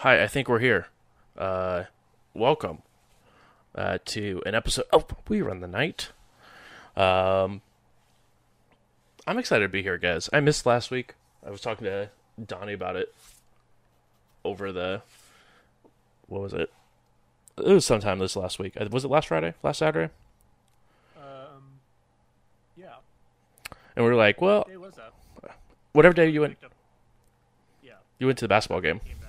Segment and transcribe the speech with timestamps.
[0.00, 0.86] Hi, I think we're here.
[1.36, 1.84] Uh,
[2.32, 2.78] welcome
[3.74, 4.86] uh, to an episode.
[4.92, 6.10] Oh, we run the night.
[6.96, 7.60] Um,
[9.26, 10.30] I'm excited to be here, guys.
[10.32, 11.16] I missed last week.
[11.46, 12.08] I was talking to
[12.44, 13.14] Donnie about it
[14.42, 15.02] over the.
[16.28, 16.72] What was it?
[17.58, 18.80] It was sometime this last week.
[18.80, 19.52] Uh, Was it last Friday?
[19.62, 20.10] Last Saturday?
[21.14, 21.80] Um,
[22.74, 22.94] yeah.
[23.94, 24.76] And we were like, well, Day
[25.92, 26.56] whatever day you went,
[27.82, 27.94] Yeah.
[28.18, 29.00] you went to the basketball game.
[29.00, 29.19] Came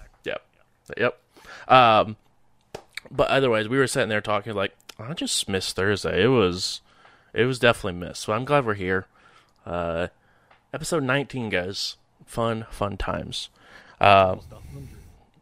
[0.96, 1.00] back.
[1.00, 1.20] Yep.
[1.68, 1.74] Yep.
[1.74, 2.16] Um,
[3.10, 6.24] but otherwise, we were sitting there talking like, I just missed Thursday.
[6.24, 6.82] It was,
[7.34, 8.22] it was definitely missed.
[8.22, 9.08] So I'm glad we're here.
[9.66, 10.08] Uh,
[10.74, 11.98] episode 19, guys.
[12.26, 13.50] Fun, fun times.
[14.00, 14.42] Um,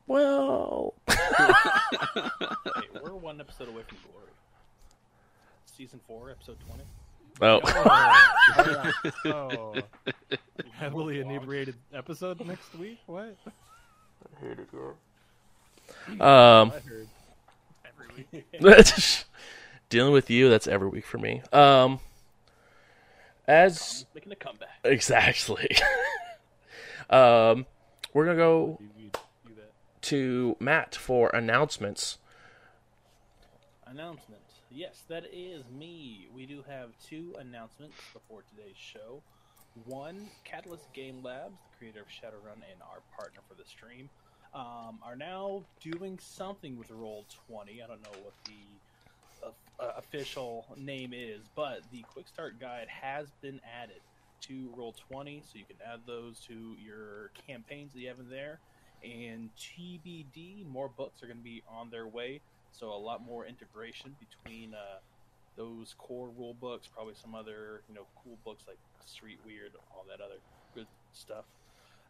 [0.07, 1.15] well, Hey,
[3.01, 4.27] we're one episode away from glory.
[5.65, 6.83] Season four, episode twenty.
[7.41, 7.61] oh,
[9.25, 9.75] oh,
[10.73, 12.99] heavily inebriated episode next week.
[13.05, 13.37] What?
[13.47, 14.95] I hate it, Every
[16.09, 16.21] week.
[19.89, 20.49] dealing with you.
[20.49, 21.41] That's every week for me.
[21.51, 21.99] Um,
[23.47, 24.79] as Making a comeback.
[24.83, 25.69] exactly.
[27.09, 27.65] um,
[28.13, 29.09] we're gonna go You, you
[29.45, 29.61] do
[30.01, 32.17] to Matt for announcements.
[33.85, 34.41] Announcement.
[34.71, 36.27] Yes, that is me.
[36.33, 39.23] We do have two announcements before today's show.
[39.85, 44.09] One, Catalyst Game Labs, the creator of Shadowrun and our partner for the stream,
[44.53, 47.81] um, are now doing something with Roll Twenty.
[47.83, 52.87] I don't know what the uh, uh, official name is, but the Quick Start Guide
[52.87, 54.01] has been added
[54.41, 58.29] to Roll Twenty, so you can add those to your campaigns that you have in
[58.29, 58.59] there.
[59.03, 62.41] And TBD, more books are going to be on their way.
[62.71, 64.99] So a lot more integration between uh,
[65.55, 70.05] those core rule books, probably some other you know cool books like Street Wyrd, all
[70.09, 70.39] that other
[70.73, 71.45] good stuff.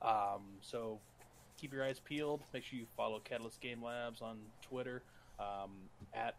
[0.01, 0.99] Um, so
[1.59, 2.41] keep your eyes peeled.
[2.53, 5.01] Make sure you follow Catalyst Game Labs on Twitter
[5.39, 5.71] um,
[6.13, 6.35] at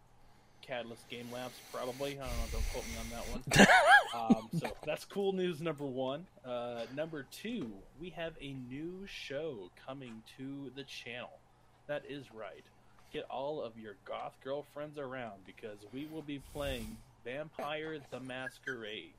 [0.61, 1.53] Catalyst Game Labs.
[1.73, 2.45] Probably I don't know.
[2.51, 4.37] Don't quote me on that one.
[4.37, 6.25] um, so that's cool news number one.
[6.45, 11.39] Uh, number two, we have a new show coming to the channel.
[11.87, 12.63] That is right
[13.11, 19.13] get all of your goth girlfriends around because we will be playing Vampire the Masquerade.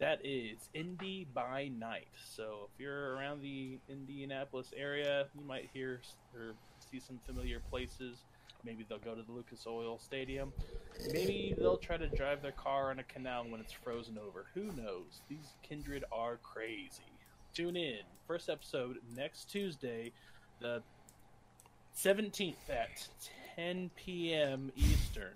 [0.00, 2.08] That is Indie by Night.
[2.24, 6.00] So if you're around the Indianapolis area, you might hear
[6.34, 6.54] or
[6.90, 8.24] see some familiar places.
[8.64, 10.54] Maybe they'll go to the Lucas Oil Stadium.
[11.12, 14.46] Maybe they'll try to drive their car on a canal when it's frozen over.
[14.54, 15.20] Who knows?
[15.28, 17.02] These kindred are crazy.
[17.52, 18.00] Tune in.
[18.26, 20.12] First episode next Tuesday,
[20.60, 20.82] the
[21.94, 23.06] 17th at
[23.56, 24.72] 10 p.m.
[24.76, 25.34] Eastern.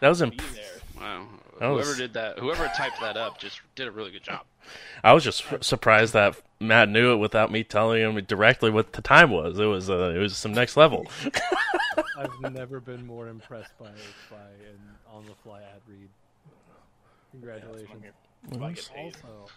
[0.00, 0.64] That was Be imp- there.
[1.00, 1.26] Wow.
[1.58, 4.42] That was- Whoever did that, whoever typed that up, just did a really good job.
[5.02, 9.02] I was just surprised that Matt knew it without me telling him directly what the
[9.02, 9.58] time was.
[9.58, 11.06] It was uh, it was some next level.
[12.18, 13.86] I've never been more impressed by
[14.30, 14.78] by an
[15.10, 16.08] on the fly ad read.
[17.32, 18.02] Congratulations.
[18.44, 19.04] That's why I get paid.
[19.04, 19.52] Also,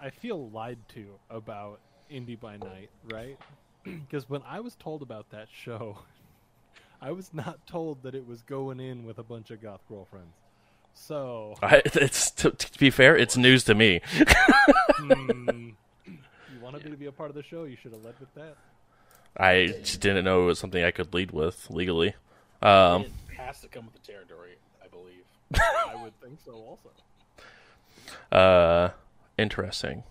[0.00, 1.80] I feel lied to about
[2.12, 3.38] Indie by Night, right?
[3.84, 5.98] Because when I was told about that show,
[7.04, 10.38] I was not told that it was going in with a bunch of goth girlfriends.
[10.94, 14.00] So, I, it's to, to be fair, it's news to me.
[14.06, 15.68] hmm,
[16.06, 18.34] you wanted me to be a part of the show, you should have led with
[18.36, 18.56] that.
[19.36, 22.14] I just didn't know it was something I could lead with legally.
[22.62, 25.24] Um, it has to come with the territory, I believe.
[25.54, 26.90] I would think so, also.
[28.32, 28.90] uh,
[29.36, 30.04] interesting.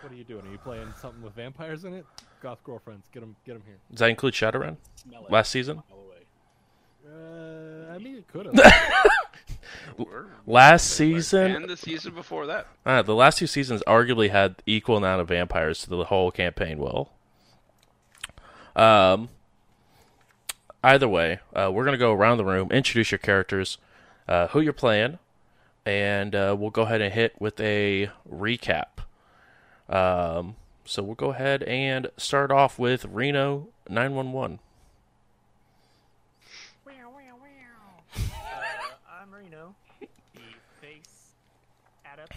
[0.00, 0.46] What are you doing?
[0.46, 2.06] Are you playing something with vampires in it?
[2.42, 3.76] Goth girlfriends, get them, get them here.
[3.90, 5.82] Does that include Shadowrun Smell last season?
[5.88, 7.88] Mile away.
[7.90, 8.54] Uh, I mean, it could have.
[10.46, 12.68] Last season, and the season before that.
[12.86, 16.78] uh, the last two seasons arguably had equal amount of vampires to the whole campaign.
[16.78, 17.10] Will.
[18.76, 19.28] Um.
[20.84, 23.78] Either way, uh, we're gonna go around the room, introduce your characters,
[24.28, 25.18] uh, who you're playing,
[25.84, 29.00] and uh, we'll go ahead and hit with a recap.
[29.88, 30.54] Um.
[30.88, 34.58] So we'll go ahead and start off with Reno nine one one.
[36.86, 38.20] Uh,
[39.20, 40.40] I'm Reno, the
[40.80, 41.34] face
[42.10, 42.32] adept,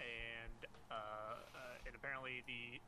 [0.00, 2.80] and uh, uh, and apparently the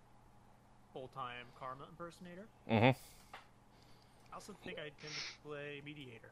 [0.94, 2.46] full-time Karma impersonator.
[2.70, 2.98] Mm-hmm.
[4.32, 6.30] I also think I tend to play mediator.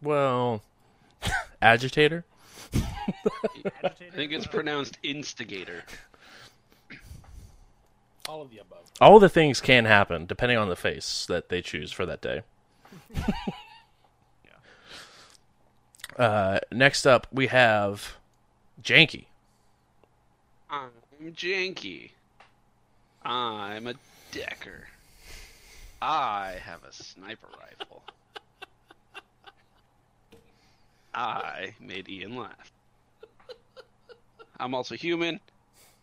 [0.00, 0.62] Well,
[1.62, 2.24] agitator.
[3.82, 5.82] I think it's pronounced instigator.
[8.28, 8.90] All of the above.
[9.00, 12.42] All the things can happen depending on the face that they choose for that day.
[16.16, 18.16] uh, next up, we have
[18.82, 19.26] Janky.
[20.70, 20.90] I'm
[21.32, 22.10] janky.
[23.22, 23.94] I'm a
[24.30, 24.88] Decker.
[26.00, 28.02] I have a sniper rifle.
[31.14, 32.72] I made Ian laugh.
[34.58, 35.40] I'm also human,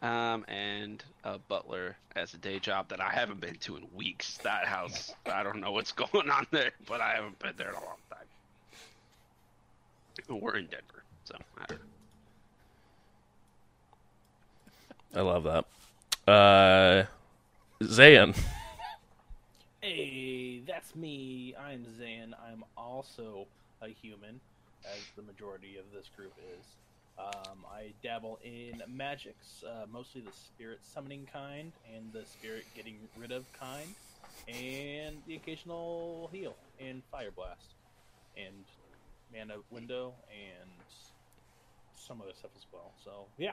[0.01, 4.37] um, and a butler as a day job that I haven't been to in weeks.
[4.43, 7.75] That house, I don't know what's going on there, but I haven't been there in
[7.75, 8.19] a long time.
[10.41, 11.85] We're in Denver, so I don't know.
[15.15, 15.65] I love that.
[16.31, 17.05] Uh,
[17.81, 18.37] Zayn.
[19.81, 21.55] Hey, that's me.
[21.59, 22.35] I'm Zan.
[22.47, 23.47] I'm also
[23.81, 24.39] a human,
[24.85, 26.65] as the majority of this group is.
[27.19, 32.97] Um, I dabble in magics, uh, mostly the spirit summoning kind and the spirit getting
[33.17, 33.93] rid of kind,
[34.47, 37.75] and the occasional heal and fire blast,
[38.37, 38.63] and
[39.33, 40.69] mana window, and
[41.93, 42.93] some other stuff as well.
[43.03, 43.51] So yeah,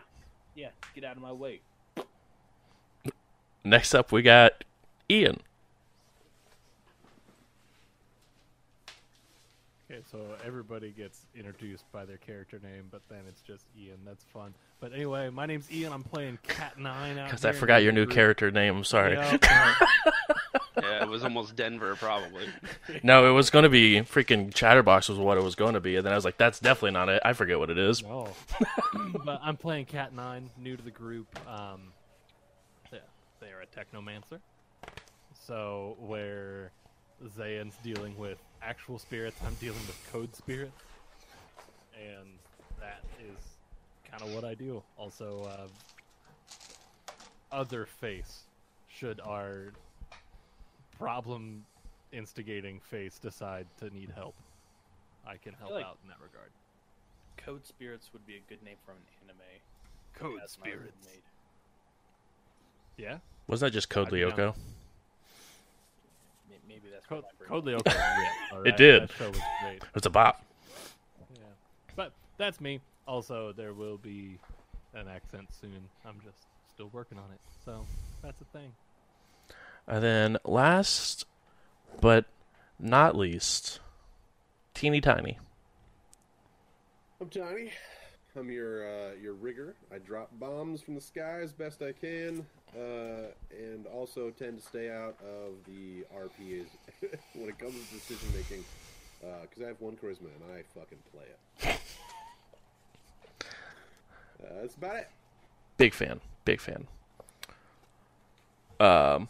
[0.54, 1.60] yeah, get out of my way.
[3.64, 4.62] Next up, we got
[5.10, 5.40] Ian.
[9.88, 13.98] Okay, so everybody gets introduced by their character name, but then it's just Ian.
[14.04, 14.52] That's fun.
[14.80, 15.92] But anyway, my name's Ian.
[15.92, 18.14] I'm playing Cat Nine out Because I forgot your new group.
[18.16, 18.78] character name.
[18.78, 19.14] I'm sorry.
[19.14, 19.38] Yeah,
[20.82, 22.46] Yeah, it was almost Denver, probably.
[23.02, 25.96] No, it was going to be freaking Chatterbox was what it was going to be,
[25.96, 27.22] and then I was like, that's definitely not it.
[27.24, 28.02] I forget what it is.
[28.02, 28.28] no.
[29.24, 31.28] but I'm playing Cat Nine, new to the group.
[31.48, 31.92] Um,
[32.92, 32.98] yeah,
[33.40, 34.40] they are a technomancer.
[35.46, 36.72] So where
[37.24, 40.82] Zayan's dealing with actual spirits, I'm dealing with code spirits,
[41.94, 42.26] and
[42.80, 43.36] that is
[44.10, 44.82] kind of what I do.
[44.98, 45.66] Also, uh,
[47.52, 48.42] other face
[48.88, 49.72] should our
[50.98, 51.64] problem
[52.12, 54.34] instigating face decide to need help.
[55.26, 56.50] I can help like- out in that regard.
[57.36, 59.36] Code spirits would be a good name for an anime.
[60.14, 61.06] Code Spirits.
[61.06, 61.22] made.
[62.96, 64.30] Yeah, Wasn't that just Code I know.
[64.30, 64.56] Lyoko?
[66.68, 69.02] May- Maybe that's Code, what my Code Lyoko ripped, all It did.
[69.02, 69.82] That show was great.
[69.94, 70.44] It's a bop.
[71.34, 71.40] Yeah.
[71.94, 72.80] But that's me.
[73.06, 74.38] Also, there will be
[74.94, 75.88] an accent soon.
[76.04, 76.38] I'm just
[76.74, 77.40] still working on it.
[77.64, 77.86] So
[78.22, 78.72] that's a thing.
[79.86, 81.24] And then last
[82.00, 82.26] but
[82.78, 83.80] not least,
[84.74, 85.38] Teeny Tiny.
[87.20, 87.70] I'm Johnny.
[88.36, 89.74] I'm your uh, your rigger.
[89.92, 92.44] I drop bombs from the sky as best I can,
[92.76, 96.66] uh, and also tend to stay out of the RPs
[97.34, 98.64] when it comes to decision making,
[99.20, 101.80] because I have one charisma and I fucking play it.
[104.42, 105.10] Uh, that's about it.
[105.78, 106.20] Big fan.
[106.44, 106.86] Big fan.
[108.78, 109.28] Um,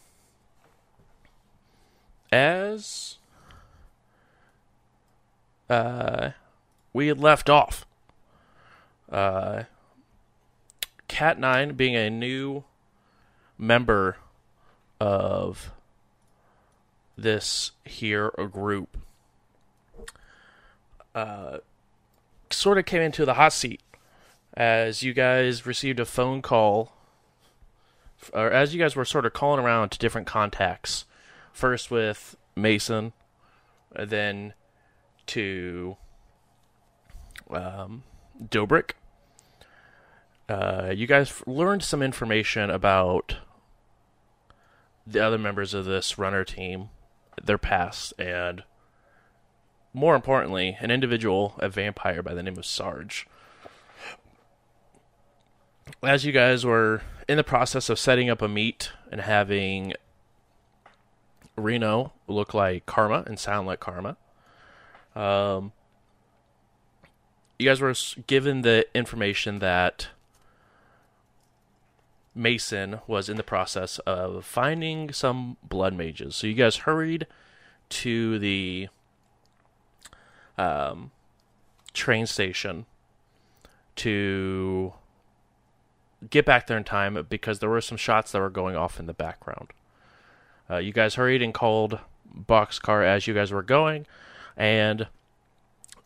[2.32, 3.18] as
[5.70, 6.30] uh,
[6.92, 7.86] we had left off,
[9.10, 9.64] uh,
[11.08, 12.64] Cat Nine being a new
[13.58, 14.16] member
[15.00, 15.72] of
[17.16, 18.96] this here group,
[21.14, 21.58] uh,
[22.50, 23.80] sort of came into the hot seat
[24.56, 26.92] as you guys received a phone call,
[28.32, 31.04] or as you guys were sort of calling around to different contacts,
[31.52, 33.12] first with Mason,
[33.94, 34.54] then
[35.26, 35.96] to
[37.50, 38.02] um,
[38.42, 38.92] Dobrik.
[40.48, 43.36] Uh, you guys f- learned some information about
[45.06, 46.90] the other members of this runner team,
[47.42, 48.62] their past, and
[49.92, 53.26] more importantly, an individual, a vampire by the name of Sarge
[56.02, 59.94] as you guys were in the process of setting up a meet and having
[61.56, 64.16] Reno look like Karma and sound like Karma,
[65.14, 65.72] um,
[67.58, 67.94] you guys were
[68.26, 70.08] given the information that
[72.34, 76.36] Mason was in the process of finding some blood mages.
[76.36, 77.26] So you guys hurried
[77.88, 78.88] to the
[80.58, 81.12] um,
[81.94, 82.84] train station
[83.96, 84.92] to
[86.28, 89.06] get back there in time because there were some shots that were going off in
[89.06, 89.68] the background.
[90.68, 92.00] Uh, you guys hurried and called
[92.36, 94.06] Boxcar as you guys were going,
[94.56, 95.06] and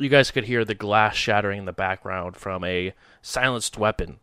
[0.01, 4.19] you guys could hear the glass shattering in the background from a silenced weapon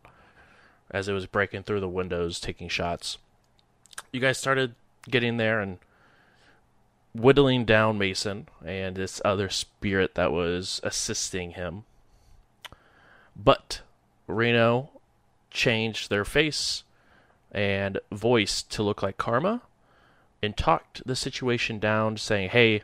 [0.90, 3.18] as it was breaking through the windows, taking shots.
[4.12, 4.74] You guys started
[5.08, 5.78] getting there and
[7.14, 11.84] whittling down Mason and this other spirit that was assisting him.
[13.36, 13.82] But
[14.26, 14.90] Reno
[15.50, 16.82] changed their face
[17.52, 19.62] and voice to look like Karma
[20.42, 22.82] and talked the situation down, saying, Hey,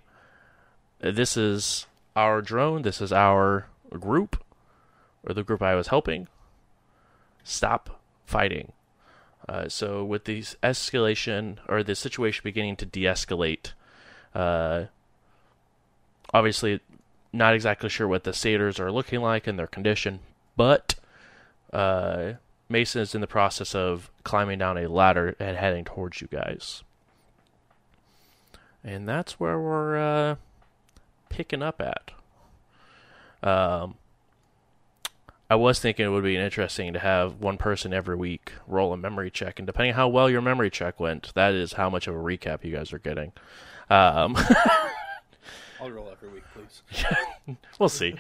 [1.01, 1.87] this is
[2.17, 4.43] our drone, this is our group,
[5.23, 6.29] or the group I was helping.
[7.43, 8.73] Stop fighting.
[9.49, 13.73] Uh, so with the escalation or the situation beginning to de-escalate,
[14.35, 14.85] uh,
[16.33, 16.81] obviously
[17.33, 20.21] not exactly sure what the satyrs are looking like and their condition,
[20.57, 20.95] but
[21.73, 22.35] uh,
[22.69, 26.83] Mason is in the process of climbing down a ladder and heading towards you guys.
[28.83, 30.37] And that's where we're uh,
[31.35, 32.13] picking up at.
[33.43, 33.97] Um,
[35.51, 38.97] I was thinking it would be interesting to have one person every week roll a
[38.97, 42.07] memory check, and depending on how well your memory check went, that is how much
[42.07, 43.33] of a recap you guys are getting.
[43.91, 44.37] Um,
[45.81, 47.57] I'll roll every week, please.
[47.79, 48.15] we'll see.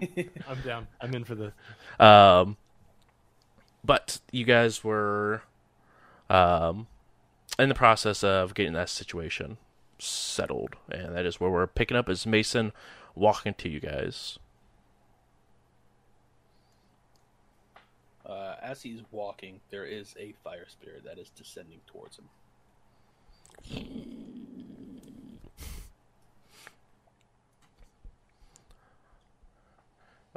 [0.48, 0.88] I'm down.
[1.00, 1.52] I'm in for this.
[2.00, 2.56] Um,
[3.84, 5.42] but you guys were
[6.30, 6.86] um,
[7.58, 9.58] in the process of getting that situation
[9.98, 12.72] settled, and that is where we're picking up as Mason
[13.14, 14.38] walking to you guys.
[18.24, 22.24] Uh, as he's walking, there is a fire spirit that is descending towards him.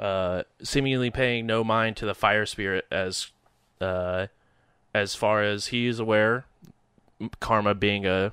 [0.00, 3.28] uh, seemingly paying no mind to the fire spirit as
[3.80, 4.26] uh,
[4.94, 6.46] as far as he is aware.
[7.38, 8.32] Karma being a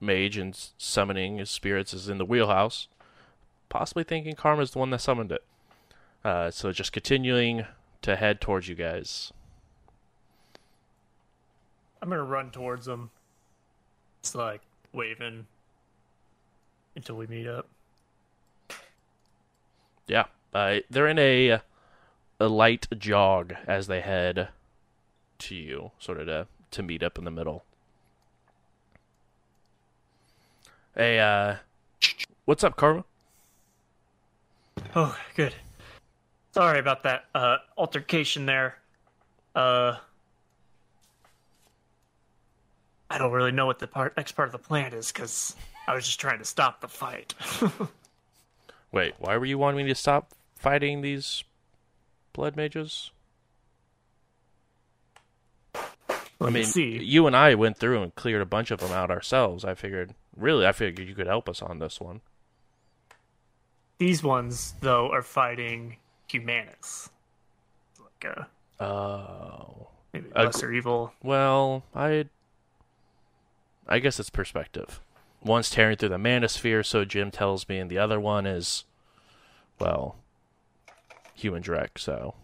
[0.00, 2.88] mage and summoning his spirits is in the wheelhouse.
[3.68, 5.44] Possibly thinking Karma is the one that summoned it.
[6.24, 7.66] Uh, so just continuing
[8.02, 9.32] to head towards you guys.
[12.00, 13.10] I'm gonna run towards them.
[14.20, 14.60] It's like
[14.92, 15.46] waving
[16.94, 17.66] until we meet up.
[20.06, 21.60] Yeah, uh, they're in a
[22.40, 24.48] a light jog as they head
[25.38, 27.64] to you, sort of to to meet up in the middle.
[30.96, 31.56] Hey, uh,
[32.44, 33.04] what's up, Karma?
[34.94, 35.54] Oh, good.
[36.52, 38.76] Sorry about that uh, altercation there.
[39.56, 39.96] Uh,
[43.10, 45.56] I don't really know what the part, next part of the plan is because
[45.88, 47.34] I was just trying to stop the fight.
[48.92, 51.42] Wait, why were you wanting me to stop fighting these
[52.32, 53.10] blood mages?
[56.38, 57.02] Let I me mean, see.
[57.02, 59.64] you and I went through and cleared a bunch of them out ourselves.
[59.64, 62.20] I figured, really, I figured you could help us on this one.
[63.98, 65.96] These ones, though, are fighting
[66.28, 67.08] Humanis.
[68.00, 68.48] Like a
[68.84, 71.12] Oh, maybe Uh, lesser evil.
[71.22, 72.26] well, I,
[73.88, 75.00] I guess it's perspective.
[75.42, 78.84] One's tearing through the manasphere, so Jim tells me, and the other one is,
[79.78, 80.16] well,
[81.34, 81.98] human Drek.
[81.98, 82.34] So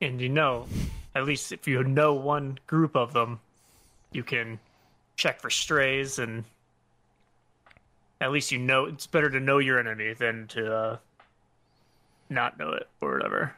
[0.00, 0.66] And you know,
[1.14, 3.40] at least if you know one group of them,
[4.12, 4.60] you can
[5.16, 6.44] check for strays and
[8.20, 10.96] at least you know it's better to know your enemy than to uh,
[12.28, 13.54] not know it or whatever.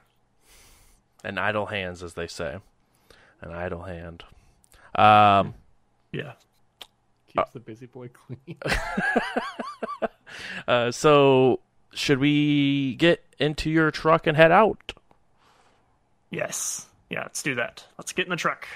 [1.25, 2.59] an idle hands, as they say,
[3.41, 4.25] an idle hand.
[4.95, 5.55] Um.
[6.13, 6.33] Yeah.
[7.35, 8.59] Keeps the busy boy clean.
[10.67, 11.61] Uh, so
[11.93, 14.93] should we get into your truck and head out?
[16.31, 16.87] Yes.
[17.11, 17.85] Yeah, let's do that.
[17.99, 18.67] Let's get in the truck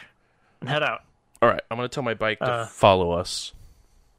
[0.61, 1.03] and head out.
[1.41, 3.53] All right, I'm gonna tell my bike to Uh, follow us.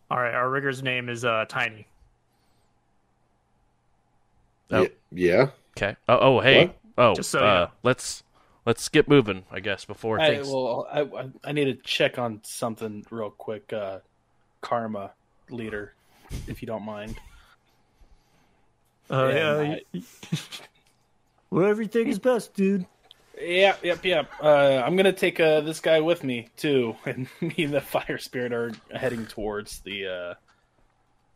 [0.09, 1.87] All right, our rigger's name is uh, Tiny.
[4.71, 4.81] Oh.
[4.83, 5.49] Y- yeah.
[5.77, 5.95] Okay.
[6.07, 6.73] Oh, oh, hey.
[6.97, 7.71] Oh, Just so you uh, know.
[7.83, 8.23] let's
[8.65, 9.43] let's get moving.
[9.51, 10.47] I guess before I, things.
[10.47, 13.71] well, I, I I need to check on something real quick.
[13.71, 13.99] Uh,
[14.61, 15.11] karma
[15.49, 15.93] leader,
[16.47, 17.17] if you don't mind.
[19.09, 20.01] Uh, Yeah, yeah, I- y-
[21.51, 22.85] well, everything is best, dude.
[23.39, 24.31] Yep, yep, yep.
[24.41, 28.17] Uh, I'm gonna take uh, this guy with me too, and me and the fire
[28.17, 30.35] spirit are heading towards the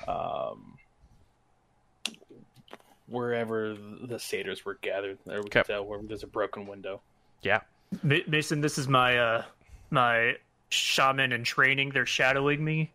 [0.08, 0.77] uh, um,
[3.08, 5.17] wherever the satyrs were gathered.
[5.25, 5.62] There we Okay.
[5.62, 7.01] can tell where there's a broken window.
[7.41, 7.62] yeah.
[8.03, 9.43] Ma- Mason, this is my uh
[9.89, 10.36] my
[10.70, 11.89] shaman in training.
[11.89, 12.89] They're shadowing me.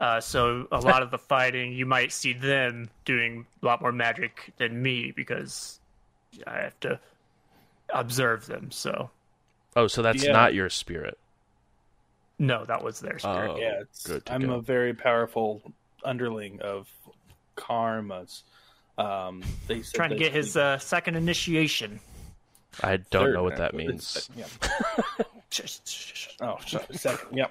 [0.00, 3.92] Uh, so a lot of the fighting, you might see them doing a lot more
[3.92, 5.78] magic than me because
[6.48, 6.98] I have to
[7.92, 8.70] observe them.
[8.70, 9.10] So
[9.76, 10.32] Oh, so that's Yeah.
[10.32, 11.16] not your spirit.
[12.38, 13.50] no, that was their spirit.
[13.50, 14.54] Oh, yeah, it's, good I'm go.
[14.54, 15.62] a very powerful
[16.04, 16.88] underling of
[17.56, 18.42] karmas.
[18.98, 22.00] Um, they said Trying to get his uh, second initiation.
[22.82, 24.30] I don't Third, know what that means.
[24.36, 24.46] Yeah.
[26.40, 26.56] Oh,
[26.92, 27.36] second.
[27.36, 27.50] Yep.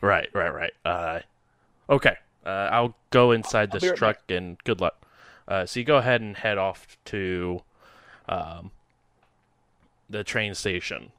[0.00, 0.72] Right, right, right.
[0.84, 1.20] Uh,
[1.88, 2.16] okay.
[2.44, 5.02] Uh, I'll go inside I'll this right truck and good luck.
[5.48, 7.60] Uh, so you go ahead and head off to
[8.28, 8.70] um,
[10.08, 11.12] the train station.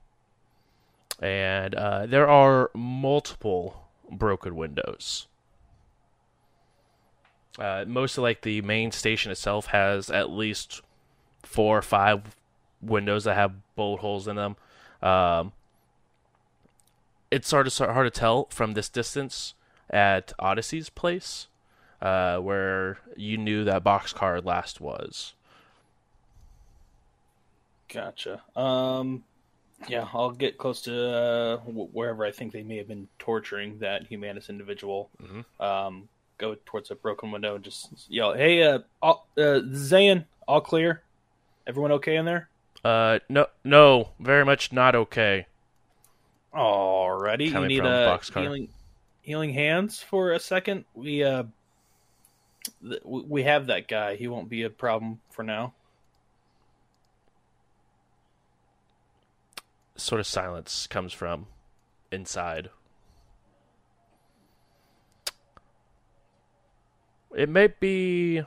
[1.21, 5.27] And uh, there are multiple broken windows.
[7.57, 10.81] Uh, most of like the main station itself has at least
[11.43, 12.35] four or five
[12.81, 14.57] windows that have bullet holes in them.
[15.01, 15.53] Um,
[17.31, 19.53] it's sort of hard to tell from this distance
[19.89, 21.47] at Odyssey's place,
[22.01, 25.33] uh, where you knew that boxcar last was.
[27.95, 28.41] Gotcha.
[28.57, 29.23] Um,
[29.87, 34.05] yeah, I'll get close to uh, wherever I think they may have been torturing that
[34.05, 35.09] humanist individual.
[35.21, 35.45] Mhm.
[35.63, 40.59] Um, go towards a broken window and just yell, "Hey, uh, all, uh, Zayn, all
[40.61, 41.03] clear?
[41.65, 42.49] Everyone okay in there?"
[42.83, 45.47] Uh, no, no, very much not okay.
[46.53, 48.69] Alrighty, you need a healing,
[49.21, 50.85] healing hands for a second.
[50.93, 51.43] We uh,
[52.81, 54.15] th- we we have that guy.
[54.15, 55.73] He won't be a problem for now.
[59.97, 61.47] Sort of silence comes from
[62.11, 62.69] inside.
[67.35, 68.43] It may be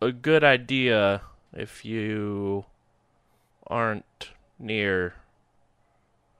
[0.00, 1.22] a good idea
[1.52, 2.64] if you
[3.66, 5.14] aren't near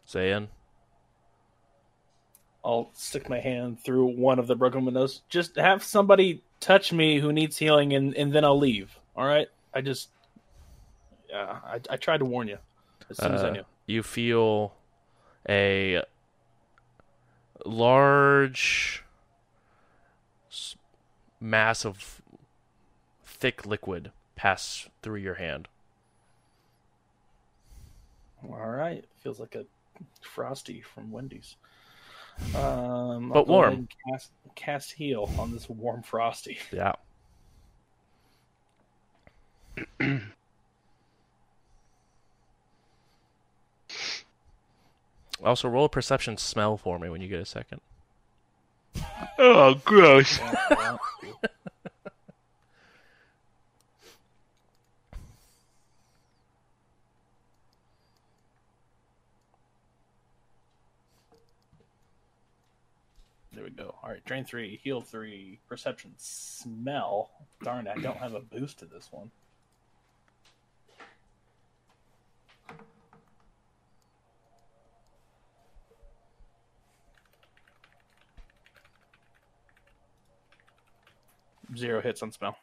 [0.06, 0.48] Zayn.
[2.64, 5.22] I'll stick my hand through one of the broken windows.
[5.28, 8.98] Just have somebody touch me who needs healing, and, and then I'll leave.
[9.16, 9.48] All right?
[9.72, 10.08] I just,
[11.30, 12.58] yeah, I, I tried to warn you
[13.10, 13.64] as soon as I Uh, knew.
[13.86, 14.74] You feel
[15.48, 16.02] a
[17.64, 19.02] large
[21.40, 22.20] mass of
[23.24, 25.68] thick liquid pass through your hand.
[28.48, 29.64] All right, feels like a
[30.20, 31.56] frosty from Wendy's.
[32.54, 33.88] Um, But I'll warm.
[34.08, 36.58] Cast, cast heal on this warm frosty.
[36.72, 36.92] Yeah.
[45.44, 47.80] also, roll a perception smell for me when you get a second.
[49.38, 50.38] Oh, gross.
[63.58, 63.96] There we go.
[64.04, 67.30] All right, drain three, heal three, perception, smell.
[67.64, 69.32] Darn, it, I don't have a boost to this one.
[81.76, 82.56] Zero hits on smell.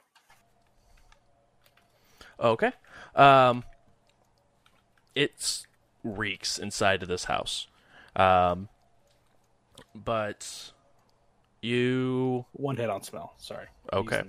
[2.39, 2.71] Okay.
[3.15, 3.63] Um,
[5.13, 5.65] it
[6.03, 7.67] reeks inside of this house.
[8.15, 8.69] Um,
[9.93, 10.71] but
[11.61, 13.33] you One hit on smell.
[13.37, 13.67] Sorry.
[13.91, 14.23] Okay.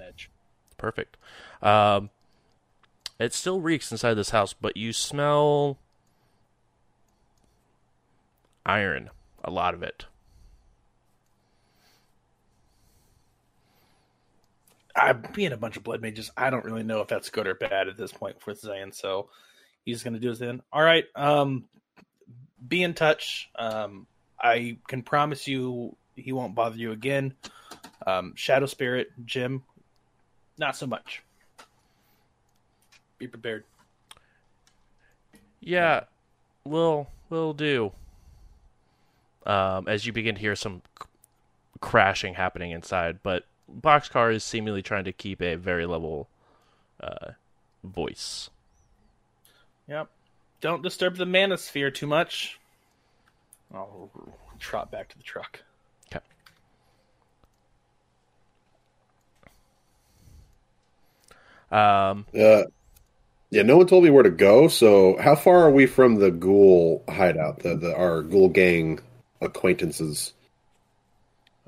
[0.77, 1.17] perfect.
[1.63, 2.11] Um,
[3.19, 5.79] it still reeks inside this house, but you smell
[8.65, 9.11] iron.
[9.43, 10.07] A lot of it.
[14.97, 17.55] I being a bunch of blood mages, I don't really know if that's good or
[17.55, 18.95] bad at this point with Zayn.
[18.95, 19.29] So
[19.85, 20.63] he's going to do his thing.
[20.73, 21.65] All right, um,
[22.67, 23.51] be in touch.
[23.59, 24.07] Um,
[24.41, 27.35] I can promise you he won't bother you again.
[28.07, 29.63] Um, Shadow Spirit, Jim,
[30.59, 31.23] not so much.
[33.19, 33.65] Be prepared.
[35.61, 36.05] Yeah,
[36.65, 37.93] will will do.
[39.45, 41.07] Um, as you begin to hear some c-
[41.81, 46.29] crashing happening inside, but Boxcar is seemingly trying to keep a very level
[47.01, 47.33] uh,
[47.83, 48.51] voice.
[49.89, 50.09] Yep.
[50.61, 52.59] Don't disturb the manasphere too much.
[53.75, 54.11] I'll
[54.59, 55.61] trot back to the truck.
[56.11, 56.25] Okay.
[61.71, 62.65] Um, Uh,
[63.51, 64.69] yeah, no one told me where to go.
[64.69, 67.61] So, how far are we from the ghoul hideout?
[67.61, 69.01] The, the our ghoul gang
[69.41, 70.33] acquaintances.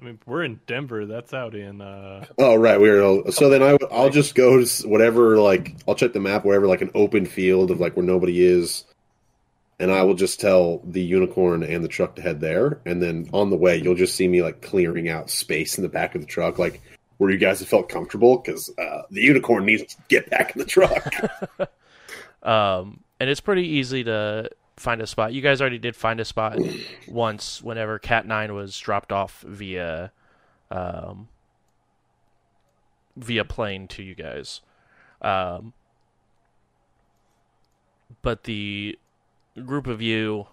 [0.01, 1.07] I mean, we're in Denver.
[1.07, 1.81] That's out in.
[1.81, 2.81] uh Oh, right.
[2.81, 3.31] We were.
[3.33, 5.39] So then I, I'll just go to whatever.
[5.39, 8.85] Like, I'll check the map wherever, like an open field of like where nobody is,
[9.81, 12.81] and I will just tell the unicorn and the truck to head there.
[12.87, 15.89] And then on the way, you'll just see me like clearing out space in the
[15.89, 16.81] back of the truck, like
[17.17, 20.61] where you guys have felt comfortable, because uh, the unicorn needs to get back in
[20.61, 21.13] the truck.
[22.41, 24.49] Um, and it's pretty easy to
[24.79, 25.33] find a spot.
[25.33, 26.59] You guys already did find a spot
[27.07, 30.13] once whenever Cat Nine was dropped off via,
[30.71, 31.29] um,
[33.17, 34.61] via plane to you guys.
[35.21, 35.73] Um,
[38.23, 38.99] but the
[39.65, 40.47] group of you,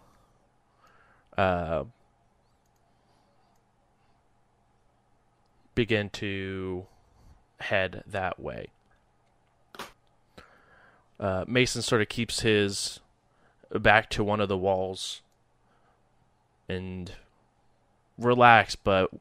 [1.38, 1.84] uh,
[5.76, 6.86] begin to
[7.60, 8.68] head that way.
[11.20, 13.00] Uh, Mason sort of keeps his
[13.80, 15.22] back to one of the walls
[16.68, 17.12] and
[18.18, 19.12] relax, but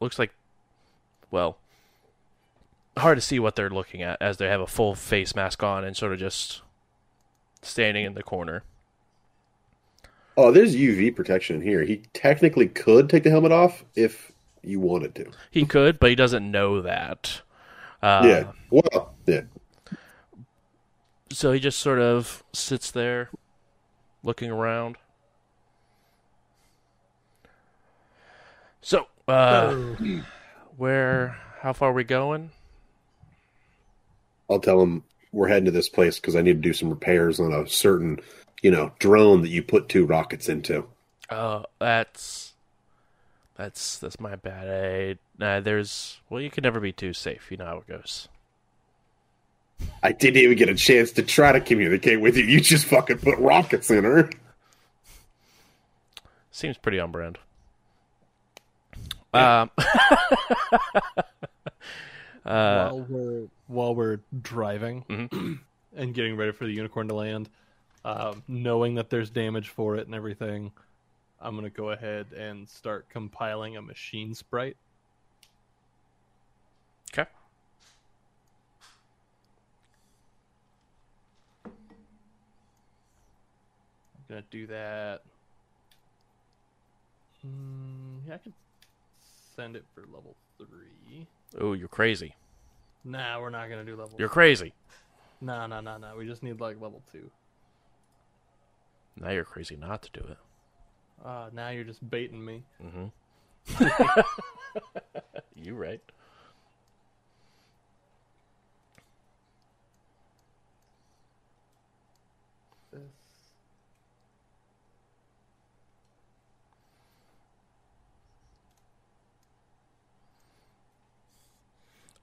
[0.00, 0.32] looks like,
[1.30, 1.56] well,
[2.96, 5.84] hard to see what they're looking at as they have a full face mask on
[5.84, 6.62] and sort of just
[7.62, 8.62] standing in the corner.
[10.36, 11.84] Oh, there's UV protection in here.
[11.84, 14.32] He technically could take the helmet off if
[14.62, 15.30] you wanted to.
[15.50, 17.42] He could, but he doesn't know that.
[18.02, 18.52] Uh, yeah.
[18.70, 19.42] Well, yeah.
[21.30, 23.30] So he just sort of sits there,
[24.22, 24.96] looking around.
[28.80, 29.74] So, uh,
[30.76, 31.38] where?
[31.60, 32.50] How far are we going?
[34.50, 37.40] I'll tell him we're heading to this place because I need to do some repairs
[37.40, 38.20] on a certain,
[38.62, 40.86] you know, drone that you put two rockets into.
[41.30, 42.52] Oh, that's
[43.56, 45.18] that's that's my bad.
[45.40, 47.50] I, uh, there's well, you can never be too safe.
[47.50, 48.28] You know how it goes.
[50.02, 52.44] I didn't even get a chance to try to communicate with you.
[52.44, 54.30] You just fucking put rockets in her.
[56.50, 57.38] Seems pretty on brand.
[59.32, 59.70] Um,
[62.44, 65.58] uh, while we're while we're driving Mhm.
[65.96, 67.48] and getting ready for the unicorn to land,
[68.04, 70.70] um, knowing that there's damage for it and everything,
[71.40, 74.76] I'm gonna go ahead and start compiling a machine sprite.
[84.34, 85.20] Gonna do that.
[87.46, 88.52] Mm, yeah, I can
[89.54, 91.26] send it for level three.
[91.60, 92.34] Oh, you're crazy.
[93.04, 94.16] Nah, we're not gonna do level.
[94.18, 94.72] You're crazy.
[95.40, 96.16] Nah, nah, nah, nah.
[96.16, 97.30] We just need like level two.
[99.20, 100.38] Now you're crazy not to do it.
[101.24, 102.64] Uh, now you're just baiting me.
[102.82, 103.90] Mm-hmm.
[105.54, 106.00] you right.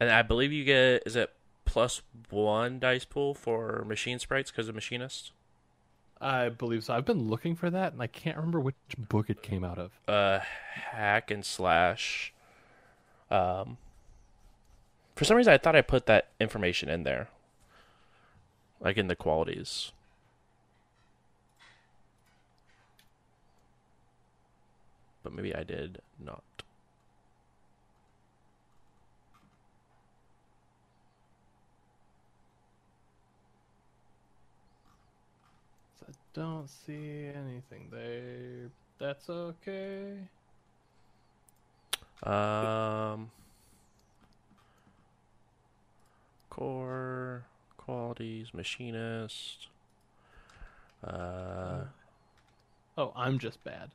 [0.02, 1.32] And I believe you get is it
[1.64, 5.32] plus one dice pool for machine sprites because of machinist.
[6.20, 6.96] I believe so.
[6.96, 9.92] I've been looking for that, and I can't remember which book it came out of.
[10.08, 12.34] Uh, hack and slash.
[13.30, 13.78] Um.
[15.16, 17.30] For some reason, I thought I put that information in there,
[18.80, 19.92] like in the qualities.
[25.24, 26.42] But maybe I did not.
[36.00, 38.70] So I don't see anything there.
[39.00, 40.14] That's okay.
[42.24, 43.32] Um,
[46.50, 47.46] core
[47.78, 49.68] qualities, machinist.
[51.04, 51.86] Uh,
[52.98, 53.90] Oh, I'm just bad.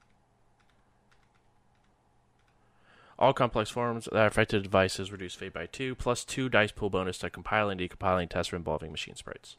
[3.18, 6.90] all complex forms that are affected devices reduce fade by two, plus two dice pool
[6.90, 9.57] bonus to compiling and decompiling tests involving machine sprites.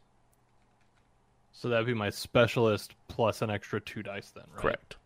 [1.59, 4.61] So that'd be my specialist plus an extra two dice then, right?
[4.61, 4.97] Correct.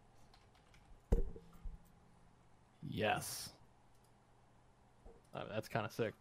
[2.90, 3.52] Yes.
[5.34, 6.14] Oh, that's kind of sick.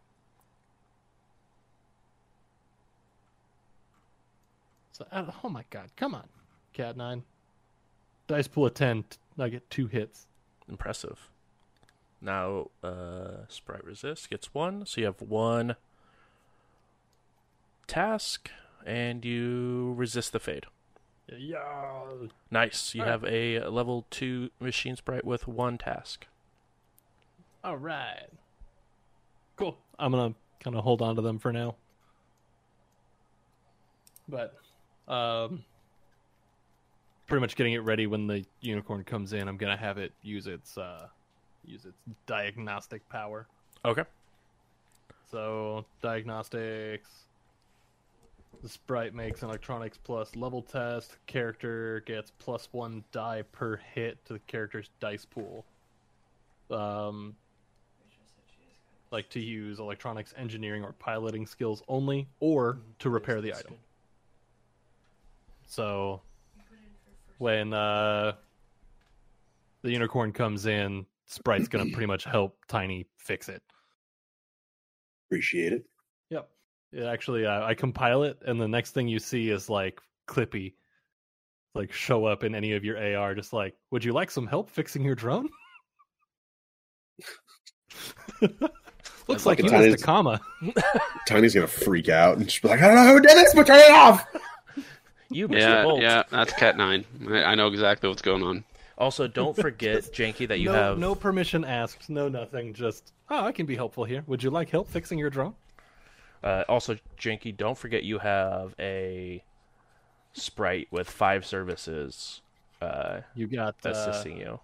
[4.92, 6.28] So, uh, oh my god, come on,
[6.74, 7.24] Cat Nine.
[8.28, 9.04] Dice pool of ten.
[9.36, 10.28] I get two hits.
[10.68, 11.28] Impressive.
[12.20, 15.74] Now, uh, sprite resist gets one, so you have one
[17.88, 18.48] task,
[18.86, 20.66] and you resist the fade.
[21.36, 21.60] Yeah.
[22.50, 22.94] Nice.
[22.94, 23.12] You All right.
[23.12, 26.26] have a level two machine sprite with one task.
[27.62, 28.26] All right.
[29.56, 29.76] Cool.
[29.98, 31.76] I'm gonna kind of hold on to them for now.
[34.28, 34.54] But,
[35.08, 35.64] um,
[37.26, 39.48] pretty much getting it ready when the unicorn comes in.
[39.48, 41.06] I'm gonna have it use its uh,
[41.64, 43.46] use its diagnostic power.
[43.84, 44.04] Okay.
[45.30, 47.08] So diagnostics.
[48.62, 51.16] The sprite makes an electronics plus level test.
[51.26, 55.64] Character gets plus one die per hit to the character's dice pool.
[56.70, 57.34] Um,
[59.10, 63.74] like to use electronics engineering or piloting skills only, or to repair the item.
[65.66, 66.20] So
[67.38, 68.32] when uh,
[69.82, 73.62] the unicorn comes in, Sprite's gonna pretty much help Tiny fix it.
[75.28, 75.86] Appreciate it.
[76.92, 77.02] Yep.
[77.02, 80.74] It actually, uh, I compile it, and the next thing you see is like Clippy,
[81.74, 84.70] like show up in any of your AR, just like, would you like some help
[84.70, 85.48] fixing your drone?
[89.28, 90.40] Looks like fucking you Tiny's- missed a comma.
[91.26, 93.66] Tiny's gonna freak out and just be like, I don't know who did this, but
[93.66, 94.26] turn it off.
[95.32, 97.04] You missed Yeah, yeah, that's Cat Nine.
[97.28, 98.64] I, I know exactly what's going on.
[98.98, 102.74] Also, don't forget, Janky, that you no, have no permission asked, no nothing.
[102.74, 104.24] Just, oh, I can be helpful here.
[104.26, 105.54] Would you like help fixing your drone?
[106.42, 109.42] Uh, also, Janky, don't forget you have a
[110.32, 112.40] sprite with five services
[112.80, 114.60] uh, You got uh, assisting you.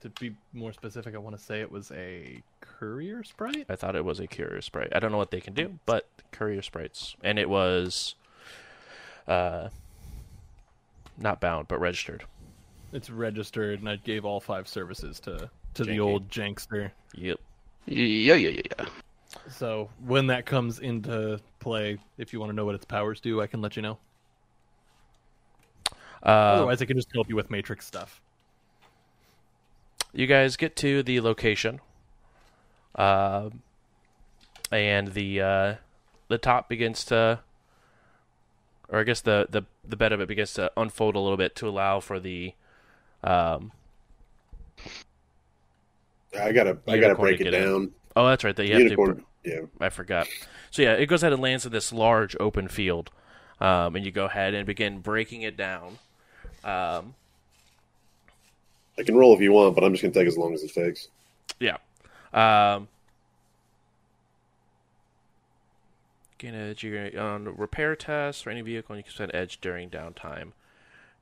[0.00, 1.14] to be more specific.
[1.14, 3.66] I want to say it was a courier sprite.
[3.68, 4.92] I thought it was a courier sprite.
[4.94, 8.14] I don't know what they can do, but courier sprites, and it was
[9.28, 9.68] uh,
[11.18, 12.24] not bound but registered.
[12.92, 16.00] It's registered, and I gave all five services to to the Janky.
[16.00, 16.90] old Jankster.
[17.14, 17.40] Yep.
[17.86, 18.86] Yeah, yeah, yeah, yeah.
[19.48, 23.40] So when that comes into play, if you want to know what its powers do,
[23.40, 23.98] I can let you know.
[26.22, 28.20] Uh, Otherwise, I can just help you with Matrix stuff.
[30.12, 31.80] you guys get to the location,
[32.94, 33.50] uh,
[34.70, 35.74] and the uh,
[36.28, 37.40] the top begins to,
[38.88, 41.56] or I guess the, the the bed of it begins to unfold a little bit
[41.56, 42.54] to allow for the
[43.24, 43.72] um,
[46.38, 47.62] I gotta, I gotta to break it get in.
[47.62, 47.90] down.
[48.16, 49.60] oh that's right that you have to Yeah.
[49.80, 50.28] I forgot.
[50.70, 53.10] So yeah, it goes ahead and lands in this large open field,
[53.60, 55.98] um, and you go ahead and begin breaking it down.
[56.62, 57.14] Um,
[58.98, 60.72] I can roll if you want, but I'm just gonna take as long as it
[60.74, 61.08] takes.
[61.58, 61.78] yeah.
[62.32, 62.86] Um,
[66.38, 66.84] gain edge.
[66.84, 70.52] You're gonna, on repair tests for any vehicle, and you can spend edge during downtime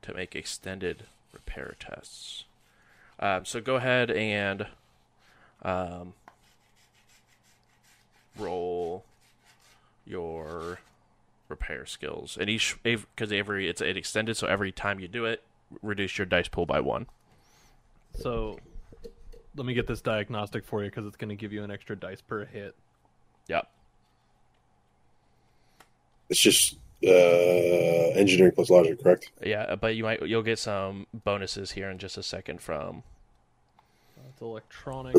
[0.02, 2.44] to make extended repair tests.
[3.20, 4.66] Um, so go ahead and
[5.62, 6.14] um,
[8.38, 9.04] roll
[10.06, 10.78] your
[11.48, 15.42] repair skills, and each because every it's it extended, so every time you do it,
[15.82, 17.06] reduce your dice pool by one.
[18.18, 18.58] So
[19.56, 21.96] let me get this diagnostic for you because it's going to give you an extra
[21.96, 22.74] dice per hit.
[23.48, 23.68] Yep.
[26.30, 29.30] It's just uh, engineering plus logic, correct?
[29.42, 33.02] Yeah, but you might you'll get some bonuses here in just a second from
[34.38, 35.16] It's electronic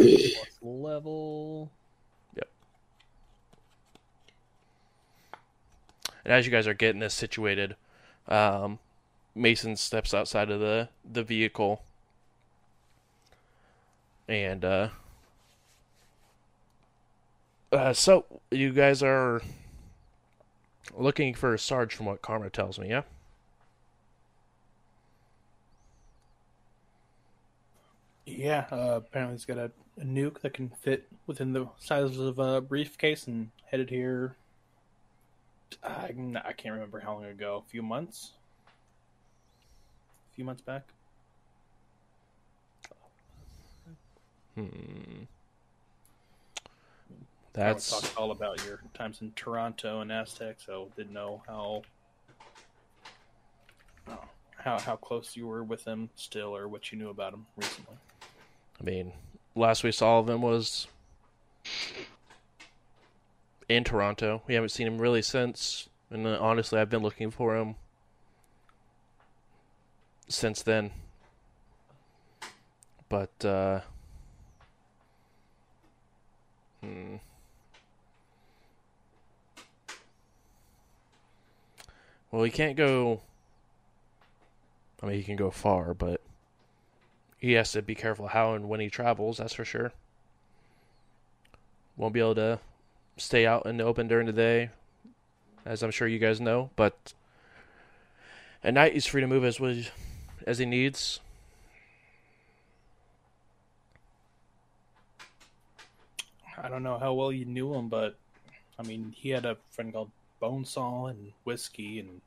[0.61, 1.69] level.
[2.37, 2.47] Yep.
[6.23, 7.75] And as you guys are getting this situated,
[8.29, 8.79] um,
[9.35, 11.83] Mason steps outside of the the vehicle,
[14.29, 14.87] and uh,
[17.73, 19.41] uh, so you guys are
[20.95, 22.87] looking for a Sarge, from what Karma tells me.
[22.87, 23.01] Yeah.
[28.37, 32.39] Yeah, uh, apparently he's got a, a nuke that can fit within the size of
[32.39, 34.35] a briefcase and headed here.
[35.83, 36.13] I,
[36.45, 37.63] I can't remember how long ago.
[37.65, 38.31] A few months?
[40.31, 40.83] A few months back?
[44.55, 45.23] Hmm.
[46.57, 46.63] I
[47.53, 51.81] That's talked all about your times in Toronto and Aztec, so didn't know how
[54.57, 57.95] how how close you were with him still, or what you knew about him recently.
[58.79, 59.13] I mean,
[59.55, 60.87] last we saw of him was
[63.67, 64.41] in Toronto.
[64.47, 67.75] We haven't seen him really since, and uh, honestly, I've been looking for him
[70.27, 70.91] since then.
[73.09, 73.81] But uh
[76.81, 77.15] hmm.
[82.31, 83.21] Well, he can't go
[85.01, 86.18] I mean, he can go far, but
[87.39, 89.93] he has to be careful how and when he travels, that's for sure.
[91.95, 92.59] Won't be able to
[93.17, 94.69] stay out in the open during the day,
[95.65, 97.13] as I'm sure you guys know, but
[98.63, 99.59] at night he's free to move as
[100.45, 101.19] as he needs.
[106.61, 108.15] I don't know how well you knew him, but
[108.77, 112.21] I mean, he had a friend called Bonesaw and Whiskey, and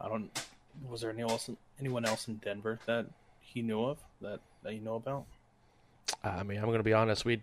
[0.00, 0.30] I don't.
[0.88, 3.06] Was there anyone else, anyone else in Denver that
[3.52, 5.24] he knew of that that you know about?
[6.22, 7.42] I mean, I'm going to be honest, we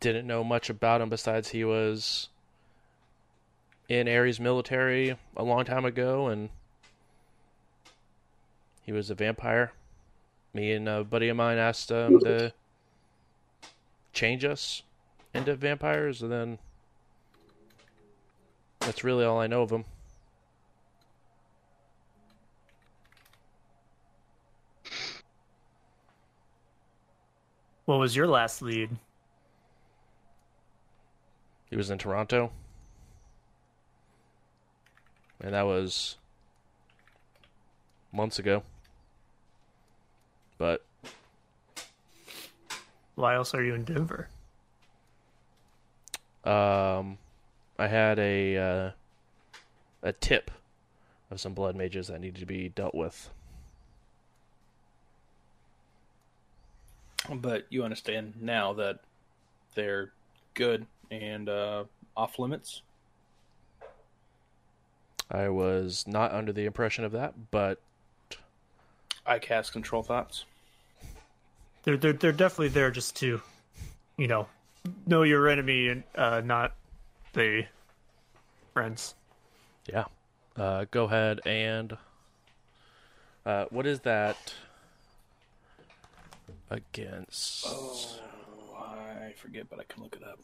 [0.00, 2.28] didn't know much about him besides he was
[3.88, 6.50] in Ares military a long time ago and
[8.82, 9.72] he was a vampire.
[10.54, 12.52] Me and a buddy of mine asked him to
[14.12, 14.82] change us
[15.34, 16.58] into vampires and then
[18.80, 19.84] that's really all I know of him.
[27.88, 28.90] What was your last lead?
[31.70, 32.50] He was in Toronto.
[35.40, 36.18] And that was
[38.12, 38.62] months ago.
[40.58, 40.84] But
[43.14, 44.28] Why else are you in Denver?
[46.44, 47.16] um
[47.78, 48.90] I had a uh,
[50.02, 50.50] a tip
[51.30, 53.30] of some blood mages that needed to be dealt with.
[57.32, 59.00] But you understand now that
[59.74, 60.12] they're
[60.54, 61.84] good and uh,
[62.16, 62.82] off limits.
[65.30, 67.80] I was not under the impression of that, but
[69.26, 70.46] I cast control thoughts.
[71.82, 73.42] They're they're they're definitely there just to,
[74.16, 74.48] you know,
[75.06, 76.74] know your enemy and uh, not
[77.34, 77.66] the
[78.72, 79.14] friends.
[79.86, 80.04] yeah.
[80.56, 81.96] Uh, go ahead and.
[83.46, 84.54] Uh, what is that
[86.70, 87.64] against?
[87.68, 88.20] Oh,
[88.78, 90.38] I forget, but I can look it up.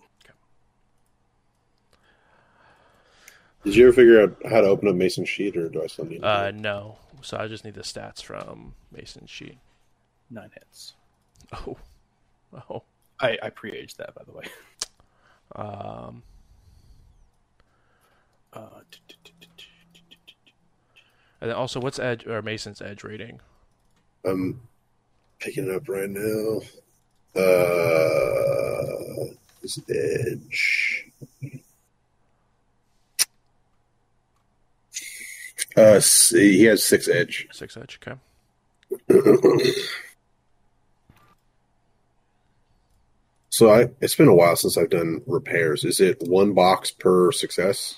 [3.64, 6.04] Did you ever figure out how to open up Mason Sheet, or do I still
[6.04, 6.20] need?
[6.20, 6.98] to Uh, no.
[7.22, 9.56] So I just need the stats from Mason's sheet.
[10.30, 10.92] Nine hits.
[11.52, 11.76] Oh,
[12.68, 12.82] oh.
[13.20, 14.44] I, I pre-aged that, by the way.
[15.56, 16.22] Um,
[18.52, 20.52] Uh, t- t- t- t- t- t- t-
[21.40, 23.40] and then also, what's edge or Mason's edge rating?
[24.24, 24.56] it?
[25.38, 26.60] Picking it up right now.
[27.36, 29.24] Uh,
[29.62, 31.06] his edge.
[35.76, 37.48] Uh, see, he has six edge.
[37.52, 37.98] Six edge.
[38.06, 38.18] Okay.
[43.54, 45.84] So I, it's been a while since I've done repairs.
[45.84, 47.94] Is it one box per success?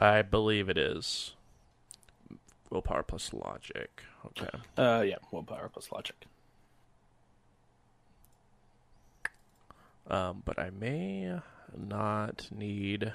[0.00, 1.34] I believe it is.
[2.70, 4.02] Willpower plus logic.
[4.26, 4.48] Okay.
[4.76, 6.26] Uh, yeah, willpower plus logic.
[10.08, 11.40] Um, but I may
[11.76, 13.12] not need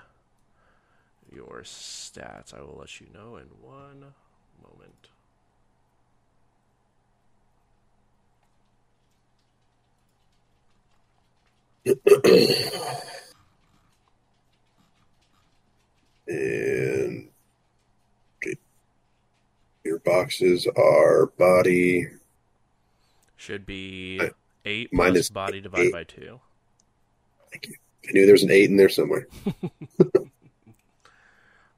[1.33, 2.53] your stats.
[2.53, 4.13] I will let you know in one
[4.61, 5.07] moment.
[16.27, 17.17] And okay.
[17.17, 17.31] your
[20.03, 22.07] boxes are body.
[23.37, 24.31] Should be I-
[24.65, 25.91] eight mine plus is body divided eight.
[25.93, 26.39] by two.
[27.51, 27.75] Thank you.
[28.07, 29.27] I knew there was an eight in there somewhere.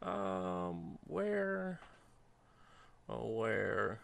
[0.01, 1.79] Um, where?
[3.07, 3.99] Oh, where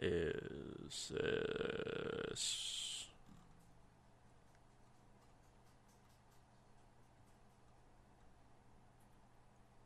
[0.00, 3.06] is this?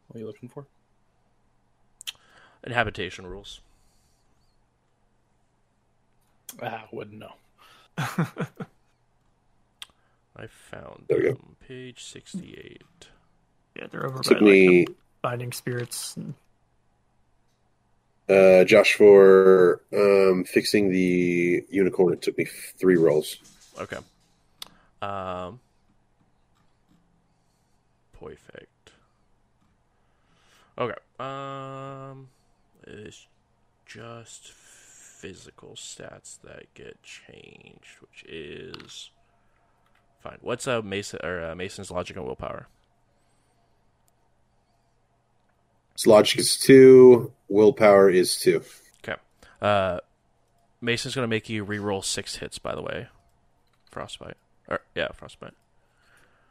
[0.09, 0.67] What are you looking for?
[2.65, 3.61] Inhabitation rules.
[6.63, 7.33] Ah, wouldn't know.
[7.99, 8.07] I
[10.47, 11.33] found There we go.
[11.33, 11.57] them.
[11.67, 12.83] Page sixty-eight.
[13.77, 16.17] Yeah, they're over by Took like, me the binding spirits.
[16.17, 16.35] And,
[18.29, 22.13] uh, Josh for um, fixing the unicorn.
[22.13, 23.37] It took me three rolls.
[23.81, 23.99] Okay.
[25.01, 25.61] Um.
[28.19, 28.69] Perfect.
[30.79, 30.95] Okay.
[31.19, 32.29] Um.
[32.87, 33.27] It's
[33.87, 39.11] just physical stats that get changed, which is
[40.21, 40.39] fine.
[40.41, 42.69] What's uh Mason or uh, Mason's logic and willpower?
[45.97, 47.33] So logic is two.
[47.49, 48.63] Willpower is two.
[49.05, 49.21] Okay.
[49.61, 50.01] Uh,
[50.81, 52.59] Mason's gonna make you re-roll six hits.
[52.59, 53.09] By the way,
[53.91, 54.37] frostbite.
[54.69, 55.55] Or yeah, frostbite.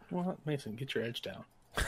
[0.10, 1.46] Well, Mason, get your edge down.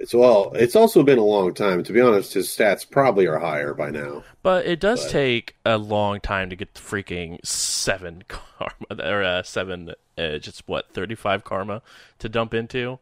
[0.00, 0.50] It's well.
[0.54, 1.84] It's also been a long time.
[1.84, 4.24] To be honest, his stats probably are higher by now.
[4.42, 9.22] But it does But- take a long time to get the freaking seven karma or
[9.22, 10.48] uh, seven edge.
[10.48, 11.82] It's what thirty five karma
[12.18, 12.98] to dump into,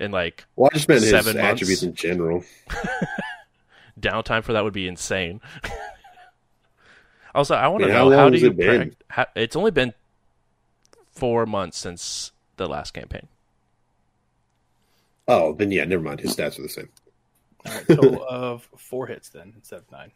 [0.00, 1.54] and like Well, I just meant his Seven months?
[1.62, 2.44] attributes in general.
[4.00, 5.40] downtime for that would be insane.
[7.34, 8.50] also, I want to how know how long do has you?
[8.50, 8.80] it been?
[8.90, 9.94] prac- how, it's only been
[11.12, 13.26] four months since the last campaign.
[15.28, 16.20] Oh, then yeah, never mind.
[16.20, 16.88] His stats are the same.
[17.64, 20.12] All right, total of four hits then instead of nine.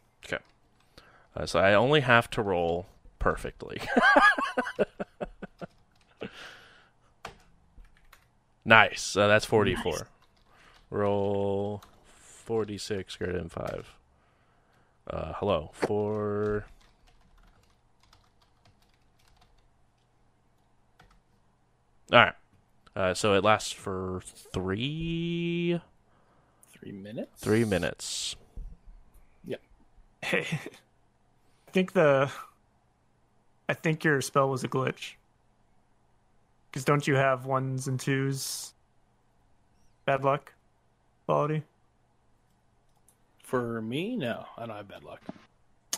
[1.34, 2.86] Uh, so I only have to roll
[3.18, 3.80] perfectly.
[8.64, 9.00] nice.
[9.00, 10.08] So that's 44.
[10.90, 11.82] Roll
[12.16, 13.96] 46 greater than 5.
[15.08, 15.70] Uh, hello.
[15.72, 16.66] Four.
[22.12, 22.34] Alright.
[23.00, 24.20] Uh, so it lasts for
[24.52, 25.80] three
[26.78, 27.40] Three minutes.
[27.40, 28.36] three minutes.
[30.22, 30.46] hey,
[31.68, 32.30] I think the,
[33.70, 35.14] I think your spell was a glitch.
[36.70, 38.74] Because don't you have ones and twos?
[40.04, 40.52] Bad luck,
[41.24, 41.62] quality.
[43.42, 45.22] For me, no, I don't have bad luck.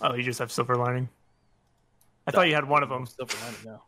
[0.03, 1.09] Oh, you just have silver lining.
[2.29, 3.07] I thought you had one of them.
[3.07, 3.83] Silver lining, no.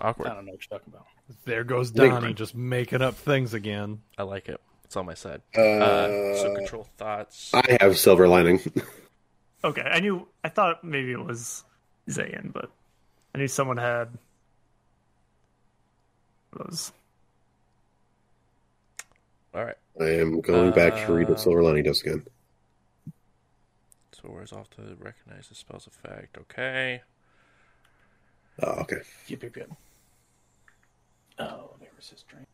[0.00, 0.28] Awkward.
[0.28, 1.06] I don't know what you're talking about.
[1.44, 4.00] There goes Think- Donnie just making up things again.
[4.16, 4.60] I like it.
[4.84, 5.42] It's on my side.
[5.56, 7.52] Uh, Uh, so control thoughts.
[7.52, 8.60] I have silver lining.
[9.64, 10.28] Okay, I knew.
[10.44, 11.64] I thought maybe it was
[12.08, 12.70] Zayn, but
[13.34, 14.06] I knew someone had
[16.56, 16.92] those.
[19.52, 19.74] All right.
[20.00, 22.24] I am going back to read what Uh, Silver Lining does again.
[24.12, 26.38] So wears off to recognize the spell's effect.
[26.38, 27.02] Okay.
[28.62, 29.00] Oh, okay.
[29.26, 29.70] Yep, yep, yep.
[31.38, 32.46] Oh, there was his drain.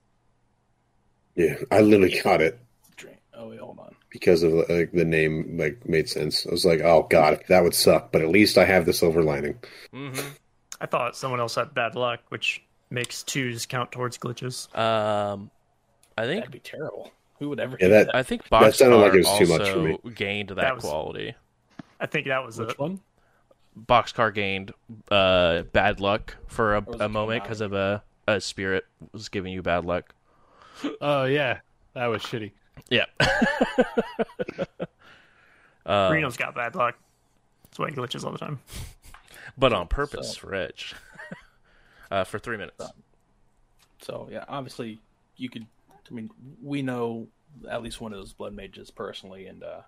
[1.34, 2.58] Yeah, I literally got it
[2.96, 3.16] Drain.
[3.34, 3.94] Oh, wait, hold on.
[4.10, 6.46] because of like the name like made sense.
[6.46, 9.22] I was like, oh god, that would suck, but at least I have the Silver
[9.22, 9.58] Lining.
[9.92, 10.28] Mm-hmm.
[10.80, 14.74] I thought someone else had bad luck, which makes twos count towards glitches.
[14.78, 15.50] Um,
[16.16, 17.10] I think That'd be terrible.
[17.40, 18.14] Who would ever Yeah, that- that?
[18.14, 19.98] I think That sounded like it was too much for also me.
[20.14, 21.34] gained that, That was- quality.
[21.98, 22.78] I think that was Which it.
[22.78, 23.00] one?
[23.76, 24.72] Boxcar gained
[25.10, 29.62] uh, bad luck for a, a moment because of a, a spirit was giving you
[29.62, 30.14] bad luck.
[31.00, 31.60] Oh yeah,
[31.94, 32.52] that was shitty.
[32.90, 33.06] Yeah.
[35.86, 36.96] uh, Reno's got bad luck.
[37.64, 38.60] That's why he glitches all the time.
[39.56, 40.94] but on purpose, So- Rich.
[42.10, 42.84] uh, for three minutes.
[44.02, 45.00] So yeah, obviously
[45.36, 45.66] you could.
[46.10, 46.30] I mean,
[46.62, 47.28] we know
[47.70, 49.80] at least one of those blood mages personally, and uh,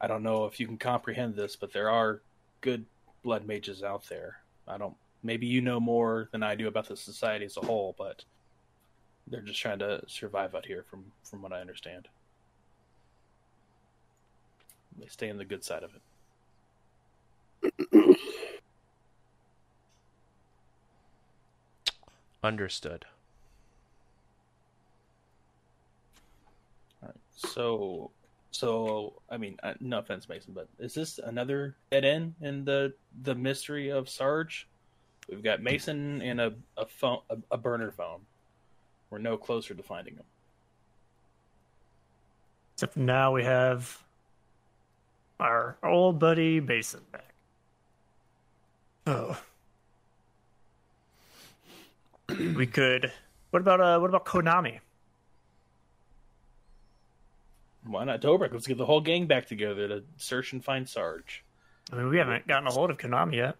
[0.00, 2.20] I don't know if you can comprehend this, but there are
[2.60, 2.84] good
[3.22, 4.36] blood mages out there.
[4.68, 4.94] I don't.
[5.22, 8.24] Maybe you know more than I do about the society as a whole, but
[9.26, 12.08] they're just trying to survive out here, from from what I understand.
[14.98, 16.02] They stay on the good side of it.
[22.44, 23.04] Understood.
[27.02, 27.16] All right.
[27.32, 28.10] So,
[28.50, 32.92] so I mean, uh, no offense, Mason, but is this another dead end in the
[33.22, 34.66] the mystery of Sarge?
[35.28, 38.20] We've got Mason and a a phone, a, a burner phone.
[39.10, 40.24] We're no closer to finding him.
[42.74, 44.02] Except now we have
[45.38, 47.34] our old buddy Mason back.
[49.06, 49.38] Oh.
[52.28, 53.12] we could.
[53.50, 53.98] What about uh?
[53.98, 54.80] What about Konami?
[57.84, 58.52] Why not Dobrik?
[58.52, 61.42] Let's get the whole gang back together to search and find Sarge.
[61.92, 63.56] I mean, we haven't gotten a hold of Konami yet.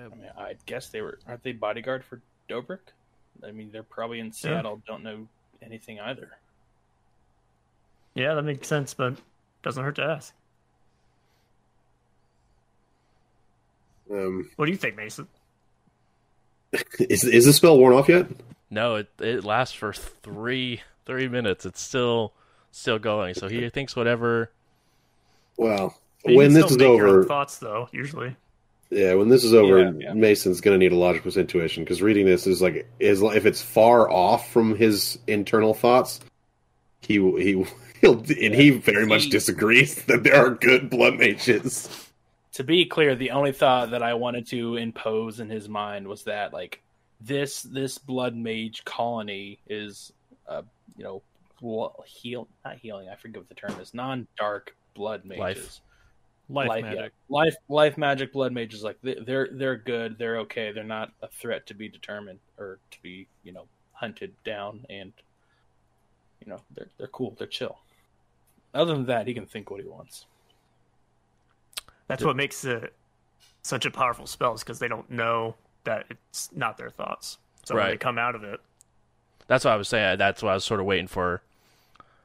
[0.00, 2.78] I mean, I guess they were aren't they bodyguard for Dobrik?
[3.46, 4.82] I mean, they're probably in Seattle.
[4.86, 5.26] Don't know
[5.62, 6.30] anything either.
[8.14, 9.16] Yeah, that makes sense, but
[9.62, 10.34] doesn't hurt to ask.
[14.10, 15.28] Um, What do you think, Mason?
[16.98, 18.26] is is the spell worn off yet?
[18.70, 21.66] No, it it lasts for three three minutes.
[21.66, 22.32] It's still
[22.70, 23.34] still going.
[23.34, 24.50] So he thinks whatever.
[25.56, 27.88] Well, when this is make your own over, thoughts though.
[27.92, 28.36] Usually,
[28.90, 30.14] yeah, when this is over, Yeah, yeah.
[30.14, 34.10] Mason's gonna need a logical intuition because reading this is like is if it's far
[34.10, 36.20] off from his internal thoughts,
[37.00, 37.64] he he
[38.00, 41.88] he'll and he very much disagrees that there are good blood mages.
[42.52, 46.24] to be clear, the only thought that I wanted to impose in his mind was
[46.24, 46.82] that like
[47.20, 50.12] this this blood mage colony is
[50.48, 50.62] uh
[50.96, 51.22] you know
[52.06, 55.80] heal not healing I forget what the term is non dark blood mages Life.
[56.52, 56.94] Life, yeah.
[56.94, 57.12] magic.
[57.28, 61.28] life life magic blood mages like they- they're they're good they're okay they're not a
[61.28, 65.12] threat to be determined or to be you know hunted down and
[66.44, 67.78] you know they're they're cool they're chill
[68.74, 70.26] other than that he can think what he wants
[72.08, 72.92] that's what makes it
[73.62, 77.38] such a powerful spell, is because they don't know that it's not their thoughts.
[77.64, 78.60] So when they come out of it,
[79.46, 80.18] That's what I was saying.
[80.18, 81.42] That's what I was sort of waiting for.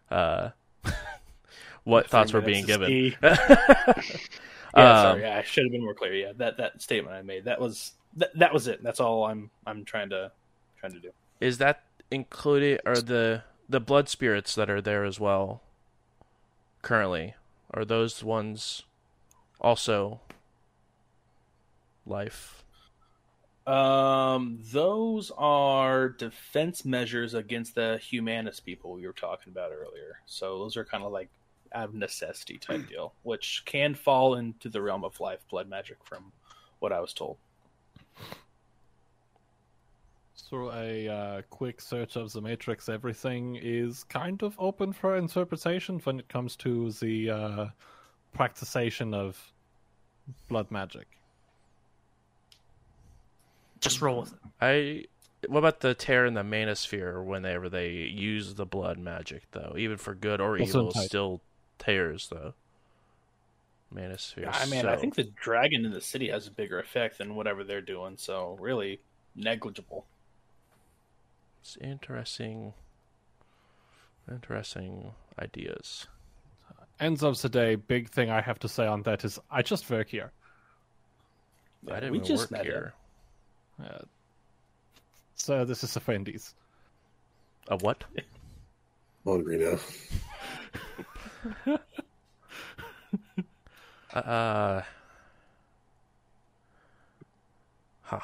[0.10, 0.50] Uh,
[1.86, 3.00] what thoughts were being given?
[4.76, 6.14] Yeah, Um, sorry, I should have been more clear.
[6.14, 8.84] Yeah, that that statement I made that was that, that was it.
[8.84, 10.32] That's all I'm I'm trying to
[10.80, 11.12] trying to do.
[11.40, 15.62] Is that included, or the the blood spirits that are there as well?
[16.82, 17.36] Currently,
[17.72, 18.84] are those ones
[19.62, 20.22] also
[22.06, 22.64] life?
[23.68, 30.20] Um, those are defense measures against the Humanis people we were talking about earlier.
[30.26, 31.30] So those are kind of like
[31.76, 35.98] out of necessity type deal, which can fall into the realm of life blood magic,
[36.04, 36.32] from
[36.80, 37.38] what I was told.
[40.34, 46.00] So a uh, quick search of the matrix, everything is kind of open for interpretation
[46.04, 47.66] when it comes to the uh,
[48.34, 49.54] practication of
[50.48, 51.08] blood magic.
[53.80, 54.40] just roll with it.
[54.62, 55.06] I.
[55.48, 59.76] What about the tear in the manasphere whenever they use the blood magic though?
[59.78, 61.06] Even for good or evil, type.
[61.06, 61.42] still
[61.80, 62.54] tears though.
[63.94, 64.50] Manasphere.
[64.52, 67.64] I mean, I think the dragon in the city has a bigger effect than whatever
[67.64, 68.16] they're doing.
[68.18, 69.00] So really
[69.36, 70.06] negligible.
[71.62, 72.74] It's interesting.
[74.30, 76.08] Interesting ideas.
[77.00, 79.90] Ends of the day, big thing I have to say on that is I just
[79.90, 80.32] work here.
[81.92, 82.94] I didn't we even just work met here.
[83.84, 84.00] Uh,
[85.36, 86.56] so this is a Wendy's.
[87.68, 88.04] A what?
[89.26, 89.78] Hungry now.
[94.14, 94.82] Uh.
[98.04, 98.20] Huh.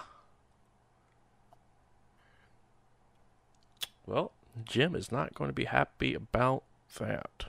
[4.06, 4.32] Well,
[4.64, 6.64] Jim is not going to be happy about
[6.98, 7.48] that.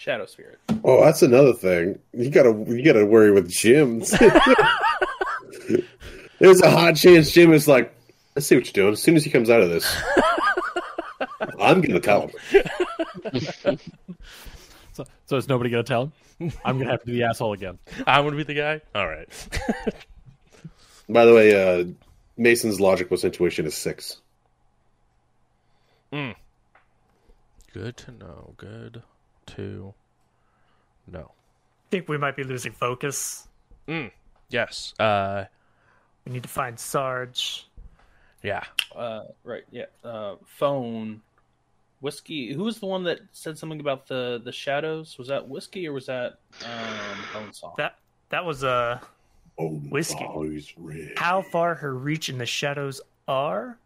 [0.00, 0.58] Shadow Spirit.
[0.82, 1.98] Oh, that's another thing.
[2.14, 4.00] You gotta you gotta worry with Jim.
[6.38, 7.94] There's a hot chance Jim is like,
[8.34, 8.94] let's see what you're doing.
[8.94, 9.94] As soon as he comes out of this,
[11.60, 12.30] I'm gonna tell him.
[15.30, 16.52] So, so is nobody gonna tell him?
[16.64, 17.78] I'm gonna have to be the asshole again.
[18.04, 18.80] I'm going to be the guy?
[18.96, 19.28] All right.
[21.08, 21.84] By the way, uh,
[22.36, 24.16] Mason's logic plus intuition is six.
[27.72, 28.54] Good to know.
[28.56, 29.04] Good
[29.54, 29.94] to
[31.06, 31.30] know.
[31.30, 33.46] I think we might be losing focus.
[34.48, 34.94] Yes.
[34.98, 35.44] Uh.
[36.26, 37.68] We need to find Sarge.
[38.42, 38.64] Yeah.
[38.92, 39.62] Uh, right.
[39.70, 39.86] Yeah.
[40.02, 41.22] Uh, phone.
[42.00, 42.52] Whiskey.
[42.54, 45.16] Who was the one that said something about the the shadows?
[45.18, 47.76] Was that whiskey or was that um, Bonesaw?
[47.76, 47.96] That
[48.30, 48.98] that was uh
[49.58, 50.26] Oh, Whiskey.
[51.16, 53.76] how far her reach in the shadows are.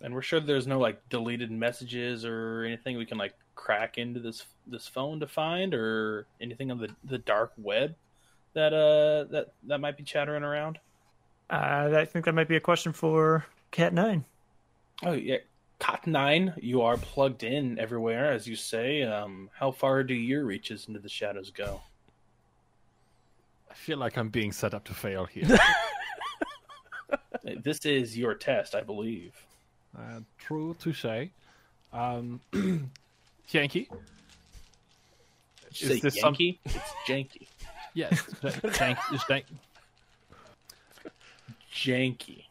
[0.00, 4.18] and we're sure there's no like deleted messages or anything we can like crack into
[4.18, 7.94] this this phone to find or anything on the the dark web
[8.54, 10.78] that uh that that might be chattering around.
[11.48, 14.24] Uh, I think that might be a question for Cat Nine.
[15.04, 15.36] Oh yeah,
[15.82, 19.02] Cat Nine, you are plugged in everywhere, as you say.
[19.02, 21.80] Um, how far do your reaches into the shadows go?
[23.68, 25.44] I feel like I'm being set up to fail here.
[27.64, 29.34] This is your test, I believe.
[29.98, 31.28] uh, true touche.
[31.92, 32.40] Um,
[33.50, 33.88] Yankee.
[35.72, 36.60] Is say this some- Yankee?
[36.64, 36.78] It's
[37.08, 37.46] janky.
[37.94, 38.22] Yes.
[38.42, 39.44] Jank, is jank.
[41.74, 42.44] Janky.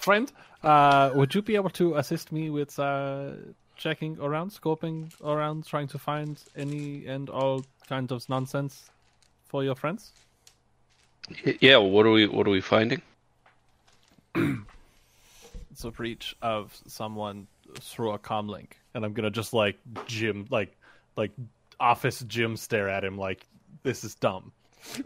[0.00, 0.32] Friend,
[0.62, 3.32] uh, would you be able to assist me with uh,
[3.76, 8.90] checking around, scoping around, trying to find any and all kinds of nonsense
[9.46, 10.12] for your friends?
[11.60, 13.02] Yeah, well, what are we what are we finding?
[15.72, 17.46] It's a breach of someone
[17.80, 20.76] through a comlink, and I'm gonna just like Jim, like
[21.16, 21.30] like
[21.78, 23.46] office Jim, stare at him like
[23.82, 24.52] this is dumb.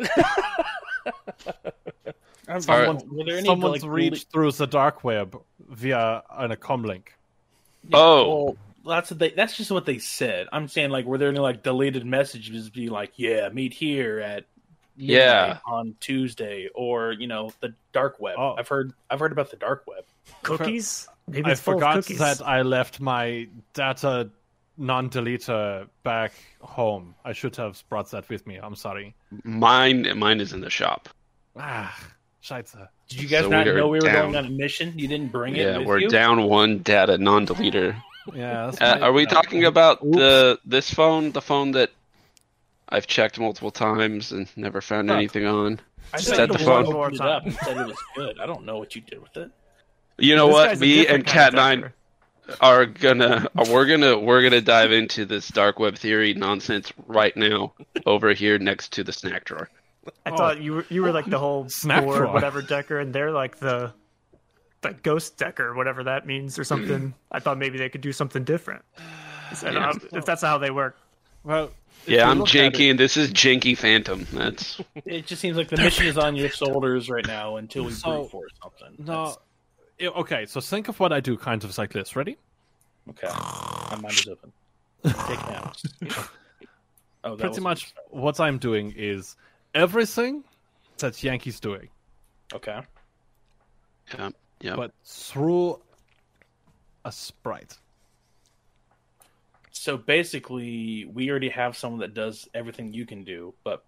[2.61, 5.37] Someone- were Someone's like, reached through the dark web
[5.69, 7.09] via an, a comlink.
[7.89, 8.45] Yeah, Oh.
[8.45, 8.57] well,
[8.97, 9.31] that's what they.
[9.31, 10.47] That's just what they said.
[10.53, 12.69] I'm saying, like, were there any like deleted messages?
[12.71, 14.45] Be like, yeah, meet here at
[14.97, 15.59] Yeah.
[15.67, 18.37] on Tuesday, or you know, the dark web.
[18.39, 18.55] Oh.
[18.59, 18.93] I've heard.
[19.11, 20.05] I've heard about the dark web.
[20.43, 21.09] Cookies?
[21.27, 22.19] Maybe I it's full forgot cookies.
[22.19, 24.29] that I left my data
[24.77, 27.15] non-deleter back home.
[27.25, 28.57] I should have brought that with me.
[28.57, 29.15] I'm sorry.
[29.45, 31.09] Mine mine is in the shop.
[31.57, 31.97] Ah,
[32.45, 32.89] scheiße.
[33.09, 34.33] Did you guys So not we know we were down.
[34.33, 34.93] going on a mission?
[34.99, 36.09] You didn't bring it Yeah, we're you.
[36.09, 37.97] down one data non-deleter.
[38.35, 38.73] Yeah.
[38.81, 40.17] Uh, are we uh, talking about Oops.
[40.17, 41.91] the this phone, the phone that
[42.89, 45.17] I've checked multiple times and never found Huh.
[45.17, 45.81] anything on?
[46.13, 46.87] I Just thought set the phone.
[46.87, 48.39] opened it up and said it was good.
[48.39, 49.51] I don't know what you did with it.
[50.19, 50.79] You know This what?
[50.81, 51.93] Me and Cat Nine
[52.61, 57.73] are gonna we're gonna we're gonna dive into this dark web theory nonsense right now
[58.07, 59.69] over here next to the snack drawer.
[60.27, 60.37] I Oh.
[60.37, 63.59] thought you were you were like the whole Snack board, whatever decker, and they're like
[63.59, 63.93] the
[64.83, 67.15] the ghost decker, whatever that means, or something.
[67.33, 68.85] I thought maybe they could do something different.
[69.65, 69.89] And, Yeah.
[69.91, 70.97] um, if that's how they work,
[71.43, 71.71] Well,
[72.07, 74.27] Yeah, I'm janky, it- and this is janky Phantom.
[74.33, 77.93] That's It just seems like the mission is on your shoulders right now until we
[77.93, 79.05] So- brute force something.
[79.07, 79.37] No.
[79.99, 82.15] yeah, Okay, so think of what I do, kind of like this.
[82.17, 82.37] Ready?
[83.11, 83.29] Okay.
[83.29, 84.53] My mind is open.
[85.05, 85.83] Take naps.
[87.23, 89.37] Oh, Pretty much what I'm doing is
[89.75, 90.45] everything
[90.99, 91.89] that Yankee's doing,
[92.53, 92.81] Okay.
[94.17, 94.77] yeah, yeah.
[94.77, 95.81] but through
[97.05, 97.77] a sprite.
[99.71, 103.85] So basically, we already have someone that does everything you can do, but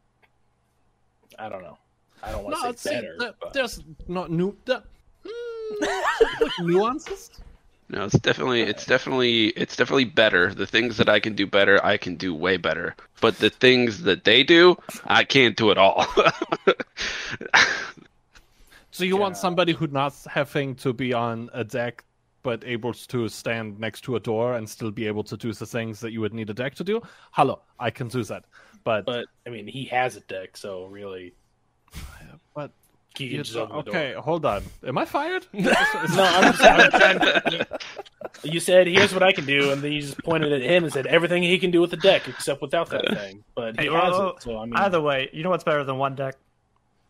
[1.38, 1.78] I don't know.
[2.22, 3.16] I don't want to No, say better.
[3.18, 4.82] there- but- there's not new there-
[5.24, 7.30] mm, nuances.
[7.88, 10.52] No, it's definitely it's definitely it's definitely better.
[10.52, 12.96] The things that I can do better, I can do way better.
[13.20, 16.04] But the things that they do, I can't do at all.
[18.96, 22.02] So you want somebody who not having to be on a deck,
[22.42, 25.66] but able to stand next to a door and still be able to do the
[25.66, 27.02] things that you would need a deck to do?
[27.32, 28.46] Hello, I can do that.
[28.84, 31.34] But but I mean, he has a deck, so really,
[32.54, 32.70] but
[33.18, 34.22] he you can just open the okay, door.
[34.22, 34.62] hold on.
[34.86, 35.46] Am I fired?
[35.52, 37.66] No, I'm just, I'm trying to-
[38.44, 40.92] You said, "Here's what I can do," and then you just pointed at him and
[40.92, 43.92] said, "Everything he can do with the deck, except without that thing." But he Hey,
[43.92, 46.36] has well, it, so I mean, either way, you know what's better than one deck?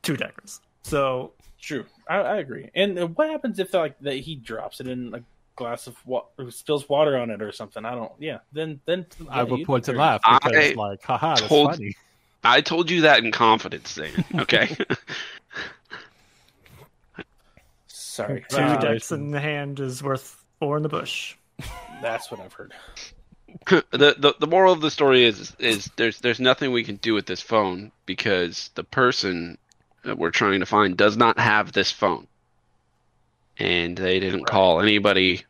[0.03, 0.61] Two deckers.
[0.83, 1.85] So true.
[2.09, 2.71] I, I agree.
[2.75, 5.21] And uh, what happens if like that he drops it in a
[5.57, 7.85] glass of water, spills water on it or something?
[7.85, 8.13] I don't.
[8.21, 8.39] Yeah.
[8.53, 11.49] Then then I yeah, would you- point and you're- laugh I because, like, haha, that's
[11.49, 11.95] told- funny.
[12.45, 14.25] I told you that in confidence, Zane.
[14.39, 14.77] Okay.
[18.17, 18.81] Sorry, Two Wow.
[18.81, 21.37] decks in the hand is worth four in the bush.
[22.01, 22.73] that's what I've heard.
[23.67, 27.13] the, the the moral of the story is is there's there's nothing we can do
[27.13, 29.59] with this phone because the person
[30.05, 32.27] that we're trying to find does not have this phone,
[33.59, 35.45] and they didn't call anybody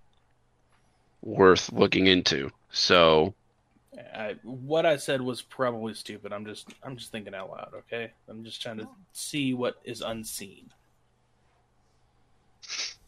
[1.22, 2.50] worth looking into.
[2.70, 3.32] So
[4.14, 6.32] I, what I said was probably stupid.
[6.32, 7.72] I'm just I'm just thinking out loud.
[7.78, 10.70] Okay, I'm just trying to see what is unseen.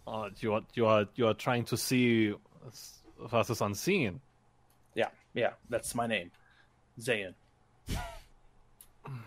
[0.08, 2.32] Uh, you are you are you are trying to see
[3.30, 4.20] versus unseen.
[4.94, 6.30] Yeah, yeah, that's my name,
[6.98, 7.34] Zayn.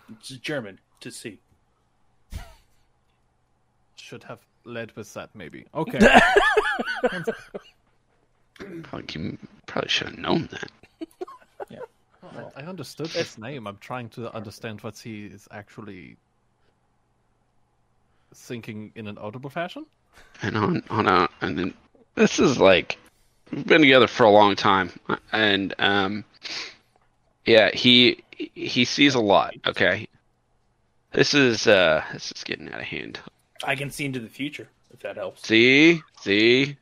[0.09, 1.39] It's German to see.
[3.95, 5.65] Should have led with that, maybe.
[5.75, 5.99] Okay.
[8.59, 10.71] you probably should have known that.
[12.36, 13.67] Well, I understood his name.
[13.67, 16.17] I'm trying to understand what he is actually
[18.34, 19.86] thinking in an audible fashion.
[20.41, 21.74] And on on a and then
[22.16, 22.97] this is like
[23.51, 24.91] we've been together for a long time
[25.32, 26.24] and um
[27.45, 30.07] yeah he he sees a lot okay
[31.12, 33.20] this is uh this is getting out of hand
[33.64, 35.47] I can see into the future if that helps.
[35.47, 36.78] see see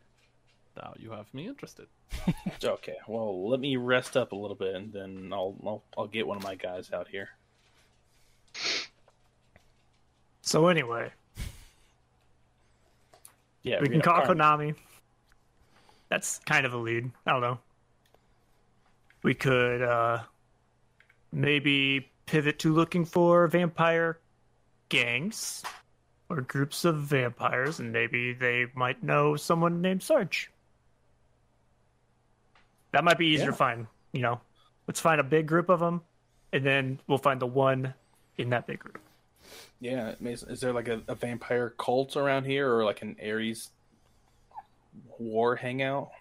[0.77, 1.87] Now you have me interested.
[2.63, 6.27] Okay, well, let me rest up a little bit, and then I'll I'll, I'll get
[6.27, 7.29] one of my guys out here.
[10.41, 11.11] So anyway,
[13.69, 14.37] Yeah, we can call Carmen.
[14.37, 14.75] Konami.
[16.09, 17.11] That's kind of a lead.
[17.25, 17.59] I don't know.
[19.23, 20.23] We could uh
[21.31, 24.19] maybe pivot to looking for vampire
[24.89, 25.63] gangs
[26.29, 30.49] or groups of vampires, and maybe they might know someone named Sarge.
[32.91, 33.51] That might be easier Yeah.
[33.51, 33.87] to find.
[34.13, 34.41] You know,
[34.87, 36.01] let's find a big group of them,
[36.53, 37.93] and then we'll find the one
[38.37, 38.99] in that big group.
[39.79, 43.69] Yeah, Mason, is there like a, a vampire cult around here, or like an Ares
[45.17, 46.11] war hangout?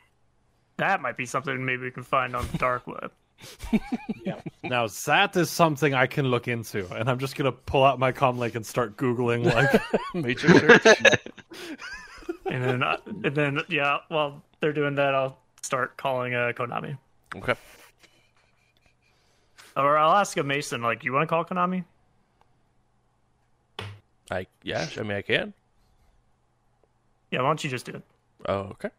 [0.76, 3.10] That might be something maybe we can find on the dark web.
[4.24, 4.40] yeah.
[4.62, 8.12] Now that is something I can look into, and I'm just gonna pull out my
[8.12, 9.80] comlink and start googling like
[10.14, 11.18] Major search.
[12.50, 16.96] And then, uh, and then, yeah, while they're doing that, I'll start calling uh, Konami.
[17.36, 17.54] okay.
[19.76, 21.84] Or I'll ask a Mason, like, you want to call Konami?
[24.30, 24.86] I yeah.
[24.96, 25.52] I mean, I can.
[27.30, 28.02] Yeah, why don't you just do it?
[28.46, 28.90] Oh, okay.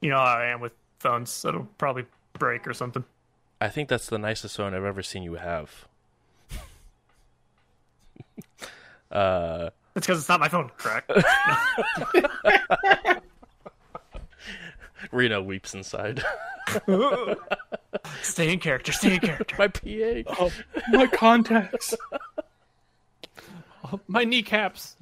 [0.00, 2.04] You know how I am with phones, so it'll probably
[2.34, 3.04] break or something.
[3.60, 5.86] I think that's the nicest phone I've ever seen you have.
[9.10, 11.10] uh, It's because it's not my phone, correct?
[15.12, 16.22] Reno weeps inside.
[18.22, 19.54] stay in character, stay in character.
[19.58, 20.22] My PA.
[20.38, 20.50] Oh,
[20.90, 21.94] my contacts,
[24.08, 24.96] my kneecaps.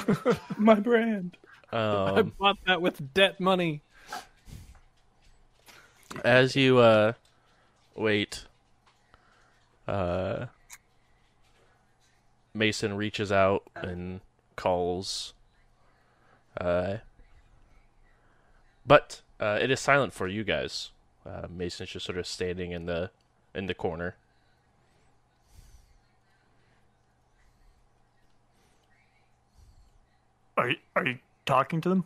[0.56, 1.36] my brand.
[1.72, 3.80] I Um, bought that with debt money.
[6.24, 7.12] as you uh
[7.96, 8.44] wait,
[9.88, 10.46] uh,
[12.52, 14.20] Mason reaches out and
[14.56, 15.32] calls.
[16.60, 16.98] Uh,
[18.86, 20.90] but uh, it is silent for you guys.
[21.26, 23.10] Uh, Mason's just sort of standing in the
[23.54, 24.14] in the corner.
[30.56, 32.04] Are you, are you talking to them?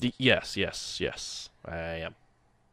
[0.00, 2.14] D- yes, yes, yes, I am.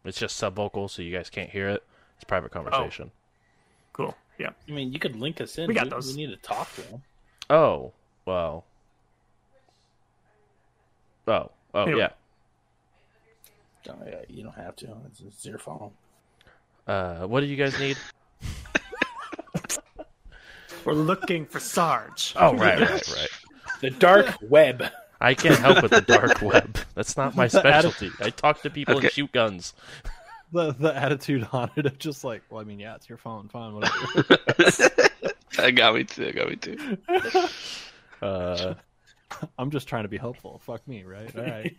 [0.03, 1.83] It's just sub vocal, so you guys can't hear it.
[2.15, 3.11] It's private conversation.
[3.93, 4.15] Cool.
[4.37, 4.49] Yeah.
[4.67, 5.67] I mean, you could link us in.
[5.67, 6.15] We got we, those.
[6.15, 7.03] We need to talk to them.
[7.49, 7.93] Oh,
[8.25, 8.65] well.
[11.27, 11.99] Oh, oh Anyway.
[11.99, 12.09] yeah.
[13.89, 14.95] Oh, yeah, you don't have to.
[15.07, 15.91] It's, it's your phone.
[16.87, 17.97] Uh, what do you guys need?
[20.85, 22.33] We're looking for Sarge.
[22.35, 23.29] Oh, right, right, right.
[23.81, 24.83] The dark web.
[25.19, 26.77] I can't help with the dark web.
[26.95, 28.09] That's not my specialty.
[28.19, 29.07] I talk to people Okay.
[29.07, 29.73] and shoot guns.
[30.51, 33.47] The the attitude on it of just like, well, I mean, yeah, it's your phone,
[33.49, 34.23] fine, whatever.
[35.57, 36.97] that got me too got me too
[38.21, 38.73] Uh,
[39.57, 40.59] I'm just trying to be helpful.
[40.65, 41.35] Fuck me, right?
[41.35, 41.75] All right.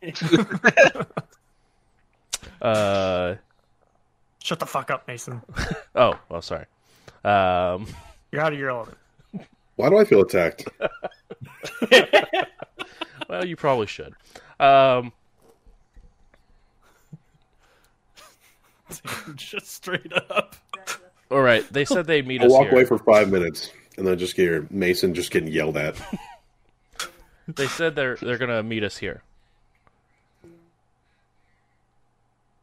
[2.62, 3.34] uh,
[4.42, 5.40] Shut the fuck up, Mason.
[5.94, 6.64] oh, well, sorry.
[7.24, 7.86] Um,
[8.32, 8.96] You're out of your element.
[9.76, 10.68] Why do I feel attacked?
[13.28, 14.14] well, you probably should.
[14.60, 15.12] Um,
[19.36, 20.56] just straight up.
[21.30, 21.66] all right.
[21.72, 22.72] They said they meet I'll us walk here.
[22.72, 25.96] away for five minutes and then just hear Mason just getting yelled at.
[27.48, 29.20] They said they're they're gonna meet us here.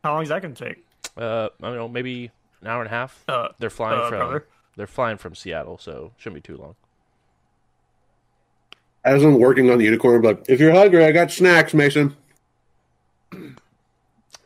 [0.05, 0.83] How long is that gonna take?
[1.17, 2.31] Uh, I don't know, maybe
[2.61, 3.21] an hour and a half.
[3.27, 4.45] Uh, They're flying uh, from brother?
[4.77, 6.75] they're flying from Seattle, so shouldn't be too long.
[9.05, 12.15] As I'm working on the unicorn, I'm like, if you're hungry, I got snacks, Mason.
[13.31, 13.57] And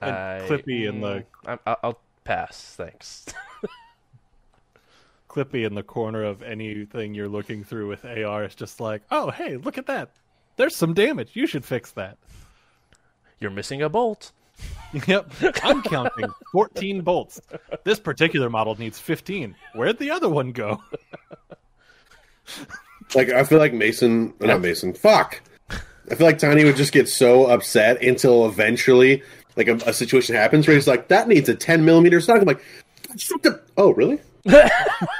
[0.01, 3.25] I- Clippy in the- mm, I, I'll- I'll pass, thanks.
[5.29, 9.31] Clippy in the corner of anything you're looking through with AR is just like, oh,
[9.31, 10.11] hey, look at that.
[10.57, 11.31] There's some damage.
[11.33, 12.17] You should fix that.
[13.39, 14.31] You're missing a bolt.
[15.07, 15.31] Yep.
[15.63, 17.41] I'm counting 14 bolts.
[17.83, 19.55] This particular model needs 15.
[19.73, 20.83] Where'd the other one go?
[23.15, 25.41] Like, I feel like Mason, not Mason, fuck.
[26.11, 29.23] I feel like Tiny would just get so upset until eventually,
[29.55, 32.39] like, a, a situation happens where he's like, that needs a 10 millimeter stock.
[32.39, 32.61] I'm like,
[33.43, 34.19] the- oh, really?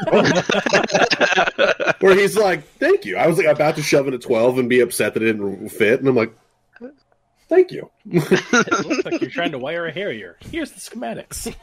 [0.08, 1.94] Oh.
[2.02, 3.16] where he's like, thank you.
[3.16, 5.70] I was like about to shove in a 12 and be upset that it didn't
[5.70, 6.00] fit.
[6.02, 6.34] And I'm like,
[7.48, 7.89] thank you.
[8.12, 10.38] It looks like you're trying to wire a Harrier.
[10.52, 11.56] Here's the schematics.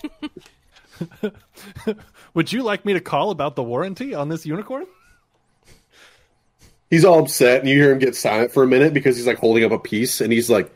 [2.35, 4.87] Would you like me to call about the warranty on this unicorn?
[6.91, 9.39] He's all upset, and you hear him get silent for a minute because he's like
[9.39, 10.71] holding up a piece, and he's like,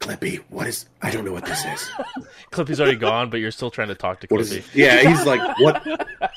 [0.00, 0.86] Clippy, what is.
[1.00, 1.90] I don't know what this is.
[2.50, 4.58] Clippy's already gone, but you're still trying to talk to Clippy.
[4.58, 4.64] it?
[4.74, 5.86] Yeah, he's like, what?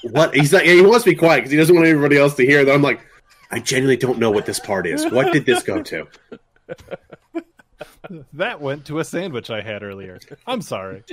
[0.04, 0.36] What?
[0.36, 2.46] He's like, yeah, he wants to be quiet because he doesn't want everybody else to
[2.46, 2.64] hear.
[2.64, 3.02] That I'm like,
[3.50, 5.10] I genuinely don't know what this part is.
[5.12, 6.08] What did this go to?
[8.34, 10.20] That went to a sandwich I had earlier.
[10.46, 11.04] I'm sorry.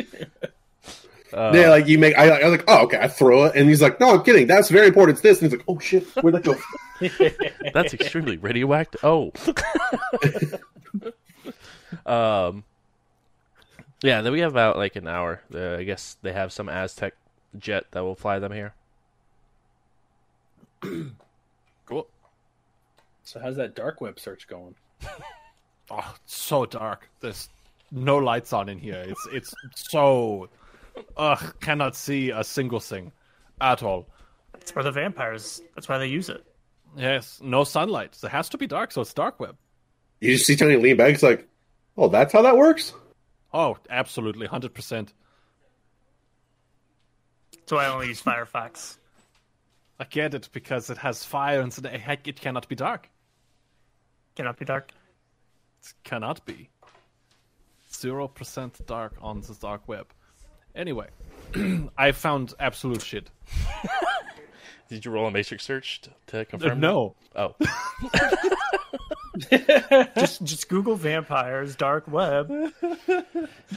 [1.33, 2.16] Uh, yeah, like you make.
[2.16, 2.99] I, I was like, oh, okay.
[2.99, 4.47] I throw it, and he's like, no, I'm kidding.
[4.47, 5.16] That's very important.
[5.16, 6.57] It's this, and he's like, oh shit, where'd that go?
[7.72, 9.01] That's extremely radioactive.
[9.03, 9.33] Oh.
[12.51, 12.64] um.
[14.03, 15.43] Yeah, then we have about like an hour.
[15.55, 17.14] Uh, I guess they have some Aztec
[17.59, 18.74] jet that will fly them here.
[21.85, 22.07] Cool.
[23.24, 24.76] So how's that dark web search going?
[25.91, 27.11] Oh, it's so dark.
[27.20, 27.51] There's
[27.91, 29.05] no lights on in here.
[29.07, 30.49] It's it's so
[31.16, 33.12] ugh, cannot see a single thing
[33.61, 34.09] at all.
[34.55, 35.61] It's for the vampires.
[35.74, 36.45] That's why they use it.
[36.97, 38.18] Yes, no sunlight.
[38.22, 39.57] It has to be dark, so it's dark web.
[40.20, 41.11] You just see Tony lean back.
[41.11, 41.49] He's like,
[41.97, 42.93] oh, that's how that works.
[43.53, 45.12] Oh, absolutely, hundred percent.
[47.53, 48.97] That's why I only use Firefox.
[49.99, 53.09] I get it because it has fire and so heck, it cannot be dark.
[54.34, 54.93] Cannot be dark.
[55.82, 56.70] It cannot be.
[57.93, 60.12] Zero percent dark on the dark web.
[60.75, 61.09] Anyway,
[61.99, 63.31] I found absolute shit.
[64.89, 66.81] Did you roll a matrix search to, to Uh, confirm?
[66.81, 67.55] no, Oh,
[70.18, 72.49] just just Google vampires dark web.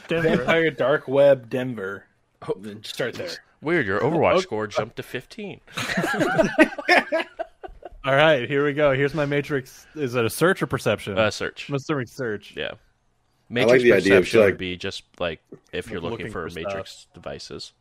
[0.08, 0.22] Denver.
[0.22, 2.06] Vampire dark web Denver.
[2.48, 3.30] Oh, then start there.
[3.62, 3.86] weird.
[3.88, 5.62] Your Overwatch score jumped to 15.
[8.06, 8.94] All right, here we go.
[8.94, 9.88] Here's my matrix.
[9.96, 11.18] Is it a search or perception?
[11.18, 11.70] Uh, search.
[11.70, 12.54] I'm assuming search.
[12.56, 12.74] Yeah.
[13.50, 15.40] Like Matrix the idea of perception like- would be just like
[15.72, 17.74] if you're looking, Looking for, for matrix devices.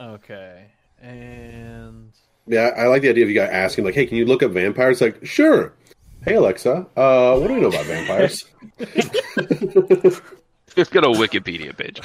[0.00, 0.66] Okay,
[1.00, 2.12] and
[2.46, 4.52] Yeah, I like the idea of you guys asking, like, hey, can you look up
[4.52, 5.00] vampires?
[5.00, 5.74] Like, sure.
[6.24, 8.46] Hey, Alexa, uh, what do we know about vampires?
[10.74, 12.00] Just get a Wikipedia page.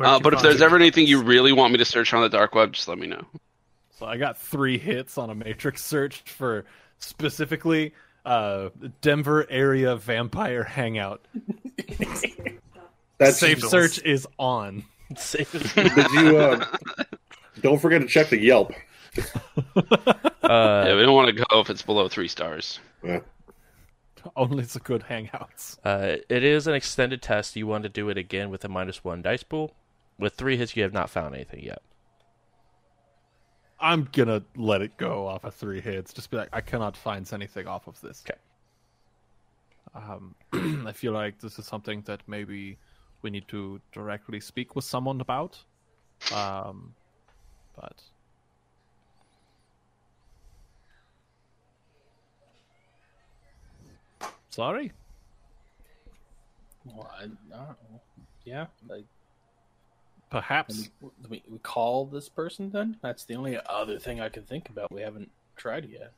[0.00, 0.64] Uh, but if there's it?
[0.64, 3.06] ever anything you really want me to search on the dark web, just let me
[3.06, 3.24] know.
[3.98, 6.66] so I got three hits on a matrix search for
[6.98, 7.94] specifically
[8.26, 8.70] uh,
[9.00, 11.24] Denver area vampire hangout.
[13.18, 14.84] That's Safe Safe search is on.
[15.32, 16.38] Did you?
[16.38, 16.64] Uh,
[17.62, 18.72] don't forget to check the Yelp.
[20.46, 22.78] Uh, yeah, we don't want to go if it's below three stars.
[23.02, 23.18] Yeah.
[24.36, 25.76] Only the good hangouts.
[25.84, 27.56] Uh, it is an extended test.
[27.56, 29.72] You want to do it again with a minus one dice pool.
[30.20, 31.82] With three hits, you have not found anything yet.
[33.78, 36.12] I'm gonna let it go off of three hits.
[36.12, 38.24] Just be like, I cannot find anything off of this.
[38.28, 38.38] Okay.
[39.94, 40.34] Um,
[40.86, 42.78] I feel like this is something that maybe
[43.22, 45.62] we need to directly speak with someone about.
[46.34, 46.94] Um,
[47.74, 48.00] but
[54.48, 54.92] sorry.
[56.84, 57.76] Well, I, I don't know.
[58.44, 59.04] Yeah, like
[60.40, 62.98] Perhaps we, we, we call this person then.
[63.02, 64.92] That's the only other thing I can think about.
[64.92, 66.12] We haven't tried yet.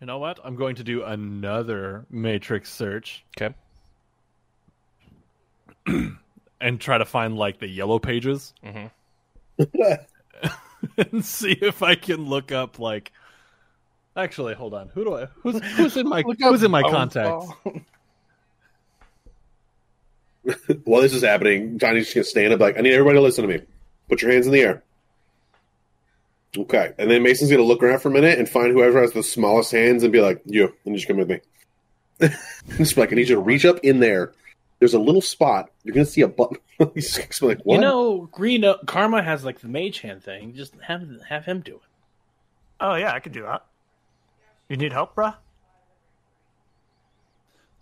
[0.00, 0.40] you know what?
[0.42, 3.54] I'm going to do another matrix search Okay.
[6.60, 8.86] and try to find like the yellow pages hmm
[10.96, 13.12] and see if I can look up like.
[14.16, 14.88] Actually, hold on.
[14.94, 15.26] Who do I?
[15.42, 17.46] Who's who's in my who's in my contacts?
[20.84, 23.46] While this is happening, Johnny's just gonna stand up, like, I need everybody to listen
[23.46, 23.64] to me.
[24.08, 24.82] Put your hands in the air.
[26.56, 29.22] Okay, and then Mason's gonna look around for a minute and find whoever has the
[29.22, 31.40] smallest hands and be like, "You," and just come with me.
[32.76, 34.32] just like, I need you to reach up in there.
[34.78, 35.70] There's a little spot.
[35.82, 36.58] You're gonna see a button.
[36.94, 37.76] He's just like, what?
[37.76, 40.54] You know, Green uh, Karma has like the mage hand thing.
[40.54, 41.82] Just have have him do it.
[42.80, 43.64] Oh yeah, I could do that.
[44.68, 45.36] You need help, bruh?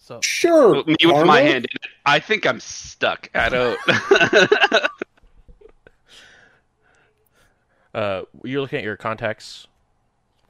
[0.02, 0.74] So sure.
[0.84, 1.24] Me with Karma?
[1.26, 1.66] my hand.
[2.06, 3.28] I think I'm stuck.
[3.34, 3.78] I don't.
[7.92, 9.66] Uh, you're looking at your contacts.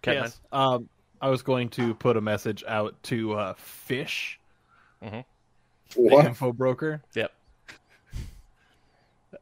[0.02, 0.24] Catman?
[0.24, 0.88] yes, um,
[1.22, 4.38] I was going to put a message out to uh, Fish,
[5.00, 5.24] the
[5.94, 6.26] What?
[6.26, 7.02] info broker.
[7.14, 7.32] Yep.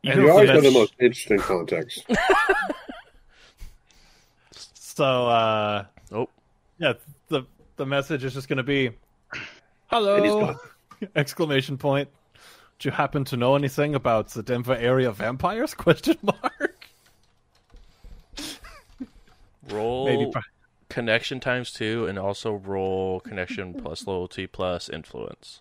[0.05, 2.05] And You always have the most interesting context.
[4.75, 6.29] So, uh, Oh,
[6.79, 6.95] yeah,
[7.29, 7.43] the
[7.77, 9.08] the message is just going to be, And he's
[9.89, 10.57] "Hello!"
[11.17, 12.09] exclamation point.
[12.79, 15.75] Do you happen to know anything about the Denver area vampires?
[15.87, 16.89] Question mark.
[19.69, 20.31] roll Maybe.
[20.31, 20.43] pro-
[20.89, 25.61] connection times two, and also roll connection plus loyalty plus influence.